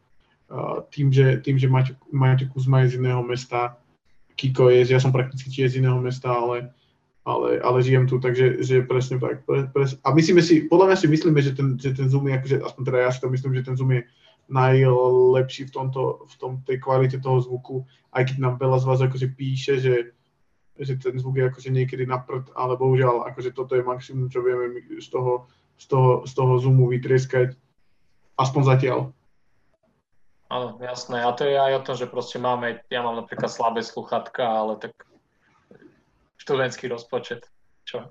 uh, 0.51 0.82
tým, 0.90 1.14
že, 1.14 1.39
tým, 1.40 1.56
že 1.56 1.70
Maťo, 1.70 1.94
Maťo 2.10 2.51
Kuzma 2.51 2.82
je 2.85 2.97
z 2.97 2.98
iného 2.98 3.22
mesta, 3.22 3.78
Kiko 4.35 4.72
je, 4.72 4.89
ja 4.89 4.97
som 4.97 5.12
prakticky 5.12 5.52
tiež 5.52 5.77
z 5.77 5.85
iného 5.85 6.01
mesta, 6.01 6.32
ale, 6.32 6.72
ale, 7.28 7.60
ale 7.60 7.85
žijem 7.85 8.09
tu, 8.09 8.16
takže 8.16 8.64
že 8.64 8.89
presne 8.89 9.20
tak. 9.20 9.44
Pre, 9.44 9.68
pre, 9.68 9.85
a 9.85 10.09
myslíme 10.16 10.40
si, 10.40 10.64
podľa 10.64 10.86
mňa 10.89 10.97
si 10.97 11.06
myslíme, 11.12 11.40
že 11.44 11.52
ten, 11.52 11.77
že 11.77 11.93
ten 11.93 12.09
Zoom 12.09 12.24
je, 12.24 12.40
akože, 12.40 12.56
aspoň 12.64 12.82
teda 12.89 12.98
ja 13.05 13.10
si 13.12 13.20
to 13.20 13.28
myslím, 13.28 13.52
že 13.52 13.66
ten 13.68 13.77
Zoom 13.77 13.93
je 13.93 14.02
najlepší 14.51 15.68
v, 15.68 15.72
tomto, 15.72 16.27
v 16.27 16.35
tom, 16.40 16.52
tej 16.66 16.82
kvalite 16.82 17.22
toho 17.22 17.39
zvuku, 17.39 17.86
aj 18.10 18.32
keď 18.32 18.36
nám 18.43 18.55
veľa 18.59 18.82
z 18.82 18.85
vás 18.89 19.01
akože 19.05 19.28
píše, 19.39 19.78
že 19.78 19.94
že 20.81 20.97
ten 20.97 21.16
zvuk 21.20 21.36
je 21.36 21.44
akože 21.52 21.70
niekedy 21.70 22.09
na 22.09 22.19
prd, 22.19 22.57
ale 22.57 22.77
bohužiaľ, 22.81 23.28
akože 23.28 23.52
toto 23.52 23.77
je 23.77 23.85
maximum, 23.85 24.32
čo 24.32 24.40
vieme 24.40 24.81
z 24.97 25.09
toho, 25.12 25.44
z 25.77 25.86
toho, 25.86 26.11
z 26.24 26.32
toho 26.32 26.52
zoomu 26.57 26.89
vytrieskať, 26.89 27.52
aspoň 28.40 28.62
zatiaľ. 28.65 28.98
Áno, 30.51 30.81
jasné. 30.82 31.23
A 31.23 31.31
to 31.31 31.47
je 31.47 31.55
aj 31.55 31.73
o 31.78 31.85
tom, 31.86 31.94
že 31.94 32.11
proste 32.11 32.43
máme, 32.43 32.82
ja 32.90 33.07
mám 33.07 33.15
napríklad 33.15 33.52
slabé 33.52 33.86
sluchatka, 33.86 34.43
ale 34.43 34.82
tak 34.82 34.97
študentský 36.43 36.90
rozpočet, 36.90 37.47
čo? 37.86 38.11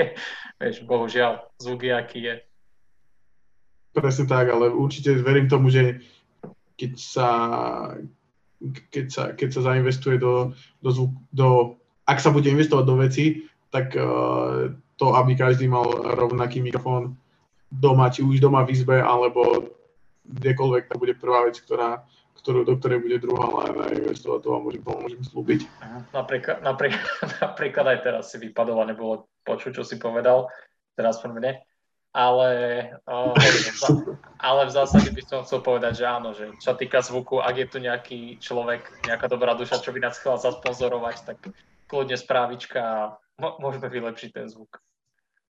Vieš, 0.58 0.82
bohužiaľ, 0.88 1.46
zvuk 1.62 1.86
je, 1.86 1.92
aký 1.94 2.20
je. 2.26 2.34
Presne 3.94 4.26
tak, 4.26 4.50
ale 4.50 4.72
určite 4.72 5.14
verím 5.20 5.46
tomu, 5.46 5.70
že 5.70 6.02
keď 6.74 6.92
sa, 6.98 7.28
keď 8.90 9.06
sa, 9.08 9.22
keď 9.32 9.48
sa 9.52 9.60
zainvestuje 9.72 10.18
do, 10.18 10.52
do, 10.82 10.90
zvuk, 10.90 11.12
do 11.32 11.78
ak 12.06 12.18
sa 12.22 12.30
bude 12.30 12.46
investovať 12.46 12.84
do 12.86 12.96
veci, 13.02 13.46
tak 13.74 13.92
uh, 13.98 14.70
to, 14.96 15.06
aby 15.12 15.36
každý 15.36 15.66
mal 15.68 15.84
rovnaký 16.16 16.62
mikrofón 16.62 17.18
doma, 17.68 18.08
či 18.08 18.22
už 18.22 18.38
doma 18.38 18.62
v 18.62 18.72
izbe, 18.72 19.02
alebo 19.02 19.68
kdekoľvek, 20.26 20.90
to 20.90 20.96
bude 20.98 21.14
prvá 21.18 21.46
vec, 21.46 21.58
ktorá, 21.60 22.02
ktorú, 22.38 22.62
do 22.62 22.78
ktorej 22.78 23.02
bude 23.02 23.18
druhá 23.18 23.46
len 23.66 24.06
investovať, 24.06 24.38
to 24.42 24.48
vám 24.54 24.62
môžem, 24.64 24.82
môžem 24.86 25.22
slúbiť. 25.22 25.60
Napríklad, 26.14 26.62
napríklad, 26.62 27.06
napríklad 27.44 27.86
aj 27.90 27.98
teraz 28.02 28.24
si 28.30 28.36
vypadol 28.38 28.82
a 28.82 28.88
nebolo 28.88 29.26
počuť, 29.42 29.76
čo 29.76 29.82
si 29.82 29.98
povedal, 29.98 30.50
teraz 30.94 31.18
pre 31.18 31.34
mne. 31.34 31.52
Ale, 32.16 32.50
uh, 33.04 33.36
ale 34.48 34.60
v 34.64 34.72
zásade 34.72 35.12
by 35.12 35.22
som 35.26 35.44
chcel 35.44 35.60
povedať, 35.60 36.00
že 36.00 36.06
áno, 36.08 36.32
že 36.32 36.48
čo 36.64 36.72
týka 36.72 37.04
zvuku, 37.04 37.44
ak 37.44 37.54
je 37.60 37.66
tu 37.68 37.76
nejaký 37.76 38.40
človek, 38.40 39.04
nejaká 39.04 39.28
dobrá 39.28 39.52
duša, 39.52 39.84
čo 39.84 39.92
by 39.92 40.00
nás 40.00 40.16
chcela 40.16 40.40
zasponzorovať, 40.40 41.16
tak 41.28 41.38
kľudne 41.86 42.18
správička 42.18 42.80
a 42.82 42.98
môžeme 43.38 43.86
vylepšiť 43.86 44.30
ten 44.34 44.46
zvuk. 44.50 44.82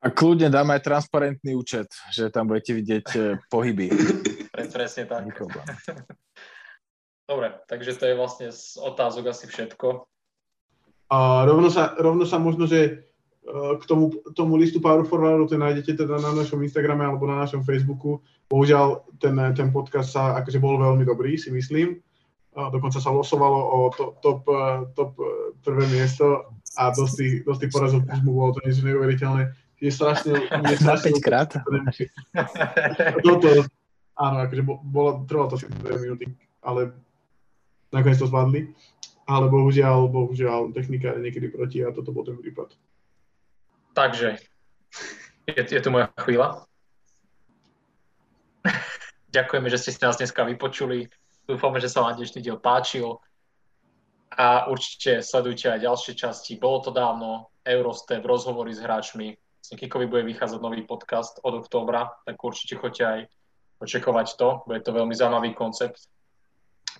A 0.04 0.12
kľudne 0.12 0.52
dáme 0.52 0.76
aj 0.76 0.86
transparentný 0.86 1.56
účet, 1.56 1.88
že 2.12 2.28
tam 2.28 2.46
budete 2.52 2.76
vidieť 2.76 3.06
e, 3.16 3.20
pohyby. 3.48 3.90
Presne 4.76 5.08
tak. 5.08 5.24
Dobre, 7.30 7.48
takže 7.66 7.96
to 7.98 8.04
je 8.06 8.14
vlastne 8.14 8.48
z 8.52 8.78
otázok 8.78 9.34
asi 9.34 9.50
všetko. 9.50 10.06
A 11.10 11.42
rovno 11.48 11.72
sa, 11.72 11.96
rovno 11.98 12.22
sa 12.28 12.38
možno, 12.38 12.68
že 12.68 12.80
e, 12.86 12.92
k 13.80 13.84
tomu, 13.88 14.14
tomu 14.36 14.60
listu 14.60 14.78
Power 14.78 15.02
Forwardu, 15.02 15.48
ten 15.48 15.64
nájdete 15.64 16.06
teda 16.06 16.20
na 16.20 16.30
našom 16.36 16.60
Instagrame 16.60 17.02
alebo 17.02 17.26
na 17.26 17.42
našom 17.42 17.64
Facebooku. 17.64 18.20
Bohužiaľ, 18.46 19.10
ten, 19.18 19.34
ten 19.56 19.72
podcast 19.72 20.12
sa 20.12 20.38
akože 20.38 20.60
bol 20.60 20.76
veľmi 20.76 21.02
dobrý, 21.02 21.34
si 21.40 21.50
myslím. 21.50 21.98
Dokonca 22.56 23.04
sa 23.04 23.12
losovalo 23.12 23.60
o 23.60 23.78
to, 23.92 24.16
top, 24.24 24.48
e, 24.48 24.88
top 24.96 25.12
prvé 25.60 25.84
miesto 25.92 26.56
a 26.80 26.88
dosť 26.88 27.14
tých, 27.20 27.34
dosť 27.44 27.60
tých 27.60 27.72
porazov 27.76 28.00
mu 28.24 28.32
bolo 28.32 28.56
to 28.56 28.64
niečo 28.64 28.80
neuveriteľné 28.80 29.52
je 29.80 29.92
strašne... 29.92 30.32
Je 30.48 30.76
strašne 30.76 31.10
5 31.12 31.20
krát? 31.24 31.50
Toto, 33.20 33.48
áno, 34.16 34.36
akože 34.48 34.62
bolo, 34.64 35.28
trvalo 35.28 35.52
to 35.52 35.56
asi 35.60 35.68
2 35.68 36.00
minúty, 36.00 36.32
ale 36.64 36.96
nakoniec 37.92 38.16
to 38.16 38.28
zvládli. 38.28 38.72
Ale 39.26 39.50
bohužiaľ, 39.50 40.06
bohužiaľ, 40.06 40.70
technika 40.70 41.10
je 41.18 41.24
niekedy 41.26 41.50
proti 41.50 41.82
a 41.82 41.90
toto 41.90 42.14
bol 42.14 42.22
ten 42.22 42.38
prípad. 42.38 42.70
Takže, 43.90 44.38
je, 45.50 45.62
je 45.66 45.80
tu 45.82 45.90
moja 45.90 46.06
chvíľa. 46.22 46.62
Ďakujeme, 49.36 49.66
že 49.66 49.82
ste 49.82 49.90
si 49.90 50.00
nás 50.00 50.14
dneska 50.14 50.46
vypočuli. 50.46 51.10
Dúfame, 51.46 51.78
že 51.78 51.86
sa 51.86 52.02
vám 52.02 52.18
dnešný 52.18 52.42
diel 52.42 52.58
páčil. 52.58 53.22
A 54.34 54.66
určite 54.66 55.22
sledujte 55.22 55.70
aj 55.70 55.86
ďalšie 55.86 56.12
časti. 56.18 56.58
Bolo 56.58 56.82
to 56.82 56.90
dávno, 56.90 57.54
Eurostep, 57.62 58.22
rozhovory 58.26 58.74
s 58.74 58.82
hráčmi, 58.82 59.38
Kikovi 59.74 60.06
bude 60.06 60.22
vychádzať 60.22 60.62
nový 60.62 60.86
podcast 60.86 61.42
od 61.42 61.66
októbra, 61.66 62.14
tak 62.22 62.38
určite 62.38 62.78
choďte 62.78 63.02
aj 63.02 63.20
očakovať 63.82 64.38
to. 64.38 64.62
Bude 64.62 64.86
to 64.86 64.94
veľmi 64.94 65.10
zaujímavý 65.10 65.58
koncept 65.58 66.06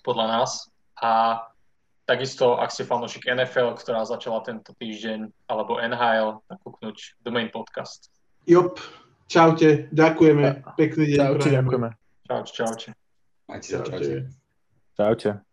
podľa 0.03 0.25
nás. 0.27 0.67
A 0.99 1.39
takisto, 2.03 2.59
ak 2.59 2.75
ste 2.75 2.83
fanúšik 2.83 3.31
NFL, 3.31 3.79
ktorá 3.79 4.03
začala 4.03 4.43
tento 4.43 4.75
týždeň, 4.75 5.31
alebo 5.47 5.79
NHL, 5.79 6.43
tak 6.51 6.57
kúknuť 6.67 7.23
Main 7.31 7.47
Podcast. 7.47 8.11
Jop, 8.43 8.83
čaute, 9.31 9.87
ďakujeme, 9.95 10.67
pekný 10.75 11.15
deň. 11.15 11.19
Čaute, 11.23 11.49
ďakujeme. 11.55 11.89
Čaute, 12.27 12.51
čaute. 12.51 13.06
Majte 13.47 13.67
sa, 13.67 13.83
čaute. 13.83 14.29
Čaute. 14.97 15.47